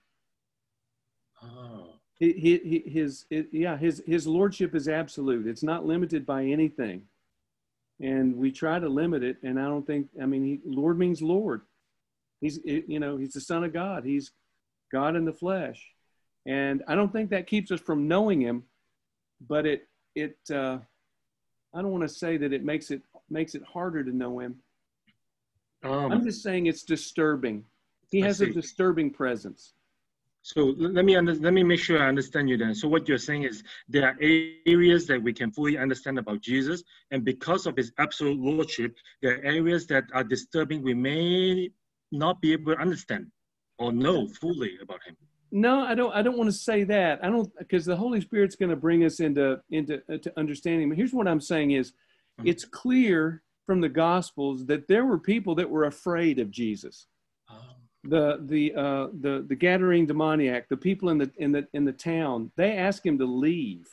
oh. 1.43 1.93
He, 2.19 2.33
he, 2.33 2.83
his, 2.89 3.25
it, 3.29 3.47
yeah, 3.53 3.77
his, 3.77 4.03
his 4.05 4.27
lordship 4.27 4.75
is 4.75 4.89
absolute. 4.89 5.47
It's 5.47 5.63
not 5.63 5.85
limited 5.85 6.25
by 6.25 6.43
anything. 6.43 7.03
And 8.01 8.35
we 8.35 8.51
try 8.51 8.77
to 8.77 8.89
limit 8.89 9.23
it. 9.23 9.37
And 9.41 9.57
I 9.57 9.63
don't 9.63 9.87
think, 9.87 10.07
I 10.21 10.25
mean, 10.25 10.43
he, 10.43 10.59
Lord 10.65 10.99
means 10.99 11.21
Lord. 11.21 11.61
He's, 12.41 12.59
you 12.65 12.99
know, 12.99 13.15
he's 13.15 13.33
the 13.33 13.41
son 13.41 13.63
of 13.63 13.71
God. 13.71 14.03
He's 14.03 14.31
God 14.91 15.15
in 15.15 15.25
the 15.25 15.33
flesh. 15.33 15.83
And 16.45 16.83
I 16.87 16.95
don't 16.95 17.11
think 17.11 17.29
that 17.31 17.47
keeps 17.47 17.71
us 17.71 17.79
from 17.79 18.07
knowing 18.07 18.41
him, 18.41 18.63
but 19.47 19.65
it, 19.65 19.87
it, 20.15 20.37
uh, 20.51 20.79
I 21.73 21.81
don't 21.81 21.91
want 21.91 22.03
to 22.03 22.09
say 22.09 22.37
that 22.37 22.53
it 22.53 22.63
makes 22.63 22.91
it, 22.91 23.01
makes 23.29 23.55
it 23.55 23.63
harder 23.63 24.03
to 24.03 24.15
know 24.15 24.39
him 24.39 24.61
um, 25.83 26.11
I'm 26.11 26.23
just 26.23 26.43
saying 26.43 26.65
it's 26.65 26.83
disturbing. 26.83 27.63
He 28.11 28.21
has 28.21 28.41
a 28.41 28.47
disturbing 28.47 29.11
presence. 29.11 29.73
So 30.41 30.73
let 30.77 31.05
me 31.05 31.15
under, 31.15 31.35
let 31.35 31.53
me 31.53 31.63
make 31.63 31.79
sure 31.79 32.01
I 32.01 32.07
understand 32.07 32.49
you 32.49 32.57
then. 32.57 32.73
So 32.73 32.87
what 32.87 33.07
you're 33.07 33.17
saying 33.17 33.43
is 33.43 33.63
there 33.87 34.07
are 34.07 34.17
areas 34.65 35.05
that 35.07 35.21
we 35.21 35.33
can 35.33 35.51
fully 35.51 35.77
understand 35.77 36.17
about 36.17 36.41
Jesus, 36.41 36.83
and 37.11 37.23
because 37.23 37.67
of 37.67 37.75
his 37.75 37.91
absolute 37.97 38.39
lordship, 38.39 38.95
there 39.21 39.35
are 39.35 39.43
areas 39.43 39.85
that 39.87 40.05
are 40.13 40.23
disturbing 40.23 40.81
we 40.81 40.93
may 40.93 41.69
not 42.11 42.41
be 42.41 42.53
able 42.53 42.73
to 42.73 42.81
understand 42.81 43.27
or 43.79 43.91
know 43.91 44.27
fully 44.27 44.77
about 44.81 45.01
him. 45.03 45.15
No, 45.51 45.81
I 45.81 45.95
don't. 45.95 46.13
I 46.13 46.21
don't 46.21 46.37
want 46.37 46.49
to 46.49 46.55
say 46.55 46.83
that. 46.83 47.23
I 47.23 47.29
don't 47.29 47.51
because 47.57 47.85
the 47.85 47.95
Holy 47.95 48.21
Spirit's 48.21 48.55
going 48.55 48.69
to 48.69 48.75
bring 48.75 49.03
us 49.03 49.19
into 49.19 49.59
into 49.71 50.01
uh, 50.11 50.17
to 50.17 50.31
understanding. 50.37 50.89
But 50.89 50.97
here's 50.97 51.13
what 51.13 51.27
I'm 51.27 51.41
saying: 51.41 51.71
is 51.71 51.91
mm-hmm. 51.91 52.47
it's 52.47 52.65
clear 52.65 53.41
from 53.65 53.81
the 53.81 53.89
Gospels 53.89 54.65
that 54.67 54.87
there 54.87 55.05
were 55.05 55.17
people 55.17 55.55
that 55.55 55.69
were 55.69 55.85
afraid 55.85 56.39
of 56.39 56.51
Jesus. 56.51 57.07
Oh. 57.49 57.55
The 58.03 58.39
the 58.45 58.75
uh, 58.75 59.07
the 59.19 59.45
the 59.47 59.55
Gadarene 59.55 60.05
demoniac, 60.05 60.69
the 60.69 60.77
people 60.77 61.09
in 61.09 61.17
the 61.17 61.31
in 61.37 61.51
the 61.51 61.67
in 61.73 61.83
the 61.83 61.93
town, 61.93 62.51
they 62.55 62.77
asked 62.77 63.05
him 63.05 63.17
to 63.17 63.25
leave 63.25 63.87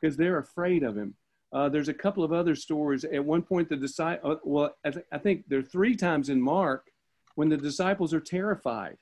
because 0.00 0.16
they're 0.16 0.38
afraid 0.38 0.84
of 0.84 0.96
him. 0.96 1.14
Uh, 1.52 1.68
there's 1.68 1.88
a 1.88 1.94
couple 1.94 2.24
of 2.24 2.32
other 2.32 2.54
stories. 2.54 3.04
At 3.04 3.24
one 3.24 3.42
point, 3.42 3.68
the 3.68 3.76
disciple, 3.76 4.32
uh, 4.32 4.36
well, 4.42 4.74
I, 4.84 4.90
th- 4.90 5.06
I 5.12 5.18
think 5.18 5.44
there 5.48 5.60
are 5.60 5.62
three 5.62 5.94
times 5.94 6.28
in 6.28 6.42
Mark 6.42 6.90
when 7.36 7.48
the 7.48 7.56
disciples 7.56 8.12
are 8.12 8.20
terrified, 8.20 8.98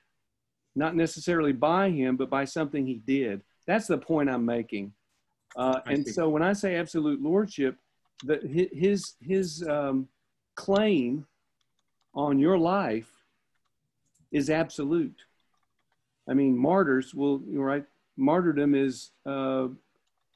not 0.75 0.97
necessarily 0.97 1.53
by 1.53 1.91
him, 1.91 2.17
but 2.17 2.31
by 2.31 2.45
something 2.45 2.87
he 2.87 3.03
did. 3.07 3.43
That's 3.67 3.87
the 3.87 3.99
point 3.99 4.31
I'm 4.31 4.45
making. 4.45 4.93
Uh, 5.55 5.81
and 5.87 6.07
so 6.07 6.29
when 6.29 6.43
I 6.43 6.53
say 6.53 6.77
absolute 6.77 7.23
lordship, 7.23 7.77
that 8.25 8.43
his 8.43 9.15
his 9.21 9.67
um, 9.69 10.09
claim 10.55 11.27
on 12.15 12.39
your 12.39 12.57
life 12.57 13.11
is 14.31 14.49
absolute. 14.49 15.17
I 16.29 16.35
mean, 16.35 16.57
martyrs 16.57 17.15
will 17.15 17.39
right. 17.39 17.85
Martyrdom 18.17 18.75
is 18.75 19.11
uh, 19.27 19.69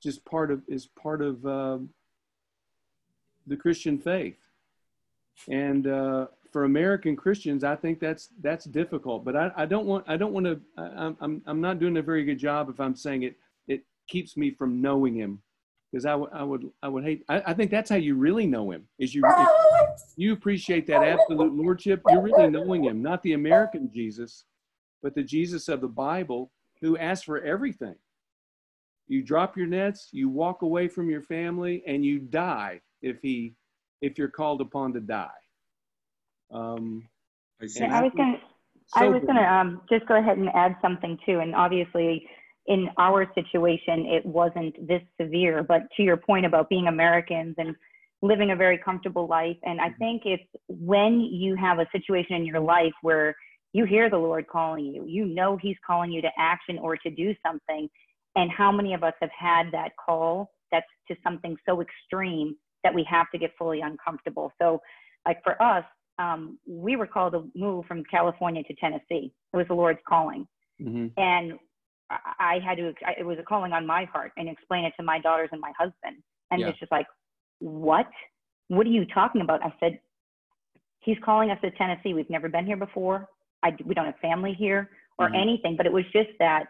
just 0.03 0.25
part 0.25 0.51
of 0.51 0.63
is 0.69 0.87
part 0.87 1.23
of 1.23 1.47
uh, 1.47 1.79
the 3.47 3.57
Christian 3.57 3.99
faith, 3.99 4.39
and 5.49 5.87
uh, 5.87 6.27
for 6.57 6.65
American 6.65 7.17
Christians, 7.17 7.65
I 7.65 7.77
think 7.77 8.01
that's 8.01 8.31
that's 8.41 8.65
difficult. 8.65 9.27
But 9.27 9.37
I, 9.37 9.51
I 9.59 9.67
don't 9.67 9.85
want 9.85 10.07
I 10.09 10.17
don't 10.17 10.33
want 10.33 10.47
to. 10.47 10.59
I'm 10.79 11.43
I'm 11.45 11.61
not 11.61 11.79
doing 11.79 11.99
a 11.99 12.03
very 12.03 12.25
good 12.25 12.39
job 12.39 12.71
if 12.71 12.81
I'm 12.81 12.97
saying 12.97 13.25
it. 13.25 13.37
It 13.69 13.85
keeps 14.09 14.39
me 14.39 14.53
from 14.53 14.81
knowing 14.81 15.15
Him 15.15 15.43
because 15.93 16.07
I, 16.07 16.13
w- 16.13 16.31
I 16.33 16.43
would 16.43 16.71
I 16.83 16.89
would 16.89 17.05
hate 17.05 17.25
I, 17.29 17.43
I, 17.49 17.53
think 17.53 17.71
that's 17.71 17.91
how 17.91 17.97
you 17.97 18.15
really 18.15 18.47
know 18.47 18.71
him 18.71 18.85
is 18.99 19.15
you 19.15 19.23
you 20.17 20.33
appreciate 20.33 20.87
that 20.87 21.05
absolute 21.05 21.53
lordship 21.53 22.01
you're 22.09 22.23
really 22.23 22.49
knowing 22.49 22.85
him 22.85 23.03
not 23.03 23.23
the 23.23 23.35
American 23.35 23.91
Jesus 23.95 24.47
but 25.03 25.15
the 25.15 25.23
Jesus 25.23 25.69
of 25.69 25.83
the 25.83 25.89
Bible 25.89 26.51
who 26.81 26.97
asks 26.97 27.25
for 27.25 27.41
everything. 27.43 27.95
You 29.09 29.23
drop 29.23 29.59
your 29.59 29.67
nets, 29.67 30.09
you 30.11 30.31
walk 30.31 30.63
away 30.63 30.89
from 30.89 31.11
your 31.11 31.23
family, 31.23 31.85
and 31.87 32.03
you 32.03 32.19
die 32.19 32.81
if 33.03 33.21
he 33.21 33.55
if 34.01 34.17
you're 34.17 34.29
called 34.29 34.63
upon 34.63 34.95
to 34.95 35.01
die. 35.01 35.29
Um, 36.53 37.09
I 37.63 37.67
see. 37.67 37.85
I 37.85 38.03
was 38.03 38.13
going 38.17 38.35
to 38.35 38.41
I 38.95 39.09
was 39.09 39.23
going 39.23 39.37
to 39.37 39.53
um, 39.53 39.83
just 39.91 40.07
go 40.07 40.17
ahead 40.17 40.39
and 40.39 40.49
add 40.55 40.77
something 40.81 41.19
too. 41.27 41.41
And 41.41 41.55
obviously, 41.55 42.27
in 42.67 42.89
our 42.99 43.27
situation, 43.35 44.07
it 44.07 44.25
wasn't 44.25 44.87
this 44.87 45.03
severe. 45.21 45.63
But 45.63 45.83
to 45.97 46.03
your 46.03 46.17
point 46.17 46.47
about 46.47 46.69
being 46.69 46.87
Americans 46.87 47.55
and 47.59 47.75
living 48.23 48.51
a 48.51 48.57
very 48.57 48.79
comfortable 48.79 49.27
life, 49.27 49.57
and 49.65 49.81
I 49.81 49.91
think 49.91 50.23
it's 50.25 50.45
when 50.69 51.21
you 51.21 51.57
have 51.57 51.79
a 51.79 51.87
situation 51.93 52.37
in 52.37 52.47
your 52.47 52.61
life 52.61 52.93
where 53.03 53.35
you 53.73 53.85
hear 53.85 54.09
the 54.09 54.17
Lord 54.17 54.47
calling 54.47 54.87
you, 54.87 55.05
you 55.07 55.27
know 55.27 55.57
He's 55.57 55.77
calling 55.87 56.13
you 56.13 56.23
to 56.23 56.31
action 56.39 56.79
or 56.79 56.97
to 56.97 57.11
do 57.11 57.35
something. 57.45 57.89
And 58.37 58.51
how 58.51 58.71
many 58.71 58.95
of 58.95 59.03
us 59.03 59.15
have 59.21 59.31
had 59.37 59.73
that 59.73 59.93
call 59.97 60.51
that's 60.71 60.87
to 61.09 61.17
something 61.25 61.57
so 61.67 61.81
extreme 61.81 62.55
that 62.85 62.95
we 62.95 63.05
have 63.11 63.31
to 63.33 63.39
get 63.39 63.53
fully 63.59 63.81
uncomfortable? 63.81 64.53
So, 64.61 64.81
like 65.27 65.43
for 65.43 65.61
us, 65.61 65.85
um, 66.19 66.59
we 66.67 66.97
were 66.97 67.07
called 67.07 67.33
to 67.35 67.51
move 67.55 67.85
from 67.87 68.05
California 68.05 68.63
to 68.65 68.75
Tennessee. 68.75 69.33
It 69.53 69.57
was 69.57 69.67
the 69.69 69.75
Lord's 69.75 70.01
calling. 70.09 70.47
mhm. 70.81 71.11
And 71.17 71.59
I 72.11 72.61
had 72.65 72.77
to, 72.79 72.95
it 73.19 73.25
was 73.27 73.39
a 73.39 73.43
calling 73.43 73.73
on 73.73 73.85
my 73.85 74.05
heart 74.05 74.33
and 74.37 74.49
explain 74.49 74.85
it 74.85 74.93
to 74.97 75.03
my 75.03 75.19
daughters 75.19 75.49
and 75.53 75.61
my 75.61 75.73
husband. 75.77 76.23
And 76.51 76.61
Yeah. 76.61 76.69
it's 76.69 76.79
just 76.79 76.93
like, 76.93 77.07
what? 77.59 78.09
What 78.69 78.87
are 78.87 78.91
you 78.91 79.05
talking 79.07 79.41
about? 79.41 79.65
I 79.65 79.73
said, 79.81 80.01
he's 81.01 81.19
calling 81.25 81.51
us 81.51 81.61
to 81.63 81.71
Tennessee. 81.73 82.15
We've 82.15 82.31
never 82.31 82.49
been 82.49 82.65
here 82.67 82.77
before. 82.77 83.29
I, 83.63 83.77
we 83.85 83.95
don't 83.95 84.05
have 84.07 84.19
family 84.19 84.53
here 84.55 84.91
or 85.19 85.29
Mhm. 85.31 85.37
anything, 85.37 85.77
but 85.77 85.87
it 85.87 85.93
was 85.93 86.05
just 86.13 86.31
that 86.39 86.69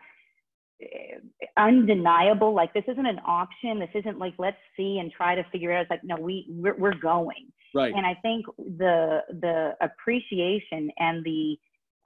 undeniable, 1.57 2.55
like 2.55 2.73
this 2.75 2.85
isn't 2.89 3.07
an 3.07 3.21
option. 3.27 3.79
This 3.79 3.91
isn't 3.95 4.19
like, 4.19 4.35
let's 4.39 4.57
see 4.77 4.99
and 4.99 5.11
try 5.11 5.35
to 5.35 5.45
figure 5.51 5.71
it 5.73 5.77
out. 5.77 5.83
It's 5.83 5.91
like, 5.91 6.05
no, 6.05 6.17
we, 6.17 6.47
we're, 6.49 6.77
we're 6.77 6.95
going 6.95 7.51
right. 7.75 7.95
and 7.95 8.05
I 8.07 8.15
think 8.23 8.47
the 8.57 9.21
the 9.29 9.75
appreciation 9.81 10.91
and 10.99 11.25
the 11.25 11.57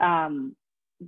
um, 0.05 0.57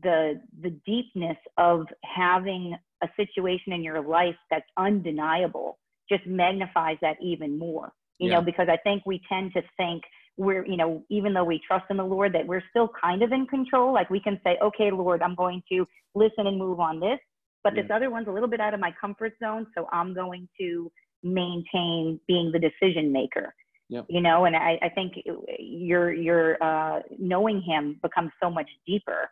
the 0.03 0.41
the 0.63 0.71
deepness 0.87 1.37
of 1.59 1.87
having 2.05 2.77
a 3.03 3.09
situation 3.17 3.73
in 3.73 3.83
your 3.83 4.01
life 4.01 4.37
that's 4.51 4.67
undeniable 4.77 5.79
just 6.09 6.27
magnifies 6.27 6.97
that 7.03 7.17
even 7.21 7.59
more. 7.59 7.93
You 8.19 8.29
Yeah. 8.29 8.37
know, 8.37 8.43
because 8.43 8.69
I 8.71 8.77
think 8.79 9.05
we 9.05 9.21
tend 9.29 9.53
to 9.55 9.63
think 9.77 10.03
we're 10.37 10.67
you 10.67 10.77
know 10.77 11.05
even 11.11 11.35
though 11.35 11.45
we 11.45 11.61
trust 11.67 11.85
in 11.91 11.97
the 11.97 12.05
Lord 12.05 12.33
that 12.35 12.47
we're 12.47 12.63
still 12.71 12.89
kind 13.01 13.23
of 13.23 13.33
in 13.33 13.47
control. 13.47 13.93
Like 13.93 14.11
we 14.11 14.21
can 14.21 14.41
say, 14.45 14.59
okay, 14.63 14.91
Lord, 14.91 15.23
I'm 15.23 15.35
going 15.35 15.63
to 15.71 15.87
listen 16.15 16.47
and 16.47 16.59
move 16.59 16.81
on 16.81 17.01
this, 17.01 17.19
but 17.65 17.75
this 17.75 17.87
other 17.93 18.11
one's 18.11 18.29
a 18.29 18.33
little 18.33 18.49
bit 18.49 18.61
out 18.61 18.75
of 18.75 18.81
my 18.81 18.93
comfort 19.01 19.35
zone, 19.43 19.67
so 19.77 19.89
I'm 19.93 20.15
going 20.15 20.49
to 20.61 20.91
maintain 21.23 22.19
being 22.27 22.51
the 22.53 22.59
decision 22.59 23.13
maker 23.13 23.55
Yep. 23.89 24.07
you 24.09 24.21
know 24.23 24.47
and 24.47 24.57
i, 24.57 24.79
I 24.83 24.89
think 24.89 25.13
your 25.59 26.13
your 26.15 26.63
uh, 26.63 27.01
knowing 27.19 27.61
him 27.61 27.99
becomes 28.03 28.31
so 28.43 28.49
much 28.51 28.69
deeper 28.87 29.29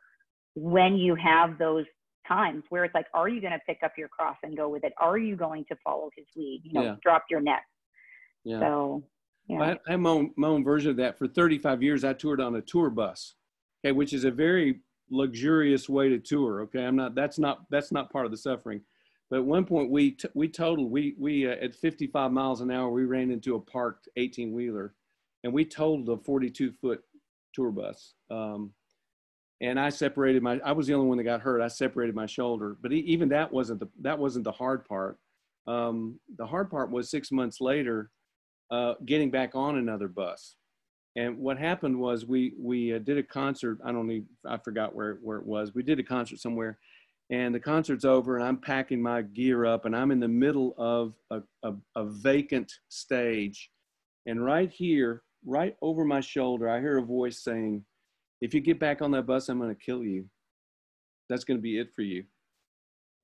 when 0.54 0.96
you 0.96 1.14
have 1.14 1.58
those 1.58 1.86
times 2.28 2.62
where 2.68 2.84
it's 2.84 2.94
like 2.94 3.06
are 3.14 3.28
you 3.28 3.40
going 3.40 3.54
to 3.54 3.58
pick 3.66 3.78
up 3.82 3.92
your 3.96 4.08
cross 4.08 4.36
and 4.42 4.56
go 4.56 4.68
with 4.68 4.84
it 4.84 4.92
are 4.98 5.16
you 5.18 5.34
going 5.34 5.64
to 5.70 5.76
follow 5.82 6.10
his 6.16 6.26
lead 6.36 6.60
you 6.62 6.74
know 6.74 6.82
Yeah. 6.82 6.96
drop 7.02 7.24
your 7.30 7.40
net 7.40 7.62
Yeah. 8.44 8.60
so 8.60 9.02
yeah 9.48 9.62
I, 9.62 9.70
I 9.88 9.92
have 9.92 10.00
my 10.00 10.10
own, 10.10 10.32
my 10.36 10.48
own 10.48 10.62
version 10.62 10.90
of 10.90 10.96
that. 10.98 11.18
For 11.18 11.26
35 11.26 11.82
years, 11.82 12.04
I 12.04 12.12
toured 12.12 12.40
on 12.40 12.54
a 12.54 12.60
tour 12.60 12.90
bus, 12.90 13.34
okay, 13.84 13.92
which 13.92 14.12
is 14.12 14.24
a 14.24 14.30
very 14.30 14.80
luxurious 15.10 15.88
way 15.88 16.08
to 16.08 16.18
tour. 16.18 16.62
Okay, 16.62 16.84
I'm 16.84 16.96
not. 16.96 17.14
That's 17.14 17.38
not. 17.38 17.64
That's 17.70 17.92
not 17.92 18.10
part 18.12 18.26
of 18.26 18.30
the 18.30 18.38
suffering. 18.38 18.80
But 19.30 19.38
at 19.38 19.44
one 19.44 19.64
point, 19.64 19.90
we 19.90 20.16
we 20.34 20.48
totaled. 20.48 20.90
We 20.90 21.14
we 21.18 21.46
uh, 21.46 21.56
at 21.62 21.74
55 21.74 22.32
miles 22.32 22.60
an 22.60 22.70
hour, 22.70 22.90
we 22.90 23.04
ran 23.04 23.30
into 23.30 23.54
a 23.54 23.60
parked 23.60 24.08
18 24.16 24.52
wheeler, 24.52 24.94
and 25.44 25.52
we 25.52 25.64
totaled 25.64 26.08
a 26.08 26.22
42 26.22 26.72
foot 26.72 27.02
tour 27.54 27.70
bus. 27.70 28.14
Um, 28.30 28.72
and 29.60 29.78
I 29.78 29.90
separated 29.90 30.42
my. 30.42 30.58
I 30.64 30.72
was 30.72 30.86
the 30.86 30.94
only 30.94 31.06
one 31.06 31.18
that 31.18 31.24
got 31.24 31.42
hurt. 31.42 31.60
I 31.60 31.68
separated 31.68 32.14
my 32.14 32.26
shoulder, 32.26 32.76
but 32.80 32.92
even 32.92 33.28
that 33.28 33.52
wasn't 33.52 33.80
the 33.80 33.88
that 34.00 34.18
wasn't 34.18 34.44
the 34.44 34.52
hard 34.52 34.84
part. 34.84 35.18
Um, 35.66 36.18
the 36.36 36.46
hard 36.46 36.70
part 36.70 36.90
was 36.90 37.10
six 37.10 37.30
months 37.30 37.60
later 37.60 38.10
uh, 38.70 38.94
getting 39.04 39.30
back 39.30 39.54
on 39.54 39.76
another 39.76 40.08
bus. 40.08 40.56
And 41.16 41.38
what 41.38 41.58
happened 41.58 41.98
was 41.98 42.24
we 42.24 42.54
we 42.58 42.94
uh, 42.94 42.98
did 42.98 43.18
a 43.18 43.22
concert. 43.22 43.78
I 43.84 43.90
don't 43.90 44.10
even 44.10 44.26
I 44.46 44.58
forgot 44.58 44.94
where 44.94 45.18
where 45.22 45.38
it 45.38 45.46
was. 45.46 45.74
We 45.74 45.82
did 45.82 45.98
a 45.98 46.04
concert 46.04 46.38
somewhere, 46.38 46.78
and 47.30 47.54
the 47.54 47.60
concert's 47.60 48.04
over, 48.04 48.36
and 48.36 48.44
I'm 48.44 48.58
packing 48.58 49.02
my 49.02 49.22
gear 49.22 49.66
up, 49.66 49.86
and 49.86 49.96
I'm 49.96 50.12
in 50.12 50.20
the 50.20 50.28
middle 50.28 50.74
of 50.78 51.14
a, 51.30 51.40
a, 51.64 51.74
a 51.96 52.04
vacant 52.04 52.72
stage, 52.88 53.70
and 54.26 54.44
right 54.44 54.70
here, 54.70 55.22
right 55.44 55.76
over 55.82 56.04
my 56.04 56.20
shoulder, 56.20 56.68
I 56.68 56.78
hear 56.78 56.98
a 56.98 57.02
voice 57.02 57.42
saying, 57.42 57.84
"If 58.40 58.54
you 58.54 58.60
get 58.60 58.78
back 58.78 59.02
on 59.02 59.10
that 59.10 59.26
bus, 59.26 59.48
I'm 59.48 59.58
going 59.58 59.74
to 59.74 59.84
kill 59.84 60.04
you. 60.04 60.26
That's 61.28 61.44
going 61.44 61.58
to 61.58 61.62
be 61.62 61.78
it 61.80 61.92
for 61.92 62.02
you." 62.02 62.22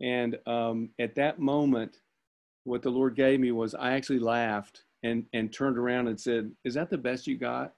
And 0.03 0.37
um, 0.47 0.91
at 0.99 1.15
that 1.15 1.39
moment, 1.39 1.99
what 2.65 2.83
the 2.83 2.91
Lord 2.91 3.15
gave 3.15 3.39
me 3.39 3.53
was 3.53 3.77
I 3.77 3.93
actually 3.93 4.19
laughed 4.19 4.83
and 5.05 5.25
and 5.33 5.53
turned 5.53 5.79
around 5.79 6.09
and 6.09 6.21
said, 6.21 6.51
"Is 6.65 6.75
that 6.75 6.91
the 6.91 6.99
best 6.99 7.29
you 7.29 7.39
got? 7.39 7.76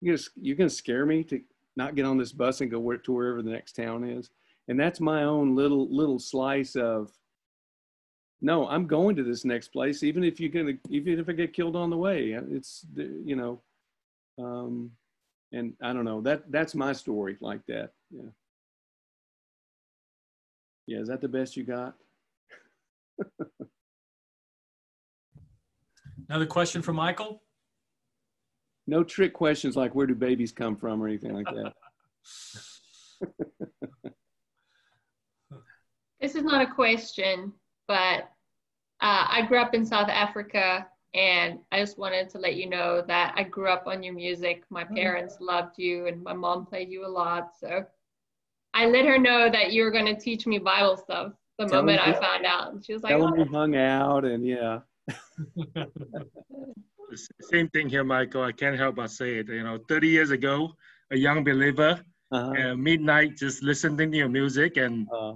You're 0.00 0.16
gonna 0.16 0.26
you're 0.40 0.56
gonna 0.56 0.70
scare 0.70 1.06
me 1.06 1.24
to 1.24 1.40
not 1.76 1.94
get 1.94 2.04
on 2.04 2.18
this 2.18 2.32
bus 2.32 2.60
and 2.60 2.70
go 2.70 2.78
where, 2.78 2.98
to 2.98 3.12
wherever 3.12 3.42
the 3.42 3.50
next 3.50 3.72
town 3.72 4.04
is." 4.04 4.30
And 4.68 4.78
that's 4.78 5.00
my 5.00 5.24
own 5.24 5.54
little 5.56 5.88
little 5.94 6.18
slice 6.18 6.76
of. 6.76 7.10
No, 8.42 8.66
I'm 8.68 8.86
going 8.86 9.16
to 9.16 9.22
this 9.22 9.44
next 9.44 9.68
place, 9.68 10.02
even 10.02 10.24
if 10.24 10.40
you're 10.40 10.48
gonna, 10.50 10.78
even 10.88 11.18
if 11.18 11.28
I 11.28 11.32
get 11.32 11.52
killed 11.52 11.76
on 11.76 11.90
the 11.90 11.96
way. 11.96 12.30
It's 12.50 12.86
you 12.96 13.36
know, 13.36 13.60
um, 14.38 14.90
and 15.52 15.74
I 15.82 15.92
don't 15.92 16.06
know 16.06 16.22
that 16.22 16.50
that's 16.50 16.74
my 16.74 16.92
story 16.92 17.36
like 17.40 17.64
that. 17.66 17.92
Yeah. 18.10 18.30
Yeah, 20.86 20.98
is 20.98 21.08
that 21.08 21.20
the 21.20 21.28
best 21.28 21.56
you 21.56 21.62
got? 21.62 21.94
Another 26.28 26.46
question 26.46 26.82
from 26.82 26.96
Michael. 26.96 27.42
No 28.90 29.04
trick 29.04 29.32
questions 29.32 29.76
like 29.76 29.94
where 29.94 30.08
do 30.08 30.16
babies 30.16 30.50
come 30.50 30.74
from 30.74 31.00
or 31.00 31.06
anything 31.06 31.32
like 31.32 31.46
that. 31.46 31.72
This 36.20 36.34
is 36.34 36.42
not 36.42 36.60
a 36.60 36.74
question, 36.74 37.50
but 37.88 38.28
uh, 39.00 39.24
I 39.26 39.46
grew 39.48 39.58
up 39.58 39.74
in 39.74 39.86
South 39.86 40.10
Africa, 40.10 40.86
and 41.14 41.60
I 41.72 41.80
just 41.80 41.96
wanted 41.96 42.28
to 42.28 42.38
let 42.38 42.56
you 42.56 42.68
know 42.68 43.02
that 43.08 43.32
I 43.38 43.44
grew 43.44 43.68
up 43.68 43.86
on 43.86 44.02
your 44.02 44.12
music. 44.12 44.64
My 44.68 44.84
parents 44.84 45.38
loved 45.40 45.78
you, 45.78 46.08
and 46.08 46.22
my 46.22 46.34
mom 46.34 46.66
played 46.66 46.90
you 46.90 47.06
a 47.06 47.08
lot. 47.08 47.52
So 47.58 47.86
I 48.74 48.84
let 48.84 49.06
her 49.06 49.18
know 49.18 49.48
that 49.50 49.72
you 49.72 49.82
were 49.82 49.90
going 49.90 50.14
to 50.14 50.14
teach 50.14 50.46
me 50.46 50.58
Bible 50.58 50.98
stuff 50.98 51.32
the 51.58 51.68
moment 51.68 52.06
I 52.06 52.12
found 52.12 52.44
out. 52.44 52.74
And 52.74 52.84
she 52.84 52.92
was 52.92 53.02
like, 53.02 53.12
Tell 53.12 53.22
them 53.22 53.38
we 53.38 53.44
oh. 53.44 53.46
hung 53.46 53.74
out 53.76 54.26
and 54.26 54.46
yeah. 54.46 54.80
Same 57.40 57.68
thing 57.68 57.88
here, 57.88 58.04
Michael. 58.04 58.42
I 58.42 58.52
can't 58.52 58.76
help 58.76 58.96
but 58.96 59.10
say 59.10 59.38
it. 59.38 59.48
You 59.48 59.62
know, 59.62 59.78
30 59.88 60.08
years 60.08 60.30
ago, 60.30 60.74
a 61.10 61.16
young 61.16 61.44
believer, 61.44 62.00
Uh-huh. 62.32 62.52
uh, 62.70 62.74
midnight, 62.76 63.36
just 63.36 63.62
listening 63.62 64.10
to 64.12 64.16
your 64.16 64.28
music 64.28 64.76
and 64.76 65.08
Uh, 65.12 65.34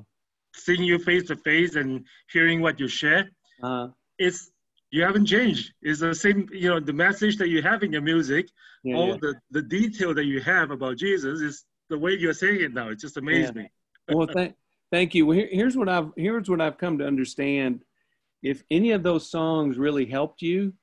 seeing 0.55 0.85
you 0.85 0.99
face 0.99 1.25
to 1.25 1.37
face 1.37 1.75
and 1.75 2.07
hearing 2.33 2.61
what 2.61 2.79
you 2.79 2.87
share. 2.89 3.31
uh, 3.63 3.89
It's 4.19 4.51
you 4.91 5.03
haven't 5.03 5.27
changed. 5.27 5.73
It's 5.83 5.99
the 6.01 6.15
same. 6.15 6.49
You 6.53 6.69
know, 6.71 6.79
the 6.81 6.93
message 6.93 7.37
that 7.39 7.49
you 7.49 7.61
have 7.63 7.83
in 7.83 7.91
your 7.93 8.03
music, 8.03 8.49
yeah, 8.85 8.95
all 8.97 9.09
yeah. 9.09 9.17
the 9.21 9.35
the 9.51 9.63
detail 9.63 10.15
that 10.15 10.25
you 10.27 10.41
have 10.41 10.71
about 10.71 10.97
Jesus 10.99 11.41
is 11.41 11.65
the 11.89 11.99
way 11.99 12.13
you're 12.15 12.33
saying 12.45 12.61
it 12.61 12.73
now. 12.73 12.91
It 12.91 13.01
just 13.01 13.17
amazed 13.17 13.57
Yeah. 13.57 13.63
me. 13.63 13.71
Well, 14.09 14.29
thank, 14.33 14.55
thank 14.93 15.15
you. 15.15 15.27
Well, 15.27 15.37
here, 15.39 15.49
here's 15.51 15.77
what 15.77 15.89
I've 15.89 16.13
here's 16.17 16.49
what 16.49 16.61
I've 16.61 16.79
come 16.79 16.99
to 16.99 17.07
understand. 17.07 17.85
If 18.43 18.63
any 18.71 18.93
of 18.93 19.03
those 19.03 19.29
songs 19.29 19.79
really 19.79 20.07
helped 20.07 20.41
you, 20.43 20.75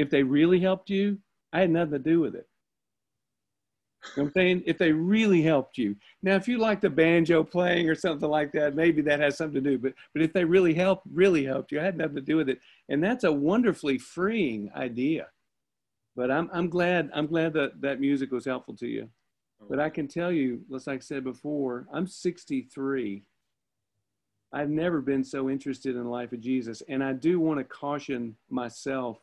if 0.00 0.08
they 0.10 0.22
really 0.22 0.60
helped 0.60 0.88
you, 0.88 1.18
I 1.52 1.60
had 1.60 1.70
nothing 1.70 1.92
to 1.92 1.98
do 1.98 2.20
with 2.20 2.34
it. 2.34 2.48
You 4.16 4.22
know 4.22 4.26
I'm 4.28 4.32
saying? 4.32 4.62
If 4.64 4.78
they 4.78 4.92
really 4.92 5.42
helped 5.42 5.76
you. 5.76 5.94
Now, 6.22 6.34
if 6.36 6.48
you 6.48 6.56
like 6.56 6.80
the 6.80 6.88
banjo 6.88 7.44
playing 7.44 7.88
or 7.88 7.94
something 7.94 8.30
like 8.30 8.50
that, 8.52 8.74
maybe 8.74 9.02
that 9.02 9.20
has 9.20 9.36
something 9.36 9.62
to 9.62 9.70
do. 9.70 9.78
But 9.78 9.92
but 10.14 10.22
if 10.22 10.32
they 10.32 10.44
really 10.44 10.72
helped, 10.72 11.06
really 11.12 11.44
helped 11.44 11.70
you, 11.70 11.80
I 11.80 11.84
had 11.84 11.98
nothing 11.98 12.16
to 12.16 12.22
do 12.22 12.36
with 12.36 12.48
it. 12.48 12.60
And 12.88 13.04
that's 13.04 13.24
a 13.24 13.32
wonderfully 13.32 13.98
freeing 13.98 14.70
idea. 14.74 15.26
But 16.16 16.30
I'm 16.30 16.48
I'm 16.50 16.70
glad 16.70 17.10
I'm 17.12 17.26
glad 17.26 17.52
that 17.52 17.82
that 17.82 18.00
music 18.00 18.32
was 18.32 18.46
helpful 18.46 18.74
to 18.76 18.86
you. 18.86 19.10
But 19.68 19.78
I 19.78 19.90
can 19.90 20.08
tell 20.08 20.32
you, 20.32 20.62
just 20.70 20.86
like 20.86 21.00
I 21.00 21.00
said 21.00 21.22
before, 21.22 21.86
I'm 21.92 22.06
63. 22.06 23.22
I've 24.52 24.70
never 24.70 25.02
been 25.02 25.22
so 25.22 25.50
interested 25.50 25.94
in 25.94 26.04
the 26.04 26.08
life 26.08 26.32
of 26.32 26.40
Jesus. 26.40 26.82
And 26.88 27.04
I 27.04 27.12
do 27.12 27.38
want 27.38 27.58
to 27.58 27.64
caution 27.64 28.36
myself. 28.48 29.18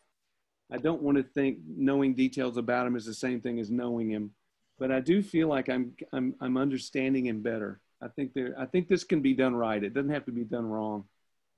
I 0.72 0.78
don't 0.78 1.01
want 1.01 1.18
to 1.18 1.24
think 1.24 1.59
knowing 1.65 2.13
details 2.13 2.57
about 2.57 2.88
him 2.88 2.95
is 2.95 3.05
the 3.05 3.13
same 3.13 3.39
thing 3.41 3.59
as 3.59 3.72
knowing 3.72 4.09
him. 4.09 4.32
But 4.80 4.91
I 4.91 4.99
do 4.99 5.24
feel 5.24 5.47
like 5.47 5.70
I'm, 5.70 5.93
I'm, 6.13 6.36
I'm 6.41 6.57
understanding 6.57 7.26
him 7.26 7.41
better. 7.41 7.80
I 8.01 8.09
think 8.09 8.34
there. 8.34 8.53
I 8.59 8.65
think 8.65 8.88
this 8.88 9.03
can 9.03 9.22
be 9.22 9.34
done 9.34 9.55
right. 9.55 9.84
It 9.84 9.93
doesn't 9.93 10.11
have 10.11 10.26
to 10.26 10.32
be 10.32 10.43
done 10.43 10.68
wrong. 10.68 11.05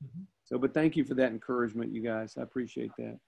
Mhm. 0.02 0.24
So, 0.46 0.58
but 0.58 0.74
thank 0.74 0.96
you 0.96 1.04
for 1.04 1.14
that 1.16 1.32
encouragement, 1.32 1.92
you 1.94 2.02
guys. 2.02 2.38
I 2.38 2.44
appreciate 2.44 2.92
that. 2.98 3.20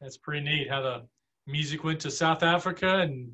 That's 0.00 0.18
pretty 0.18 0.44
neat 0.44 0.68
how 0.68 0.82
the 0.82 1.02
music 1.46 1.84
went 1.84 2.00
to 2.00 2.10
South 2.10 2.42
Africa 2.42 2.98
and 2.98 3.32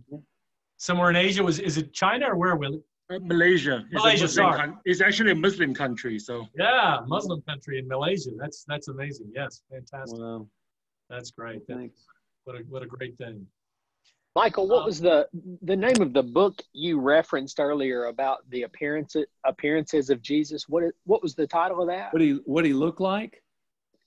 somewhere 0.77 1.11
in 1.11 1.17
Asia. 1.17 1.43
Was 1.43 1.59
is 1.59 1.77
it 1.77 1.93
China 1.93 2.27
or 2.31 2.37
where 2.37 2.55
will 2.55 2.75
it? 2.75 2.83
Uh, 3.13 3.19
Malaysia. 3.25 3.85
It's 3.91 3.95
Malaysia, 3.95 4.25
Muslim 4.25 4.53
sorry. 4.53 4.59
coun- 4.59 4.79
it's 4.85 5.01
actually 5.01 5.33
a 5.33 5.35
Muslim 5.35 5.75
country, 5.75 6.17
so 6.21 6.47
Yeah, 6.57 7.01
Muslim 7.09 7.43
country 7.43 7.81
in 7.81 7.89
Malaysia. 7.89 8.31
That's 8.39 8.63
that's 8.69 8.87
amazing. 8.87 9.33
Yes, 9.35 9.63
fantastic. 9.69 10.21
Wow. 10.21 10.47
That's 11.11 11.31
great. 11.33 11.67
That- 11.67 11.77
Thanks. 11.77 12.07
what 12.45 12.57
a 12.57 12.61
what 12.69 12.83
a 12.83 12.87
great 12.87 13.19
thing. 13.19 13.47
Michael, 14.37 14.69
what 14.69 14.81
Um, 14.81 14.85
was 14.87 15.01
the 15.01 15.29
the 15.63 15.77
name 15.77 16.01
of 16.01 16.13
the 16.13 16.23
book 16.23 16.63
you 16.73 17.01
referenced 17.01 17.59
earlier 17.59 18.05
about 18.05 18.49
the 18.51 18.63
appearance 18.63 19.17
appearances 19.45 20.09
of 20.09 20.23
Jesus? 20.23 20.69
What 20.69 20.85
what 21.05 21.21
was 21.21 21.35
the 21.35 21.47
title 21.47 21.83
of 21.83 21.89
that? 21.89 22.13
What 22.13 22.23
he 22.23 22.35
what 22.45 22.65
he 22.65 22.73
look 22.73 23.01
like? 23.01 23.43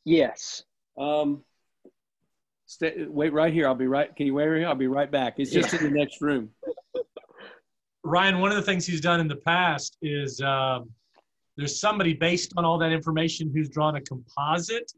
Yes. 0.06 0.64
Um, 0.98 1.44
stay, 2.66 3.06
wait 3.06 3.34
right 3.34 3.54
here. 3.54 3.68
I'll 3.68 3.76
be 3.76 3.88
right. 3.88 4.16
Can 4.16 4.26
you 4.26 4.34
wait 4.34 4.48
right 4.48 4.60
here? 4.60 4.68
I'll 4.68 4.76
be 4.76 4.88
right 4.88 5.12
back. 5.12 5.40
It's 5.40 5.52
just 5.52 5.74
in 5.74 5.84
the 5.84 5.92
next 5.92 6.22
room. 6.22 6.50
Ryan, 8.06 8.40
one 8.40 8.52
of 8.52 8.58
the 8.58 8.64
things 8.64 8.86
he's 8.86 9.02
done 9.02 9.20
in 9.20 9.28
the 9.28 9.38
past 9.38 9.98
is 10.02 10.42
um, 10.42 10.90
there's 11.56 11.80
somebody 11.80 12.14
based 12.14 12.54
on 12.58 12.66
all 12.66 12.78
that 12.80 12.92
information 12.92 13.50
who's 13.54 13.70
drawn 13.70 13.96
a 13.96 14.02
composite. 14.02 14.92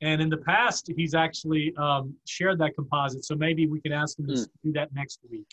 And 0.00 0.22
in 0.22 0.28
the 0.28 0.36
past, 0.36 0.90
he's 0.96 1.14
actually 1.14 1.74
um, 1.76 2.14
shared 2.26 2.58
that 2.60 2.74
composite. 2.74 3.24
So 3.24 3.34
maybe 3.34 3.66
we 3.66 3.80
can 3.80 3.92
ask 3.92 4.18
him 4.18 4.28
to 4.28 4.46
do 4.62 4.72
that 4.72 4.94
next 4.94 5.20
week. 5.28 5.46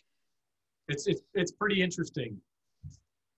It's, 0.87 1.07
it's, 1.07 1.21
it's 1.33 1.51
pretty 1.51 1.81
interesting. 1.81 2.37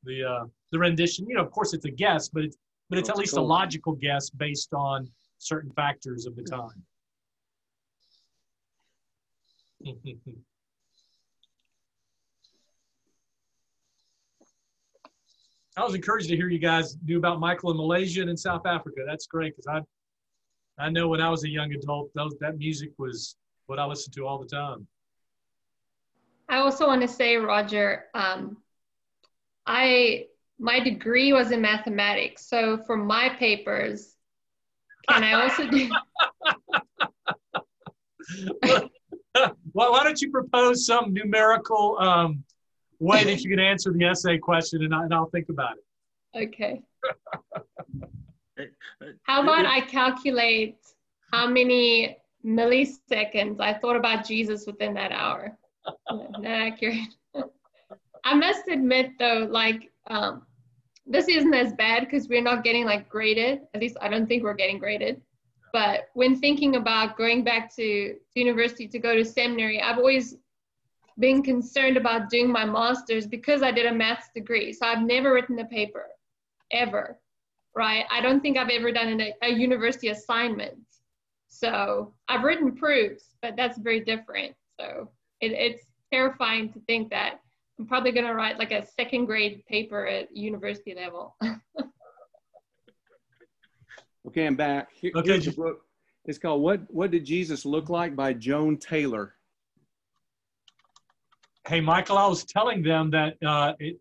The, 0.03 0.23
uh, 0.23 0.45
the 0.71 0.79
rendition, 0.79 1.27
you 1.27 1.35
know, 1.35 1.41
of 1.41 1.51
course 1.51 1.73
it's 1.73 1.85
a 1.85 1.91
guess, 1.91 2.27
but 2.27 2.43
it's, 2.43 2.57
but 2.89 2.99
it's 2.99 3.09
at 3.09 3.15
That's 3.15 3.19
least 3.19 3.37
a 3.37 3.41
logical 3.41 3.93
guess 3.93 4.29
based 4.29 4.73
on 4.73 5.09
certain 5.37 5.71
factors 5.71 6.25
of 6.25 6.35
the 6.35 6.43
time. 6.43 6.83
I 15.77 15.83
was 15.83 15.93
encouraged 15.93 16.29
to 16.29 16.35
hear 16.35 16.49
you 16.49 16.57
guys 16.57 16.95
do 17.05 17.17
about 17.17 17.39
Michael 17.39 17.69
in 17.69 17.77
Malaysia 17.77 18.21
and 18.21 18.29
in 18.31 18.37
South 18.37 18.65
Africa. 18.65 19.01
That's 19.05 19.27
great 19.27 19.55
because 19.55 19.67
I, 19.67 19.81
I 20.79 20.89
know 20.89 21.07
when 21.07 21.21
I 21.21 21.29
was 21.29 21.43
a 21.43 21.49
young 21.49 21.73
adult, 21.73 22.11
those, 22.13 22.35
that 22.39 22.57
music 22.57 22.91
was 22.97 23.35
what 23.65 23.79
I 23.79 23.85
listened 23.85 24.13
to 24.15 24.27
all 24.27 24.37
the 24.37 24.45
time. 24.45 24.87
I 26.49 26.57
also 26.57 26.87
want 26.87 27.01
to 27.01 27.07
say, 27.07 27.35
Roger, 27.35 28.05
um, 28.13 28.57
I 29.65 30.27
my 30.59 30.79
degree 30.79 31.33
was 31.33 31.51
in 31.51 31.61
mathematics, 31.61 32.47
so 32.47 32.77
for 32.85 32.97
my 32.97 33.29
papers, 33.29 34.15
can 35.07 35.23
I 35.23 35.33
also 35.33 35.67
do? 35.69 35.89
well, 39.73 39.91
why 39.91 40.03
don't 40.03 40.19
you 40.19 40.31
propose 40.31 40.85
some 40.85 41.13
numerical 41.13 41.97
um, 41.99 42.43
way 42.99 43.23
that 43.23 43.43
you 43.43 43.49
can 43.49 43.59
answer 43.59 43.93
the 43.93 44.05
essay 44.05 44.37
question, 44.37 44.83
and, 44.83 44.95
I, 44.95 45.03
and 45.03 45.13
I'll 45.13 45.29
think 45.29 45.49
about 45.49 45.77
it. 45.77 45.83
Okay. 46.35 46.81
How 49.23 49.43
about 49.43 49.65
I 49.65 49.81
calculate 49.81 50.77
how 51.31 51.47
many 51.47 52.17
milliseconds 52.45 53.59
I 53.59 53.73
thought 53.73 53.95
about 53.95 54.25
Jesus 54.25 54.65
within 54.65 54.93
that 54.95 55.11
hour? 55.11 55.57
Not 56.11 56.45
accurate. 56.45 57.15
I 58.23 58.33
must 58.33 58.67
admit 58.67 59.11
though, 59.19 59.47
like 59.49 59.89
um, 60.07 60.43
this 61.05 61.27
isn't 61.27 61.53
as 61.53 61.73
bad 61.73 62.01
because 62.01 62.27
we're 62.27 62.41
not 62.41 62.63
getting 62.63 62.85
like 62.85 63.07
graded. 63.07 63.61
At 63.73 63.81
least 63.81 63.97
I 64.01 64.09
don't 64.09 64.27
think 64.27 64.43
we're 64.43 64.53
getting 64.53 64.79
graded. 64.79 65.21
But 65.71 66.09
when 66.13 66.37
thinking 66.37 66.75
about 66.75 67.17
going 67.17 67.43
back 67.43 67.73
to 67.75 68.15
university 68.35 68.87
to 68.87 68.99
go 68.99 69.15
to 69.15 69.23
seminary, 69.23 69.81
I've 69.81 69.97
always 69.97 70.35
been 71.19 71.41
concerned 71.41 71.97
about 71.97 72.29
doing 72.29 72.51
my 72.51 72.65
master's 72.65 73.27
because 73.27 73.63
I 73.63 73.71
did 73.71 73.85
a 73.85 73.93
maths 73.93 74.29
degree. 74.35 74.73
So 74.73 74.85
I've 74.85 75.01
never 75.01 75.33
written 75.33 75.59
a 75.59 75.65
paper, 75.65 76.07
ever, 76.71 77.17
right? 77.77 78.05
I 78.11 78.19
don't 78.21 78.41
think 78.41 78.57
I've 78.57 78.69
ever 78.69 78.91
done 78.91 79.21
a, 79.21 79.33
a 79.43 79.49
university 79.49 80.09
assignment. 80.09 80.79
So 81.47 82.13
I've 82.27 82.43
written 82.43 82.75
proofs, 82.75 83.35
but 83.41 83.55
that's 83.55 83.77
very 83.77 83.99
different. 84.01 84.55
So 84.79 85.11
it, 85.39 85.51
it's 85.51 85.85
terrifying 86.11 86.73
to 86.73 86.79
think 86.87 87.11
that 87.11 87.39
I'm 87.79 87.85
probably 87.85 88.11
going 88.11 88.25
to 88.25 88.33
write 88.33 88.57
like 88.57 88.71
a 88.71 88.85
second 88.85 89.25
grade 89.25 89.63
paper 89.67 90.07
at 90.07 90.35
university 90.35 90.95
level. 90.95 91.35
Okay, 94.27 94.45
I'm 94.45 94.57
back. 94.57 94.89
Here- 94.93 95.13
Okay, 95.15 95.31
here's 95.31 95.45
the 95.45 95.51
book. 95.53 95.79
It's 96.25 96.37
called 96.37 96.61
"What 96.61 96.81
What 96.93 97.11
Did 97.11 97.23
Jesus 97.23 97.65
Look 97.65 97.87
Like" 97.89 98.13
by 98.13 98.33
Joan 98.33 98.75
Taylor. 98.77 99.35
Hey, 101.65 101.79
Michael, 101.79 102.17
I 102.17 102.27
was 102.27 102.43
telling 102.43 102.83
them 102.83 103.09
that 103.11 103.35
uh, 103.41 103.73
it, 103.79 103.93
at 103.93 103.99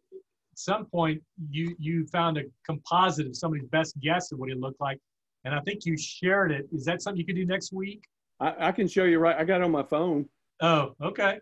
some 0.57 0.87
point 0.87 1.23
you 1.51 1.75
you 1.79 2.07
found 2.07 2.39
a 2.39 2.43
composite 2.65 3.27
of 3.27 3.37
somebody's 3.37 3.69
best 3.69 3.99
guess 4.01 4.33
of 4.33 4.39
what 4.39 4.49
he 4.49 4.55
looked 4.55 4.81
like, 4.81 4.99
and 5.45 5.55
I 5.55 5.61
think 5.61 5.85
you 5.85 5.97
shared 5.97 6.51
it. 6.53 6.67
Is 6.73 6.85
that 6.87 7.03
something 7.03 7.19
you 7.21 7.27
could 7.27 7.37
do 7.37 7.47
next 7.47 7.73
week? 7.73 8.05
I, 8.41 8.69
I 8.69 8.73
can 8.73 8.89
show 8.89 9.05
you 9.05 9.19
right. 9.19 9.37
I 9.37 9.45
got 9.45 9.61
it 9.61 9.65
on 9.65 9.71
my 9.71 9.83
phone. 9.83 10.29
Oh, 10.61 10.95
okay, 11.03 11.39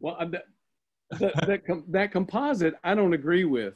Well, 0.00 0.16
I, 0.18 0.24
that 0.26 0.44
that, 1.20 1.46
that, 1.46 1.66
com, 1.66 1.84
that 1.88 2.10
composite, 2.12 2.74
I 2.84 2.94
don't 2.94 3.12
agree 3.12 3.44
with. 3.44 3.74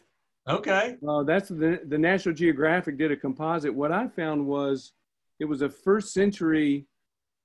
okay. 0.49 0.97
Uh, 1.07 1.23
that's 1.25 1.49
the 1.49 1.81
the 1.89 1.99
National 1.99 2.35
Geographic 2.35 2.97
did 2.99 3.11
a 3.13 3.17
composite. 3.17 3.75
What 3.75 3.93
I 3.93 4.09
found 4.09 4.47
was 4.47 4.93
it 5.41 5.45
was 5.45 5.63
a 5.63 5.69
first 5.69 6.15
century 6.15 6.87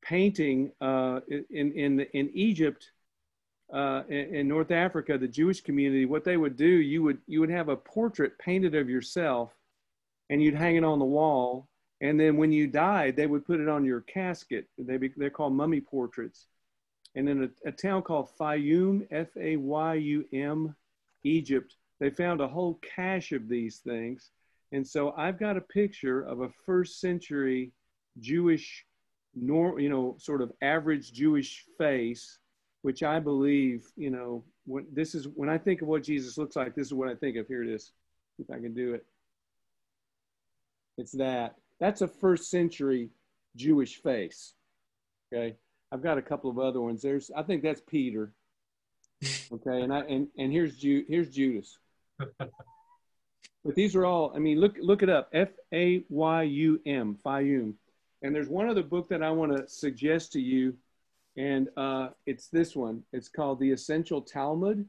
painting 0.04 0.72
uh, 0.82 1.20
in 1.50 1.72
in 1.74 2.00
in 2.14 2.30
Egypt, 2.34 2.92
uh, 3.74 4.04
in, 4.10 4.36
in 4.36 4.48
North 4.48 4.72
Africa, 4.72 5.18
the 5.18 5.28
Jewish 5.28 5.62
community. 5.62 6.06
What 6.06 6.24
they 6.24 6.38
would 6.38 6.58
do, 6.58 6.66
you 6.66 7.04
would 7.04 7.20
you 7.28 7.40
would 7.40 7.50
have 7.50 7.70
a 7.70 7.76
portrait 7.76 8.38
painted 8.40 8.76
of 8.76 8.90
yourself, 8.90 9.52
and 10.30 10.42
you'd 10.42 10.56
hang 10.56 10.76
it 10.76 10.84
on 10.84 11.00
the 11.00 11.06
wall. 11.06 11.68
And 12.02 12.20
then 12.20 12.36
when 12.36 12.52
you 12.52 12.66
died, 12.66 13.16
they 13.16 13.28
would 13.28 13.46
put 13.46 13.60
it 13.60 13.70
on 13.70 13.86
your 13.86 14.02
casket. 14.02 14.66
They 14.78 14.98
be, 14.98 15.12
they're 15.16 15.30
called 15.30 15.54
mummy 15.54 15.82
portraits. 15.82 16.48
And 17.14 17.30
in 17.30 17.44
a, 17.44 17.70
a 17.70 17.72
town 17.72 18.02
called 18.02 18.30
Fayum, 18.40 19.06
F 19.12 19.28
A 19.38 19.56
Y 19.58 19.94
U 19.96 20.26
M, 20.34 20.76
Egypt, 21.24 21.76
they 22.00 22.10
found 22.10 22.42
a 22.42 22.48
whole 22.48 22.80
cache 22.96 23.34
of 23.34 23.48
these 23.48 23.78
things. 23.78 24.32
And 24.72 24.88
so 24.88 25.14
I've 25.16 25.40
got 25.40 25.58
a 25.58 25.62
picture 25.62 26.22
of 26.24 26.42
a 26.42 26.50
first 26.66 27.00
century 27.00 27.72
Jewish, 28.20 28.86
nor, 29.36 29.80
you 29.80 29.90
know, 29.90 30.16
sort 30.18 30.42
of 30.42 30.52
average 30.62 31.14
Jewish 31.14 31.66
face, 31.78 32.40
which 32.82 33.04
I 33.04 33.20
believe, 33.20 33.86
you 33.96 34.10
know, 34.10 34.44
when 34.66 34.86
this 34.92 35.16
is 35.16 35.28
when 35.36 35.50
I 35.50 35.58
think 35.58 35.82
of 35.82 35.88
what 35.88 36.04
Jesus 36.04 36.38
looks 36.38 36.56
like, 36.56 36.76
this 36.76 36.88
is 36.88 36.94
what 36.94 37.10
I 37.10 37.16
think 37.16 37.38
of. 37.38 37.48
Here 37.48 37.64
it 37.64 37.70
is. 37.70 37.92
If 38.40 38.50
I 38.50 38.60
can 38.60 38.74
do 38.74 38.94
it. 38.94 39.06
It's 40.98 41.12
that. 41.14 41.56
That's 41.80 42.02
a 42.02 42.08
first 42.08 42.50
century 42.50 43.10
Jewish 43.56 44.02
face. 44.02 44.54
Okay. 45.34 45.56
I've 45.92 46.02
got 46.02 46.18
a 46.18 46.22
couple 46.22 46.50
of 46.50 46.58
other 46.60 46.82
ones. 46.82 47.02
There's 47.02 47.32
I 47.36 47.44
think 47.44 47.64
that's 47.64 47.82
Peter. 47.82 48.34
Okay, 49.52 49.82
and 49.82 49.94
I 49.94 50.00
and, 50.02 50.28
and 50.38 50.52
here's 50.52 50.78
Ju- 50.78 51.06
here's 51.08 51.30
Judas. 51.30 51.78
But 53.64 53.76
these 53.76 53.96
are 53.96 54.06
all, 54.06 54.34
I 54.36 54.40
mean, 54.40 54.60
look 54.60 54.78
look 54.82 55.04
it 55.04 55.10
up. 55.10 55.30
F 55.34 55.50
A 55.74 56.04
Y 56.10 56.44
U 56.44 56.82
M, 56.86 57.18
Fayum. 57.24 57.74
And 58.24 58.36
there's 58.36 58.50
one 58.50 58.70
other 58.70 58.84
book 58.84 59.10
that 59.10 59.24
I 59.24 59.32
want 59.32 59.56
to 59.56 59.68
suggest 59.68 60.34
to 60.34 60.42
you, 60.42 60.76
and 61.38 61.70
uh, 61.78 62.10
it's 62.26 62.48
this 62.48 62.76
one. 62.76 63.04
It's 63.14 63.30
called 63.30 63.60
The 63.60 63.72
Essential 63.72 64.22
Talmud. 64.22 64.86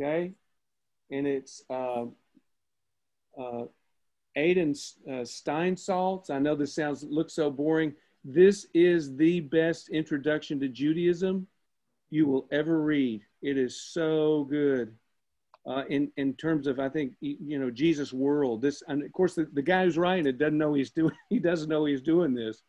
Okay, 0.00 0.32
and 1.10 1.26
it's 1.26 1.62
uh, 1.70 2.06
uh, 3.38 3.64
Adin 4.36 4.70
uh, 5.08 5.24
Steinsaltz. 5.24 6.30
I 6.30 6.38
know 6.38 6.54
this 6.54 6.74
sounds 6.74 7.04
looks 7.04 7.34
so 7.34 7.50
boring. 7.50 7.94
This 8.24 8.66
is 8.74 9.16
the 9.16 9.40
best 9.40 9.88
introduction 9.90 10.60
to 10.60 10.68
Judaism 10.68 11.46
you 12.10 12.26
will 12.26 12.48
ever 12.50 12.82
read. 12.82 13.22
It 13.42 13.56
is 13.56 13.80
so 13.80 14.44
good 14.44 14.94
uh, 15.66 15.84
in 15.88 16.10
in 16.16 16.34
terms 16.34 16.66
of 16.66 16.80
I 16.80 16.88
think 16.88 17.12
you 17.20 17.58
know 17.58 17.70
Jesus' 17.70 18.12
world. 18.12 18.62
This 18.62 18.82
and 18.88 19.02
of 19.02 19.12
course 19.12 19.34
the, 19.34 19.48
the 19.52 19.62
guy 19.62 19.84
who's 19.84 19.98
writing 19.98 20.26
it 20.26 20.38
doesn't 20.38 20.58
know 20.58 20.74
he's 20.74 20.90
doing 20.90 21.12
he 21.30 21.38
doesn't 21.38 21.68
know 21.68 21.84
he's 21.84 22.02
doing 22.02 22.34
this, 22.34 22.62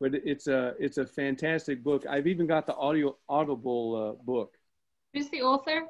but 0.00 0.14
it's 0.14 0.46
a 0.46 0.74
it's 0.78 0.98
a 0.98 1.06
fantastic 1.06 1.82
book. 1.82 2.04
I've 2.08 2.26
even 2.26 2.46
got 2.46 2.66
the 2.66 2.74
audio 2.74 3.16
audible 3.28 4.16
uh, 4.18 4.24
book. 4.24 4.56
Who's 5.12 5.28
the 5.28 5.42
author? 5.42 5.86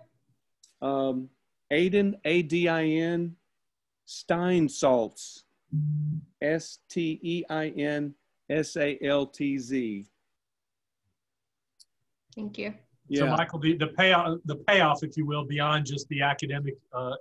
Um, 0.82 1.28
Adin 1.70 2.16
A 2.24 2.42
D 2.42 2.68
I 2.68 2.84
N 2.84 3.36
Steinsaltz 4.06 5.42
S 6.42 6.78
T 6.88 7.18
E 7.22 7.44
I 7.48 7.68
N 7.68 8.14
S 8.50 8.76
A 8.76 8.98
L 9.02 9.26
T 9.26 9.58
Z. 9.58 10.06
Thank 12.34 12.58
you. 12.58 12.74
Yeah. 13.08 13.20
So, 13.20 13.26
Michael, 13.28 13.58
the, 13.58 13.76
the 13.76 13.88
payoff, 13.88 14.38
the 14.44 14.56
payoff, 14.56 15.02
if 15.02 15.16
you 15.16 15.26
will, 15.26 15.44
beyond 15.44 15.86
just 15.86 16.08
the 16.08 16.22
academic 16.22 16.74
uh, 16.92 17.14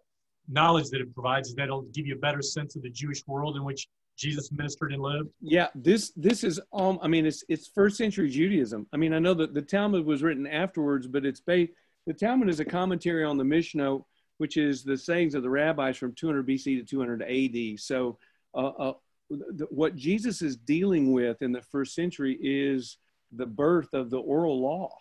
knowledge 0.49 0.89
that 0.89 1.01
it 1.01 1.13
provides 1.13 1.49
is 1.49 1.55
that 1.55 1.63
it'll 1.63 1.83
give 1.93 2.07
you 2.07 2.15
a 2.15 2.19
better 2.19 2.41
sense 2.41 2.75
of 2.75 2.81
the 2.81 2.89
Jewish 2.89 3.25
world 3.27 3.55
in 3.55 3.63
which 3.63 3.87
Jesus 4.17 4.51
ministered 4.51 4.93
and 4.93 5.01
lived? 5.01 5.29
Yeah, 5.41 5.67
this 5.75 6.11
this 6.15 6.43
is 6.43 6.59
um 6.71 6.99
I 7.01 7.07
mean 7.07 7.25
it's 7.25 7.43
it's 7.49 7.67
first 7.67 7.97
century 7.97 8.29
Judaism. 8.29 8.87
I 8.93 8.97
mean 8.97 9.13
I 9.13 9.19
know 9.19 9.33
that 9.33 9.53
the 9.53 9.61
Talmud 9.61 10.05
was 10.05 10.23
written 10.23 10.47
afterwards, 10.47 11.07
but 11.07 11.25
it's 11.25 11.39
based 11.39 11.73
the 12.05 12.13
Talmud 12.13 12.49
is 12.49 12.59
a 12.59 12.65
commentary 12.65 13.23
on 13.23 13.37
the 13.37 13.43
Mishnah, 13.43 13.99
which 14.37 14.57
is 14.57 14.83
the 14.83 14.97
sayings 14.97 15.35
of 15.35 15.43
the 15.43 15.49
rabbis 15.49 15.97
from 15.97 16.13
200 16.13 16.45
BC 16.45 16.79
to 16.79 16.83
200 16.83 17.21
AD. 17.23 17.79
So 17.79 18.17
uh, 18.53 18.67
uh, 18.67 18.93
the, 19.29 19.67
what 19.69 19.95
Jesus 19.95 20.41
is 20.41 20.57
dealing 20.57 21.11
with 21.11 21.41
in 21.41 21.51
the 21.51 21.61
first 21.61 21.95
century 21.95 22.37
is 22.41 22.97
the 23.31 23.45
birth 23.45 23.93
of 23.93 24.09
the 24.09 24.19
oral 24.19 24.61
law, 24.61 24.95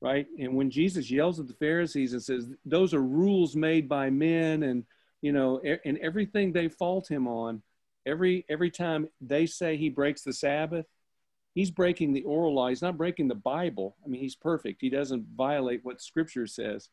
right? 0.00 0.26
And 0.38 0.54
when 0.54 0.70
Jesus 0.70 1.10
yells 1.10 1.40
at 1.40 1.48
the 1.48 1.54
Pharisees 1.54 2.12
and 2.12 2.22
says, 2.22 2.48
"Those 2.64 2.94
are 2.94 3.02
rules 3.02 3.54
made 3.54 3.88
by 3.88 4.08
men," 4.08 4.62
and 4.62 4.84
you 5.20 5.32
know, 5.32 5.58
and 5.84 5.98
everything 5.98 6.52
they 6.52 6.68
fault 6.68 7.08
him 7.08 7.26
on, 7.26 7.62
every 8.06 8.44
every 8.48 8.70
time 8.70 9.08
they 9.20 9.46
say 9.46 9.76
he 9.76 9.88
breaks 9.88 10.22
the 10.22 10.32
Sabbath, 10.32 10.86
he's 11.54 11.70
breaking 11.70 12.12
the 12.12 12.24
oral 12.24 12.54
law. 12.54 12.68
He's 12.68 12.82
not 12.82 12.98
breaking 12.98 13.28
the 13.28 13.34
Bible. 13.34 13.96
I 14.04 14.08
mean, 14.08 14.20
he's 14.20 14.36
perfect. 14.36 14.80
He 14.80 14.90
doesn't 14.90 15.26
violate 15.36 15.84
what 15.84 16.02
Scripture 16.02 16.46
says. 16.46 16.88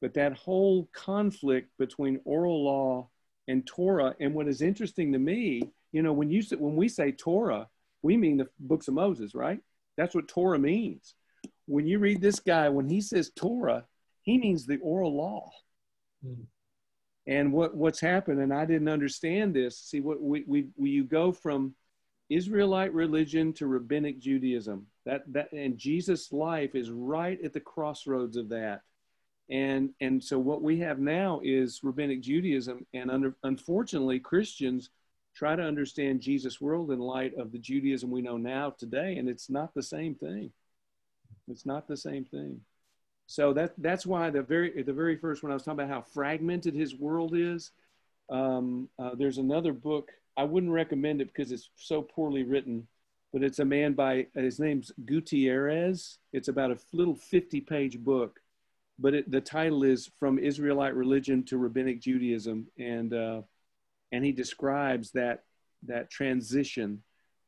But 0.00 0.14
that 0.14 0.36
whole 0.36 0.88
conflict 0.92 1.70
between 1.78 2.20
oral 2.24 2.64
law 2.64 3.08
and 3.48 3.66
Torah, 3.66 4.14
and 4.20 4.34
what 4.34 4.48
is 4.48 4.60
interesting 4.60 5.12
to 5.12 5.18
me, 5.18 5.62
you 5.92 6.02
know, 6.02 6.12
when 6.12 6.30
you 6.30 6.42
when 6.58 6.76
we 6.76 6.88
say 6.88 7.12
Torah, 7.12 7.68
we 8.02 8.16
mean 8.16 8.36
the 8.36 8.48
books 8.58 8.88
of 8.88 8.94
Moses, 8.94 9.34
right? 9.34 9.60
That's 9.96 10.14
what 10.14 10.28
Torah 10.28 10.58
means. 10.58 11.14
When 11.66 11.86
you 11.86 11.98
read 11.98 12.20
this 12.20 12.40
guy, 12.40 12.68
when 12.68 12.88
he 12.88 13.00
says 13.00 13.30
Torah, 13.34 13.84
he 14.22 14.38
means 14.38 14.66
the 14.66 14.78
oral 14.78 15.16
law. 15.16 15.50
Mm. 16.24 16.46
And 17.26 17.52
what, 17.52 17.74
what's 17.74 18.00
happened, 18.00 18.40
and 18.40 18.54
I 18.54 18.64
didn't 18.64 18.88
understand 18.88 19.54
this. 19.54 19.78
See, 19.78 20.00
what 20.00 20.22
we, 20.22 20.44
we, 20.46 20.68
we 20.76 20.90
you 20.90 21.04
go 21.04 21.32
from 21.32 21.74
Israelite 22.28 22.92
religion 22.92 23.52
to 23.54 23.66
rabbinic 23.66 24.20
Judaism. 24.20 24.86
That 25.04 25.22
that 25.32 25.52
and 25.52 25.78
Jesus' 25.78 26.32
life 26.32 26.74
is 26.74 26.90
right 26.90 27.38
at 27.44 27.52
the 27.52 27.60
crossroads 27.60 28.36
of 28.36 28.48
that. 28.50 28.82
And 29.48 29.90
and 30.00 30.22
so 30.22 30.38
what 30.38 30.62
we 30.62 30.78
have 30.80 30.98
now 30.98 31.40
is 31.44 31.80
rabbinic 31.82 32.20
Judaism, 32.20 32.84
and 32.94 33.10
under, 33.10 33.36
unfortunately, 33.44 34.18
Christians 34.18 34.90
try 35.34 35.54
to 35.54 35.62
understand 35.62 36.20
Jesus' 36.20 36.60
world 36.60 36.90
in 36.90 36.98
light 36.98 37.34
of 37.36 37.52
the 37.52 37.58
Judaism 37.58 38.10
we 38.10 38.22
know 38.22 38.36
now 38.36 38.70
today, 38.70 39.16
and 39.16 39.28
it's 39.28 39.50
not 39.50 39.74
the 39.74 39.82
same 39.82 40.14
thing. 40.14 40.50
It's 41.48 41.66
not 41.66 41.86
the 41.86 41.96
same 41.96 42.24
thing. 42.24 42.60
So 43.26 43.52
that 43.54 43.74
that's 43.78 44.06
why 44.06 44.30
the 44.30 44.42
very 44.42 44.82
the 44.82 44.92
very 44.92 45.16
first 45.16 45.42
one 45.42 45.50
I 45.50 45.54
was 45.54 45.64
talking 45.64 45.80
about 45.80 45.92
how 45.92 46.02
fragmented 46.02 46.74
his 46.74 46.94
world 46.94 47.36
is. 47.36 47.72
Um, 48.30 48.88
uh, 48.98 49.14
there's 49.16 49.38
another 49.38 49.72
book 49.72 50.12
I 50.36 50.44
wouldn't 50.44 50.72
recommend 50.72 51.20
it 51.20 51.32
because 51.32 51.50
it's 51.50 51.70
so 51.76 52.02
poorly 52.02 52.42
written, 52.42 52.86
but 53.32 53.42
it's 53.42 53.58
a 53.58 53.64
man 53.64 53.94
by 53.94 54.26
his 54.34 54.60
name's 54.60 54.92
Gutierrez. 55.04 56.18
It's 56.32 56.48
about 56.48 56.70
a 56.70 56.78
little 56.92 57.14
50 57.14 57.60
page 57.62 57.98
book, 57.98 58.38
but 58.98 59.14
it, 59.14 59.30
the 59.30 59.40
title 59.40 59.82
is 59.82 60.10
From 60.20 60.38
Israelite 60.38 60.94
Religion 60.94 61.42
to 61.44 61.56
Rabbinic 61.56 62.00
Judaism, 62.00 62.66
and 62.78 63.12
uh, 63.12 63.42
and 64.12 64.24
he 64.24 64.32
describes 64.32 65.10
that 65.12 65.44
that 65.86 66.10
transition 66.10 67.02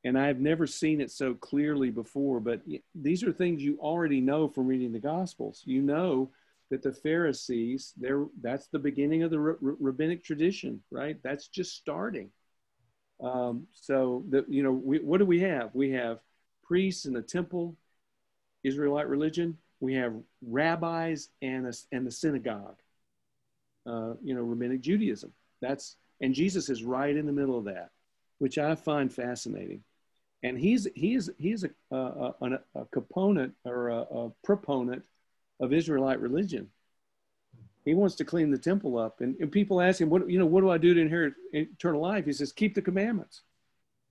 and 0.08 0.18
I've 0.18 0.40
never 0.40 0.66
seen 0.66 1.02
it 1.02 1.10
so 1.10 1.34
clearly 1.34 1.90
before. 1.90 2.40
But 2.40 2.62
these 2.94 3.22
are 3.22 3.30
things 3.30 3.62
you 3.62 3.78
already 3.78 4.22
know 4.22 4.48
from 4.48 4.66
reading 4.66 4.90
the 4.90 4.98
Gospels. 4.98 5.62
You 5.66 5.82
know 5.82 6.30
that 6.70 6.82
the 6.82 6.92
Pharisees, 6.92 7.92
there 7.94 8.24
that's 8.40 8.68
the 8.68 8.78
beginning 8.78 9.22
of 9.22 9.30
the 9.30 9.38
rabbinic 9.38 10.24
tradition, 10.24 10.82
right? 10.90 11.18
That's 11.22 11.48
just 11.48 11.76
starting. 11.76 12.30
Um, 13.22 13.66
so 13.72 14.24
that 14.30 14.50
you 14.50 14.62
know, 14.62 14.72
we, 14.72 14.98
what 15.00 15.18
do 15.18 15.26
we 15.26 15.40
have? 15.40 15.74
We 15.74 15.90
have 15.90 16.20
priests 16.62 17.04
in 17.04 17.12
the 17.12 17.20
temple, 17.20 17.76
Israelite 18.64 19.08
religion. 19.08 19.58
We 19.80 19.94
have 19.96 20.14
rabbis 20.40 21.28
and 21.42 21.66
a, 21.66 21.72
and 21.92 22.06
the 22.06 22.10
synagogue. 22.10 22.80
Uh, 23.86 24.14
you 24.22 24.34
know, 24.34 24.40
rabbinic 24.40 24.80
Judaism. 24.80 25.34
That's 25.60 25.96
and 26.22 26.32
Jesus 26.32 26.70
is 26.70 26.82
right 26.82 27.14
in 27.14 27.26
the 27.26 27.32
middle 27.32 27.58
of 27.58 27.66
that, 27.66 27.90
which 28.38 28.56
I 28.56 28.74
find 28.74 29.12
fascinating 29.12 29.82
and 30.42 30.58
he's 30.58 30.86
he's 30.94 31.30
he's 31.38 31.64
a 31.64 31.70
a, 31.90 32.34
a, 32.40 32.58
a 32.74 32.84
component 32.92 33.54
or 33.64 33.88
a, 33.88 34.00
a, 34.00 34.30
proponent 34.44 35.02
of 35.60 35.72
Israelite 35.72 36.20
religion. 36.20 36.68
He 37.84 37.94
wants 37.94 38.16
to 38.16 38.24
clean 38.24 38.50
the 38.50 38.58
temple 38.58 38.98
up, 38.98 39.20
and, 39.20 39.34
and 39.40 39.50
people 39.50 39.80
ask 39.80 40.00
him, 40.00 40.10
"What 40.10 40.28
you 40.30 40.38
know? 40.38 40.46
What 40.46 40.60
do 40.60 40.70
I 40.70 40.78
do 40.78 40.94
to 40.94 41.00
inherit 41.00 41.34
eternal 41.52 42.02
life?" 42.02 42.24
He 42.26 42.32
says, 42.32 42.52
"Keep 42.52 42.74
the 42.74 42.82
commandments." 42.82 43.42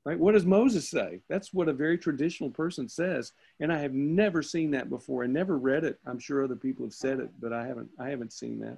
Right? 0.05 0.17
What 0.17 0.33
does 0.33 0.45
Moses 0.45 0.89
say? 0.89 1.19
That's 1.27 1.53
what 1.53 1.67
a 1.67 1.73
very 1.73 1.97
traditional 1.97 2.49
person 2.49 2.87
says, 2.87 3.33
and 3.59 3.73
I 3.73 3.79
have 3.79 3.93
never 3.93 4.41
seen 4.41 4.71
that 4.71 4.89
before. 4.89 5.25
I 5.25 5.27
never 5.27 5.57
read 5.57 5.83
it. 5.83 5.99
I'm 6.05 6.17
sure 6.17 6.43
other 6.43 6.55
people 6.55 6.85
have 6.85 6.93
said 6.93 7.19
it, 7.19 7.29
but 7.39 7.51
I 7.51 7.67
haven't. 7.67 7.89
I 7.99 8.09
haven't 8.09 8.33
seen 8.33 8.59
that. 8.61 8.77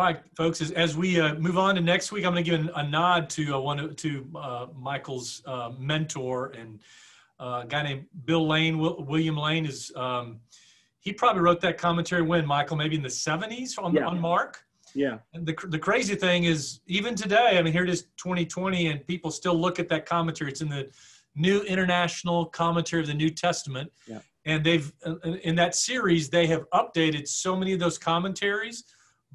All 0.00 0.06
right, 0.06 0.22
folks, 0.34 0.62
as, 0.62 0.70
as 0.70 0.96
we 0.96 1.20
uh, 1.20 1.34
move 1.34 1.58
on 1.58 1.74
to 1.74 1.82
next 1.82 2.10
week, 2.10 2.24
I'm 2.24 2.32
going 2.32 2.42
to 2.42 2.50
give 2.50 2.70
a 2.74 2.82
nod 2.82 3.28
to 3.30 3.56
uh, 3.56 3.60
one 3.60 3.94
to 3.96 4.26
uh, 4.34 4.66
Michael's 4.74 5.42
uh, 5.44 5.72
mentor 5.78 6.54
and 6.58 6.80
uh, 7.38 7.64
a 7.64 7.66
guy 7.68 7.82
named 7.82 8.06
Bill 8.24 8.48
Lane. 8.48 8.78
William 8.78 9.36
Lane 9.36 9.66
is 9.66 9.92
um, 9.96 10.40
he 11.00 11.12
probably 11.12 11.42
wrote 11.42 11.60
that 11.60 11.76
commentary 11.76 12.22
when 12.22 12.46
Michael 12.46 12.78
maybe 12.78 12.96
in 12.96 13.02
the 13.02 13.10
70s 13.10 13.78
on, 13.78 13.92
yeah. 13.92 14.06
on 14.06 14.18
Mark. 14.18 14.64
Yeah. 14.94 15.18
And 15.34 15.44
the 15.44 15.54
the 15.68 15.78
crazy 15.78 16.14
thing 16.14 16.44
is 16.44 16.80
even 16.86 17.14
today, 17.14 17.58
I 17.58 17.62
mean, 17.62 17.74
here 17.74 17.84
it 17.84 17.90
is 17.90 18.04
2020, 18.16 18.86
and 18.86 19.06
people 19.06 19.30
still 19.30 19.54
look 19.54 19.78
at 19.78 19.90
that 19.90 20.06
commentary. 20.06 20.50
It's 20.50 20.62
in 20.62 20.70
the 20.70 20.88
New 21.34 21.60
International 21.64 22.46
Commentary 22.46 23.02
of 23.02 23.08
the 23.08 23.12
New 23.12 23.28
Testament. 23.28 23.92
Yeah. 24.06 24.20
And 24.46 24.64
they've 24.64 24.90
in 25.42 25.56
that 25.56 25.74
series 25.74 26.30
they 26.30 26.46
have 26.46 26.64
updated 26.70 27.28
so 27.28 27.54
many 27.54 27.74
of 27.74 27.80
those 27.80 27.98
commentaries 27.98 28.84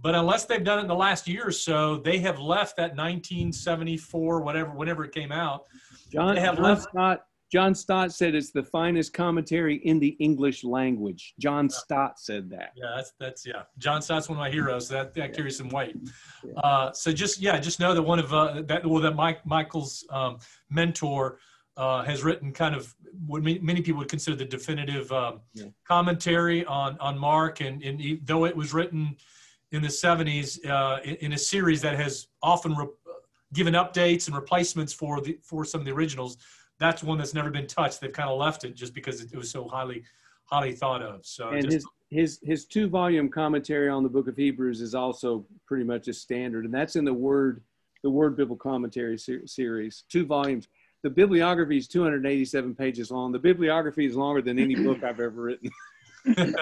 but 0.02 0.16
unless 0.16 0.46
they've 0.46 0.64
done 0.64 0.80
it 0.80 0.84
in 0.84 0.88
the 0.88 0.96
last 0.96 1.28
year 1.28 1.48
or 1.48 1.52
so, 1.52 1.98
they 1.98 2.18
have 2.20 2.40
left 2.40 2.78
that 2.78 2.96
1974, 2.96 4.42
whatever, 4.42 4.72
whenever 4.72 5.06
it 5.06 5.14
came 5.14 5.32
out. 5.32 5.66
John, 6.12 6.36
John 6.36 6.56
left- 6.58 6.90
Stott, 6.90 7.26
John 7.52 7.74
Stott 7.76 8.12
said 8.12 8.36
it's 8.36 8.52
the 8.52 8.64
finest 8.64 9.14
commentary 9.14 9.78
in 9.78 10.00
the 10.00 10.10
English 10.20 10.64
language. 10.64 11.34
John 11.40 11.70
yeah. 11.72 11.78
Stott 11.78 12.20
said 12.20 12.50
that. 12.50 12.72
Yeah, 12.76 12.94
that's 12.96 13.14
that's 13.20 13.46
yeah. 13.46 13.64
John 13.78 14.02
Stott's 14.02 14.28
one 14.28 14.38
of 14.38 14.42
my 14.42 14.50
heroes. 14.50 14.90
That 14.90 15.14
that 15.14 15.34
carries 15.34 15.58
some 15.58 15.70
weight. 15.70 15.96
Yeah. 16.44 16.54
Uh, 16.60 16.92
so 16.92 17.12
just 17.12 17.40
yeah, 17.40 17.58
just 17.60 17.80
know 17.80 17.94
that 17.94 18.02
one 18.02 18.20
of 18.20 18.34
uh, 18.34 18.64
that 18.64 18.86
well 18.86 19.02
that 19.02 19.16
Mike 19.16 19.46
Michael's 19.46 20.06
um, 20.10 20.40
mentor. 20.70 21.40
Uh, 21.78 22.02
has 22.04 22.24
written 22.24 22.54
kind 22.54 22.74
of 22.74 22.96
what 23.28 23.44
many 23.44 23.82
people 23.82 23.98
would 23.98 24.08
consider 24.08 24.34
the 24.34 24.46
definitive 24.46 25.12
um, 25.12 25.42
yeah. 25.54 25.66
commentary 25.86 26.64
on 26.68 26.98
on 27.00 27.18
Mark, 27.18 27.60
and, 27.60 27.84
and 27.84 28.00
he, 28.00 28.22
though 28.24 28.46
it 28.46 28.56
was 28.56 28.74
written 28.74 29.18
in 29.76 29.82
the 29.82 29.88
70s 29.90 30.66
uh, 30.70 31.00
in, 31.04 31.16
in, 31.16 31.34
a 31.34 31.38
series 31.38 31.82
that 31.82 31.96
has 31.96 32.28
often 32.42 32.74
re- 32.76 32.88
given 33.54 33.74
updates 33.74 34.28
and 34.28 34.36
replacements 34.36 34.94
for 34.94 35.22
the 35.22 35.38
for 35.44 35.66
some 35.66 35.82
of 35.82 35.86
the 35.86 35.92
originals. 35.92 36.38
That's 36.80 37.04
one 37.04 37.18
that's 37.18 37.34
never 37.34 37.50
been 37.50 37.68
touched. 37.68 38.02
They've 38.02 38.12
kind 38.12 38.30
of 38.30 38.38
left 38.38 38.64
it 38.64 38.76
just 38.76 38.94
because 38.94 39.22
it, 39.22 39.36
was 39.36 39.52
so 39.52 39.68
highly 39.68 40.04
highly 40.46 40.72
thought 40.72 41.02
of. 41.02 41.26
So 41.26 41.50
and 41.50 41.64
just, 41.64 41.74
his 41.74 41.86
his 42.10 42.40
his 42.44 42.66
two 42.66 42.88
volume 42.88 43.30
commentary 43.30 43.90
on 43.90 44.04
the 44.04 44.10
Book 44.10 44.28
of 44.28 44.38
Hebrews 44.38 44.82
is 44.82 44.96
also 44.96 45.46
pretty 45.66 45.84
much 45.84 46.08
a 46.08 46.14
standard, 46.14 46.66
and 46.66 46.74
that's 46.74 46.96
in 46.96 47.06
the 47.06 47.14
Word 47.14 47.62
the 48.04 48.10
Word 48.10 48.38
Bible 48.38 48.56
Commentary 48.56 49.18
ser- 49.18 49.46
series, 49.46 50.04
two 50.10 50.26
volumes. 50.26 50.68
The 51.04 51.10
bibliography 51.10 51.78
is 51.78 51.88
287 51.88 52.74
pages 52.74 53.12
long. 53.12 53.32
The 53.32 53.38
bibliography 53.38 54.08
is 54.08 54.16
longer 54.16 54.42
than 54.42 54.58
any 54.58 54.74
book 54.74 55.04
I've 55.04 55.20
ever 55.20 55.30
written. 55.30 55.70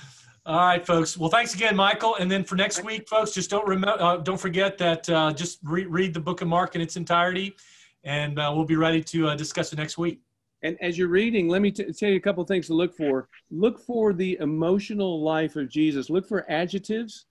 All 0.50 0.56
right, 0.56 0.84
folks. 0.84 1.16
Well, 1.16 1.30
thanks 1.30 1.54
again, 1.54 1.76
Michael. 1.76 2.16
And 2.16 2.28
then 2.28 2.42
for 2.42 2.56
next 2.56 2.82
week, 2.82 3.08
folks, 3.08 3.30
just 3.30 3.50
don't 3.50 3.68
remember, 3.68 4.02
uh, 4.02 4.16
don't 4.16 4.36
forget 4.36 4.78
that 4.78 5.08
uh, 5.08 5.32
just 5.32 5.60
re- 5.62 5.86
read 5.86 6.12
the 6.12 6.18
book 6.18 6.40
of 6.40 6.48
Mark 6.48 6.74
in 6.74 6.80
its 6.80 6.96
entirety, 6.96 7.54
and 8.02 8.36
uh, 8.36 8.52
we'll 8.52 8.64
be 8.64 8.74
ready 8.74 9.00
to 9.00 9.28
uh, 9.28 9.36
discuss 9.36 9.72
it 9.72 9.76
next 9.76 9.96
week. 9.96 10.20
And 10.64 10.76
as 10.82 10.98
you're 10.98 11.06
reading, 11.06 11.48
let 11.48 11.62
me 11.62 11.70
t- 11.70 11.92
tell 11.92 12.08
you 12.08 12.16
a 12.16 12.20
couple 12.20 12.42
things 12.42 12.66
to 12.66 12.74
look 12.74 12.96
for. 12.96 13.28
Look 13.52 13.78
for 13.78 14.12
the 14.12 14.38
emotional 14.40 15.22
life 15.22 15.54
of 15.54 15.68
Jesus. 15.68 16.10
Look 16.10 16.26
for 16.26 16.50
adjectives 16.50 17.26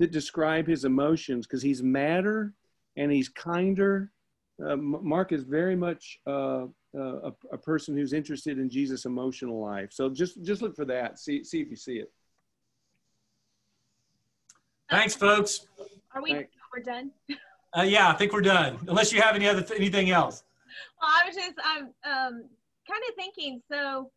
that 0.00 0.10
describe 0.10 0.66
his 0.66 0.84
emotions, 0.84 1.46
because 1.46 1.62
he's 1.62 1.80
madder 1.80 2.54
and 2.96 3.12
he's 3.12 3.28
kinder. 3.28 4.10
Uh, 4.60 4.74
Mark 4.74 5.30
is 5.30 5.44
very 5.44 5.76
much 5.76 6.18
uh, 6.26 6.66
a, 6.96 7.32
a 7.52 7.58
person 7.58 7.96
who's 7.96 8.12
interested 8.12 8.58
in 8.58 8.68
Jesus' 8.68 9.04
emotional 9.04 9.60
life. 9.60 9.92
So 9.92 10.10
just 10.10 10.42
just 10.42 10.60
look 10.60 10.74
for 10.74 10.86
that. 10.86 11.20
See 11.20 11.44
see 11.44 11.60
if 11.60 11.70
you 11.70 11.76
see 11.76 11.98
it. 11.98 12.10
Thanks, 14.90 15.14
folks. 15.14 15.66
Are 16.14 16.22
we? 16.22 16.32
Thanks. 16.32 16.50
We're 16.74 16.82
done. 16.82 17.10
Uh, 17.76 17.82
yeah, 17.82 18.08
I 18.08 18.12
think 18.14 18.32
we're 18.32 18.40
done. 18.40 18.78
Unless 18.88 19.12
you 19.12 19.20
have 19.20 19.34
any 19.34 19.48
other 19.48 19.64
anything 19.74 20.10
else. 20.10 20.44
Well, 21.00 21.10
I 21.10 21.26
was 21.26 21.36
just 21.36 21.54
I'm 21.64 21.84
um, 22.04 22.44
kind 22.88 23.02
of 23.08 23.14
thinking. 23.16 23.60
So 23.70 24.10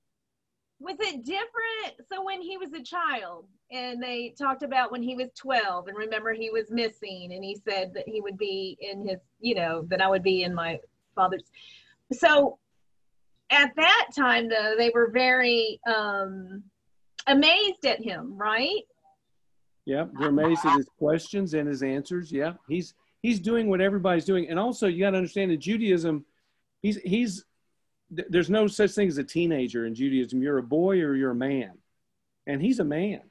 was 0.79 0.95
it 0.99 1.25
different? 1.25 2.07
So 2.11 2.23
when 2.23 2.41
he 2.41 2.57
was 2.57 2.73
a 2.73 2.83
child, 2.83 3.45
and 3.71 4.01
they 4.01 4.33
talked 4.37 4.63
about 4.63 4.91
when 4.91 5.01
he 5.01 5.15
was 5.15 5.29
12, 5.35 5.87
and 5.87 5.97
remember 5.97 6.33
he 6.33 6.49
was 6.49 6.69
missing, 6.69 7.31
and 7.33 7.43
he 7.43 7.57
said 7.67 7.93
that 7.95 8.07
he 8.07 8.21
would 8.21 8.37
be 8.37 8.77
in 8.79 9.07
his, 9.07 9.19
you 9.39 9.55
know, 9.55 9.85
that 9.89 10.01
I 10.01 10.07
would 10.07 10.23
be 10.23 10.43
in 10.43 10.53
my 10.53 10.79
father's. 11.15 11.43
So 12.13 12.59
at 13.49 13.75
that 13.75 14.07
time, 14.15 14.49
though, 14.49 14.75
they 14.77 14.91
were 14.93 15.09
very 15.11 15.79
um, 15.87 16.63
amazed 17.27 17.85
at 17.85 18.01
him, 18.01 18.37
right? 18.37 18.83
Yeah, 19.87 20.07
they're 20.19 20.27
amazed 20.27 20.65
at 20.65 20.75
his 20.75 20.89
questions 20.99 21.53
and 21.53 21.65
his 21.65 21.81
answers. 21.81 22.29
Yeah, 22.29 22.55
he's 22.67 22.93
he's 23.21 23.39
doing 23.39 23.69
what 23.69 23.79
everybody's 23.79 24.25
doing, 24.25 24.49
and 24.49 24.59
also 24.59 24.87
you 24.87 24.99
got 24.99 25.11
to 25.11 25.17
understand 25.17 25.49
in 25.49 25.61
Judaism, 25.61 26.25
he's 26.81 26.97
he's 26.97 27.45
there's 28.09 28.49
no 28.49 28.67
such 28.67 28.91
thing 28.91 29.07
as 29.07 29.17
a 29.17 29.23
teenager 29.23 29.85
in 29.85 29.95
Judaism. 29.95 30.41
You're 30.41 30.57
a 30.57 30.63
boy 30.63 30.99
or 30.99 31.15
you're 31.15 31.31
a 31.31 31.35
man, 31.35 31.77
and 32.45 32.61
he's 32.61 32.81
a 32.81 32.83
man. 32.83 33.21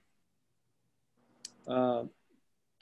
Uh, 1.69 2.05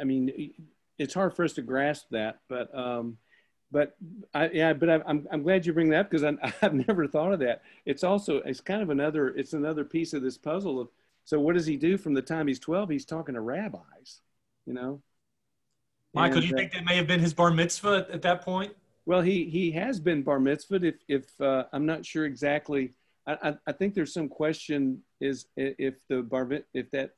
I 0.00 0.04
mean, 0.04 0.52
it's 0.96 1.14
hard 1.14 1.34
for 1.34 1.44
us 1.44 1.54
to 1.54 1.62
grasp 1.62 2.06
that, 2.12 2.42
but 2.48 2.72
um, 2.78 3.18
but 3.72 3.96
I, 4.32 4.50
yeah, 4.50 4.72
but 4.72 4.88
I, 4.88 5.00
I'm 5.04 5.26
I'm 5.32 5.42
glad 5.42 5.66
you 5.66 5.72
bring 5.72 5.90
that 5.90 6.00
up 6.02 6.10
because 6.12 6.22
I've 6.62 6.74
never 6.74 7.08
thought 7.08 7.32
of 7.32 7.40
that. 7.40 7.62
It's 7.86 8.04
also 8.04 8.36
it's 8.36 8.60
kind 8.60 8.82
of 8.82 8.90
another 8.90 9.30
it's 9.30 9.52
another 9.52 9.84
piece 9.84 10.12
of 10.12 10.22
this 10.22 10.38
puzzle 10.38 10.80
of 10.80 10.90
so 11.24 11.40
what 11.40 11.54
does 11.54 11.66
he 11.66 11.76
do 11.76 11.96
from 11.96 12.14
the 12.14 12.22
time 12.22 12.46
he's 12.46 12.58
12? 12.58 12.90
He's 12.90 13.04
talking 13.04 13.34
to 13.34 13.40
rabbis, 13.40 14.20
you 14.66 14.74
know. 14.74 15.02
Michael, 16.12 16.38
and, 16.38 16.42
do 16.42 16.48
you 16.48 16.54
uh, 16.54 16.58
think 16.58 16.72
that 16.72 16.84
may 16.84 16.96
have 16.96 17.06
been 17.06 17.20
his 17.20 17.34
bar 17.34 17.50
mitzvah 17.50 18.06
at 18.12 18.22
that 18.22 18.42
point? 18.42 18.72
Well, 19.06 19.20
he 19.20 19.44
he 19.44 19.72
has 19.72 20.00
been 20.00 20.22
bar 20.22 20.38
mitzvah. 20.38 20.84
If 20.84 20.94
if 21.08 21.40
uh, 21.40 21.64
I'm 21.72 21.86
not 21.86 22.06
sure 22.06 22.24
exactly, 22.24 22.94
I, 23.26 23.36
I, 23.42 23.54
I 23.66 23.72
think 23.72 23.94
there's 23.94 24.14
some 24.14 24.28
question 24.28 25.02
is 25.20 25.46
if 25.56 25.94
the 26.08 26.22
bar 26.22 26.48
if 26.72 26.90
that 26.92 27.10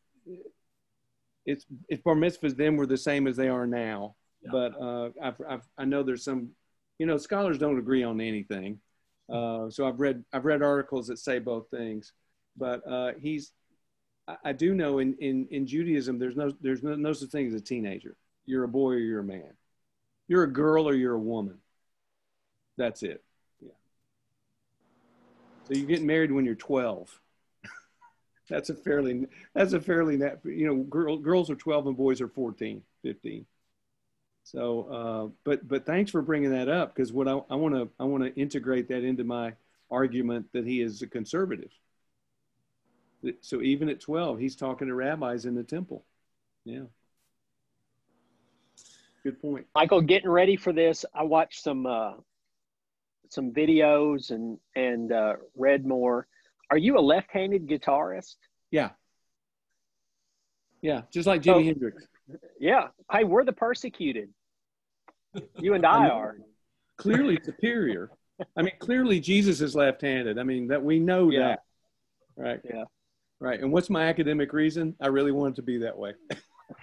it's 1.44 1.66
if 1.88 2.02
bar 2.02 2.14
mitzvahs 2.14 2.56
then 2.56 2.76
were 2.76 2.86
the 2.86 2.96
same 2.96 3.26
as 3.26 3.36
they 3.36 3.48
are 3.48 3.66
now. 3.66 4.16
Yeah. 4.42 4.50
But 4.52 4.80
uh, 4.80 5.10
I've, 5.22 5.40
I've, 5.48 5.68
i 5.78 5.84
know 5.84 6.02
there's 6.02 6.24
some, 6.24 6.50
you 6.98 7.06
know, 7.06 7.16
scholars 7.16 7.58
don't 7.58 7.78
agree 7.78 8.02
on 8.02 8.20
anything. 8.20 8.80
Uh, 9.32 9.70
so 9.70 9.86
I've 9.86 10.00
read 10.00 10.24
I've 10.32 10.44
read 10.44 10.62
articles 10.62 11.08
that 11.08 11.18
say 11.18 11.38
both 11.38 11.68
things. 11.70 12.12
But 12.56 12.86
uh, 12.90 13.12
he's 13.20 13.52
I, 14.28 14.36
I 14.46 14.52
do 14.52 14.74
know 14.74 14.98
in, 14.98 15.14
in 15.20 15.46
in 15.50 15.66
Judaism 15.66 16.18
there's 16.18 16.36
no 16.36 16.52
there's 16.60 16.82
no, 16.82 16.94
no 16.94 17.12
such 17.12 17.30
thing 17.30 17.46
as 17.46 17.54
a 17.54 17.60
teenager. 17.60 18.16
You're 18.44 18.64
a 18.64 18.68
boy 18.68 18.92
or 18.92 18.98
you're 18.98 19.20
a 19.20 19.24
man. 19.24 19.52
You're 20.28 20.44
a 20.44 20.52
girl 20.52 20.88
or 20.88 20.94
you're 20.94 21.14
a 21.14 21.20
woman. 21.20 21.58
That's 22.76 23.02
it. 23.02 23.22
Yeah. 23.60 23.70
So 25.68 25.74
you 25.74 25.86
get 25.86 26.02
married 26.02 26.32
when 26.32 26.44
you're 26.44 26.54
12. 26.54 27.20
that's 28.48 28.70
a 28.70 28.74
fairly 28.74 29.26
that's 29.54 29.72
a 29.72 29.80
fairly 29.80 30.16
you 30.44 30.66
know 30.66 30.82
girl, 30.84 31.16
girls 31.16 31.50
are 31.50 31.56
12 31.56 31.88
and 31.88 31.96
boys 31.96 32.20
are 32.20 32.28
14 32.28 32.82
15 33.02 33.46
so 34.44 34.82
uh, 34.84 35.34
but 35.44 35.66
but 35.66 35.84
thanks 35.84 36.10
for 36.10 36.22
bringing 36.22 36.50
that 36.50 36.68
up 36.68 36.94
because 36.94 37.12
what 37.12 37.26
i 37.26 37.34
want 37.54 37.74
to 37.74 37.88
i 37.98 38.04
want 38.04 38.22
to 38.22 38.40
integrate 38.40 38.88
that 38.88 39.02
into 39.02 39.24
my 39.24 39.52
argument 39.90 40.46
that 40.52 40.64
he 40.64 40.80
is 40.80 41.02
a 41.02 41.06
conservative 41.06 41.72
so 43.40 43.62
even 43.62 43.88
at 43.88 44.00
12 44.00 44.38
he's 44.38 44.56
talking 44.56 44.88
to 44.88 44.94
rabbis 44.94 45.44
in 45.44 45.54
the 45.54 45.62
temple 45.62 46.04
yeah 46.64 46.82
good 49.22 49.40
point 49.40 49.66
michael 49.74 50.00
getting 50.00 50.30
ready 50.30 50.56
for 50.56 50.72
this 50.72 51.04
i 51.14 51.22
watched 51.22 51.62
some 51.62 51.86
uh, 51.86 52.12
some 53.30 53.52
videos 53.52 54.30
and 54.30 54.58
and 54.74 55.12
uh, 55.12 55.34
read 55.56 55.86
more. 55.86 56.26
Are 56.70 56.78
you 56.78 56.98
a 56.98 57.00
left-handed 57.00 57.68
guitarist? 57.68 58.36
Yeah. 58.70 58.90
Yeah, 60.82 61.02
just 61.12 61.26
like 61.26 61.42
Jimi 61.42 61.54
oh, 61.54 61.64
Hendrix. 61.64 62.04
Yeah. 62.58 62.88
Hey, 63.10 63.24
we're 63.24 63.44
the 63.44 63.52
persecuted. 63.52 64.30
You 65.58 65.74
and 65.74 65.86
I 65.86 66.08
are. 66.08 66.36
Clearly 66.96 67.38
superior. 67.42 68.10
I 68.56 68.62
mean, 68.62 68.74
clearly 68.78 69.20
Jesus 69.20 69.60
is 69.60 69.74
left-handed. 69.74 70.38
I 70.38 70.42
mean, 70.42 70.68
that 70.68 70.82
we 70.82 70.98
know 70.98 71.30
yeah. 71.30 71.40
that. 71.40 71.62
Right. 72.36 72.60
Yeah. 72.64 72.84
Right. 73.40 73.60
And 73.60 73.70
what's 73.70 73.90
my 73.90 74.06
academic 74.06 74.52
reason? 74.52 74.94
I 75.00 75.08
really 75.08 75.32
want 75.32 75.54
it 75.54 75.56
to 75.56 75.62
be 75.62 75.78
that 75.78 75.96
way. 75.96 76.14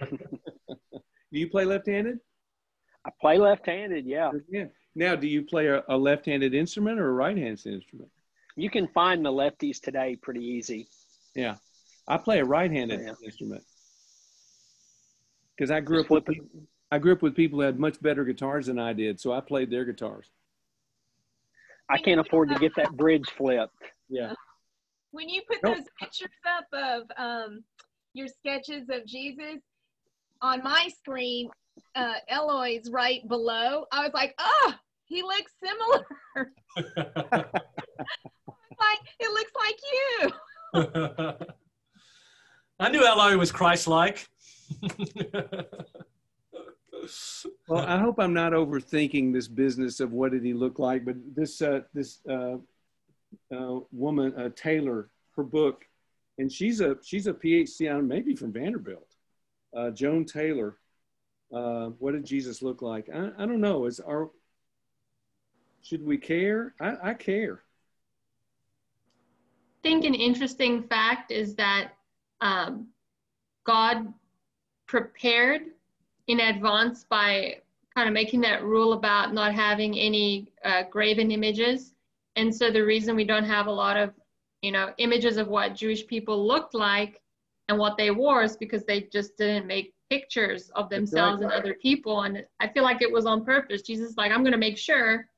Do 0.00 0.08
you 1.30 1.48
play 1.50 1.64
left-handed? 1.64 2.18
I 3.04 3.10
play 3.20 3.38
left-handed. 3.38 4.06
Yeah. 4.06 4.30
Yeah. 4.48 4.66
Now, 4.94 5.16
do 5.16 5.26
you 5.26 5.42
play 5.42 5.66
a, 5.66 5.82
a 5.88 5.96
left-handed 5.96 6.54
instrument 6.54 7.00
or 7.00 7.08
a 7.08 7.12
right-handed 7.12 7.66
instrument? 7.66 8.10
You 8.56 8.70
can 8.70 8.86
find 8.88 9.24
the 9.24 9.30
lefties 9.30 9.80
today 9.80 10.16
pretty 10.16 10.44
easy. 10.44 10.86
Yeah, 11.34 11.56
I 12.06 12.16
play 12.16 12.38
a 12.38 12.44
right-handed 12.44 13.00
yeah. 13.00 13.14
instrument 13.24 13.64
because 15.56 15.70
I 15.70 15.80
grew 15.80 16.02
up 16.02 16.10
with 16.10 16.24
people, 16.24 16.48
I 16.92 16.98
grew 16.98 17.12
up 17.12 17.22
with 17.22 17.34
people 17.34 17.58
who 17.58 17.64
had 17.64 17.78
much 17.78 18.00
better 18.00 18.24
guitars 18.24 18.66
than 18.66 18.78
I 18.78 18.92
did, 18.92 19.18
so 19.20 19.32
I 19.32 19.40
played 19.40 19.70
their 19.70 19.84
guitars. 19.84 20.30
I 21.90 21.98
can't 21.98 22.20
afford 22.20 22.50
to 22.50 22.58
get 22.58 22.72
that 22.76 22.92
bridge 22.92 23.28
flipped. 23.36 23.74
Yeah. 24.08 24.32
When 25.14 25.28
you 25.28 25.42
put 25.48 25.62
those 25.62 25.84
pictures 26.00 26.28
up 26.44 26.66
of 26.72 27.04
um, 27.16 27.62
your 28.14 28.26
sketches 28.26 28.88
of 28.90 29.06
Jesus 29.06 29.60
on 30.42 30.60
my 30.64 30.88
screen, 30.98 31.48
uh, 31.94 32.14
Eloy's 32.28 32.90
right 32.90 33.20
below. 33.28 33.86
I 33.92 34.02
was 34.02 34.12
like, 34.12 34.34
oh, 34.40 34.74
he 35.04 35.22
looks 35.22 35.52
similar. 35.62 36.04
like 38.76 38.98
it 39.20 39.30
looks 39.30 39.52
like 39.56 39.78
you. 39.92 40.32
I 42.80 42.90
knew 42.90 43.06
Eloy 43.06 43.36
was 43.36 43.52
Christ-like. 43.52 44.26
well, 47.68 47.86
I 47.86 47.98
hope 47.98 48.18
I'm 48.18 48.34
not 48.34 48.52
overthinking 48.52 49.32
this 49.32 49.46
business 49.46 50.00
of 50.00 50.10
what 50.10 50.32
did 50.32 50.42
he 50.42 50.54
look 50.54 50.80
like, 50.80 51.04
but 51.04 51.14
this 51.36 51.62
uh, 51.62 51.82
this 51.92 52.18
uh, 52.28 52.56
uh, 53.54 53.80
woman 53.92 54.34
uh, 54.36 54.50
Taylor, 54.54 55.10
her 55.36 55.42
book, 55.42 55.84
and 56.38 56.50
she's 56.50 56.80
a 56.80 56.96
she's 57.02 57.26
a 57.26 57.32
PhD 57.32 57.94
on 57.94 58.08
maybe 58.08 58.34
from 58.34 58.52
Vanderbilt. 58.52 59.14
Uh, 59.76 59.90
Joan 59.90 60.24
Taylor, 60.24 60.78
uh, 61.52 61.86
what 61.98 62.12
did 62.12 62.24
Jesus 62.24 62.62
look 62.62 62.82
like? 62.82 63.08
I, 63.12 63.30
I 63.38 63.46
don't 63.46 63.60
know. 63.60 63.86
Is 63.86 64.00
our 64.00 64.30
should 65.82 66.04
we 66.04 66.16
care? 66.16 66.74
I, 66.80 67.10
I 67.10 67.14
care. 67.14 67.62
I 69.82 69.88
think 69.88 70.04
an 70.04 70.14
interesting 70.14 70.82
fact 70.84 71.30
is 71.30 71.54
that 71.56 71.92
um, 72.40 72.88
God 73.64 74.12
prepared 74.86 75.62
in 76.26 76.40
advance 76.40 77.04
by 77.04 77.56
kind 77.94 78.08
of 78.08 78.14
making 78.14 78.40
that 78.40 78.64
rule 78.64 78.94
about 78.94 79.34
not 79.34 79.54
having 79.54 79.98
any 79.98 80.52
uh, 80.64 80.82
graven 80.90 81.30
images. 81.30 81.93
And 82.36 82.54
so 82.54 82.70
the 82.70 82.84
reason 82.84 83.16
we 83.16 83.24
don't 83.24 83.44
have 83.44 83.66
a 83.66 83.72
lot 83.72 83.96
of, 83.96 84.12
you 84.62 84.72
know, 84.72 84.92
images 84.98 85.36
of 85.36 85.48
what 85.48 85.74
Jewish 85.74 86.06
people 86.06 86.46
looked 86.46 86.74
like 86.74 87.20
and 87.68 87.78
what 87.78 87.96
they 87.96 88.10
wore 88.10 88.42
is 88.42 88.56
because 88.56 88.84
they 88.84 89.02
just 89.12 89.36
didn't 89.36 89.66
make 89.66 89.94
pictures 90.10 90.70
of 90.74 90.90
themselves 90.90 91.42
and 91.42 91.50
other 91.50 91.74
people. 91.74 92.22
And 92.22 92.44
I 92.60 92.68
feel 92.68 92.82
like 92.82 93.02
it 93.02 93.10
was 93.10 93.26
on 93.26 93.44
purpose. 93.44 93.82
Jesus 93.82 94.16
like, 94.16 94.32
I'm 94.32 94.42
going 94.42 94.52
to 94.52 94.58
make 94.58 94.78
sure 94.78 95.28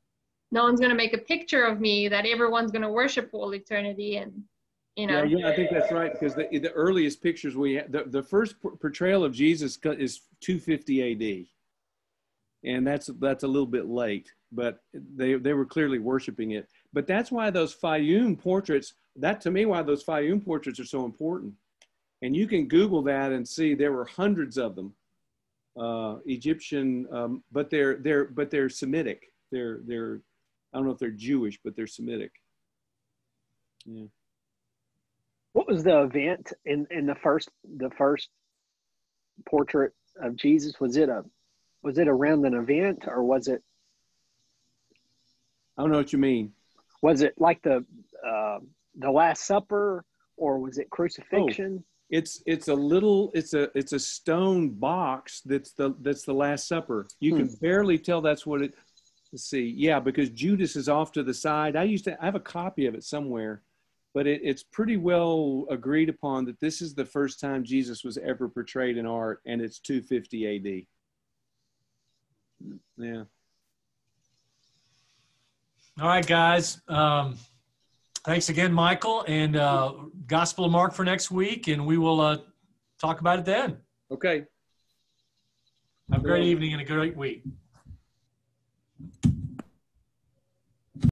no 0.53 0.65
one's 0.65 0.81
going 0.81 0.91
to 0.91 0.97
make 0.97 1.15
a 1.15 1.19
picture 1.19 1.65
of 1.65 1.81
me 1.81 2.09
that 2.09 2.27
everyone's 2.27 2.71
going 2.71 2.83
to 2.83 2.89
worship 2.89 3.31
all 3.33 3.55
eternity. 3.55 4.17
And, 4.17 4.43
you 4.97 5.07
know. 5.07 5.23
Yeah, 5.23 5.39
yeah 5.39 5.49
I 5.49 5.57
think 5.57 5.71
that's 5.71 5.93
right. 5.93 6.13
Because 6.13 6.35
the, 6.35 6.59
the 6.59 6.73
earliest 6.73 7.23
pictures 7.23 7.57
we 7.57 7.81
the, 7.89 8.05
the 8.07 8.23
first 8.23 8.57
portrayal 8.81 9.25
of 9.25 9.33
Jesus 9.33 9.79
is 9.85 10.21
250 10.41 11.13
AD. 11.13 11.47
And 12.65 12.87
that's, 12.87 13.09
that's 13.21 13.45
a 13.45 13.49
little 13.49 13.67
bit 13.67 13.87
late, 13.87 14.33
but 14.51 14.81
they, 14.93 15.35
they 15.35 15.53
were 15.53 15.67
clearly 15.67 16.01
worshiping 16.01 16.53
it. 16.53 16.69
But 16.93 17.07
that's 17.07 17.31
why 17.31 17.51
those 17.51 17.75
Fayum 17.75 18.39
portraits, 18.39 18.95
that 19.17 19.41
to 19.43 19.51
me, 19.51 19.67
why 19.67 19.83
those 19.83 20.05
Fayum 20.05 20.45
portraits 20.45 20.81
are 20.81 20.85
so 20.85 21.05
important 21.05 21.55
and 22.23 22.35
you 22.35 22.47
can 22.47 22.67
Google 22.67 23.03
that 23.03 23.33
and 23.33 23.47
see 23.47 23.75
there 23.75 23.93
were 23.93 24.05
hundreds 24.05 24.57
of 24.57 24.75
them, 24.75 24.95
uh, 25.79 26.17
Egyptian, 26.27 27.07
um, 27.13 27.43
but 27.53 27.71
they're 27.71 27.97
they're 27.97 28.25
but 28.25 28.51
they're 28.51 28.69
Semitic. 28.69 29.33
They're 29.53 29.81
they're 29.87 30.21
I 30.73 30.79
don't 30.79 30.87
know 30.87 30.93
if 30.93 30.99
they're 30.99 31.11
Jewish, 31.11 31.59
but 31.63 31.77
they're 31.77 31.87
Semitic. 31.87 32.33
Yeah. 33.85 34.07
What 35.53 35.69
was 35.69 35.85
the 35.85 36.03
event 36.03 36.53
in 36.65 36.87
in 36.91 37.07
the 37.07 37.15
first 37.15 37.51
the 37.77 37.91
first 37.91 38.31
portrait 39.49 39.93
of 40.21 40.37
Jesus? 40.37 40.81
Was 40.81 40.97
it 40.97 41.09
a 41.09 41.25
was 41.83 41.99
it 41.99 42.09
around 42.09 42.45
an 42.47 42.55
event 42.55 43.05
or 43.07 43.23
was 43.23 43.49
it? 43.49 43.63
I 45.77 45.83
don't 45.83 45.93
know 45.93 45.99
what 45.99 46.13
you 46.13 46.19
mean. 46.19 46.53
Was 47.07 47.23
it 47.23 47.35
like 47.39 47.61
the 47.63 47.85
uh, 48.27 48.59
the 48.97 49.11
Last 49.11 49.45
Supper 49.47 50.05
or 50.37 50.59
was 50.59 50.79
it 50.79 50.91
crucifixion? 50.91 51.79
Oh 51.81 51.85
it's 52.09 52.43
it's 52.47 52.69
a 52.69 52.75
little 52.75 53.33
it's 53.35 53.53
a 53.53 53.69
it's 53.75 53.93
a 53.93 53.99
stone 53.99 54.71
box 54.71 55.41
that's 55.45 55.73
the 55.73 55.93
that's 56.03 56.23
the 56.23 56.33
last 56.33 56.69
supper 56.69 57.05
you 57.19 57.33
hmm. 57.33 57.39
can 57.39 57.49
barely 57.61 57.99
tell 57.99 58.21
that's 58.21 58.47
what 58.47 58.63
it 58.63 58.75
let's 59.33 59.43
see 59.43 59.75
yeah 59.77 59.99
because 59.99 60.31
judas 60.31 60.77
is 60.77 60.89
off 60.89 61.11
to 61.11 61.25
the 61.25 61.35
side 61.35 61.75
i 61.75 61.83
used 61.83 62.05
to 62.05 62.17
i 62.23 62.25
have 62.25 62.37
a 62.37 62.49
copy 62.57 62.87
of 62.87 62.95
it 62.95 63.03
somewhere 63.03 63.61
but 64.17 64.27
it, 64.27 64.41
it's 64.43 64.63
pretty 64.63 64.97
well 64.97 65.67
agreed 65.69 66.09
upon 66.09 66.47
that 66.47 66.59
this 66.59 66.81
is 66.81 66.95
the 66.95 67.05
first 67.05 67.39
time 67.39 67.63
Jesus 67.63 68.03
was 68.03 68.17
ever 68.17 68.49
portrayed 68.49 68.97
in 68.97 69.05
art, 69.05 69.43
and 69.45 69.61
it's 69.61 69.79
250 69.79 70.87
AD. 72.65 72.77
Yeah. 72.97 73.25
All 75.99 76.09
right, 76.09 76.27
guys. 76.27 76.79
Um, 76.89 77.37
thanks 78.25 78.51
again, 78.51 78.71
Michael, 78.71 79.25
and 79.27 79.57
uh, 79.57 79.93
Gospel 80.27 80.67
of 80.67 80.71
Mark 80.71 80.93
for 80.93 81.07
next 81.07 81.31
week, 81.31 81.69
and 81.69 81.87
we 81.87 81.97
will 81.97 82.21
uh, 82.21 82.37
talk 83.01 83.21
about 83.21 83.39
it 83.39 83.47
then. 83.47 83.79
Okay. 84.11 84.45
Have 86.13 86.21
a 86.21 86.25
great 86.25 86.45
evening 86.45 86.75
and 86.75 86.83
a 86.83 86.85
great 86.85 87.17
week. 87.17 87.45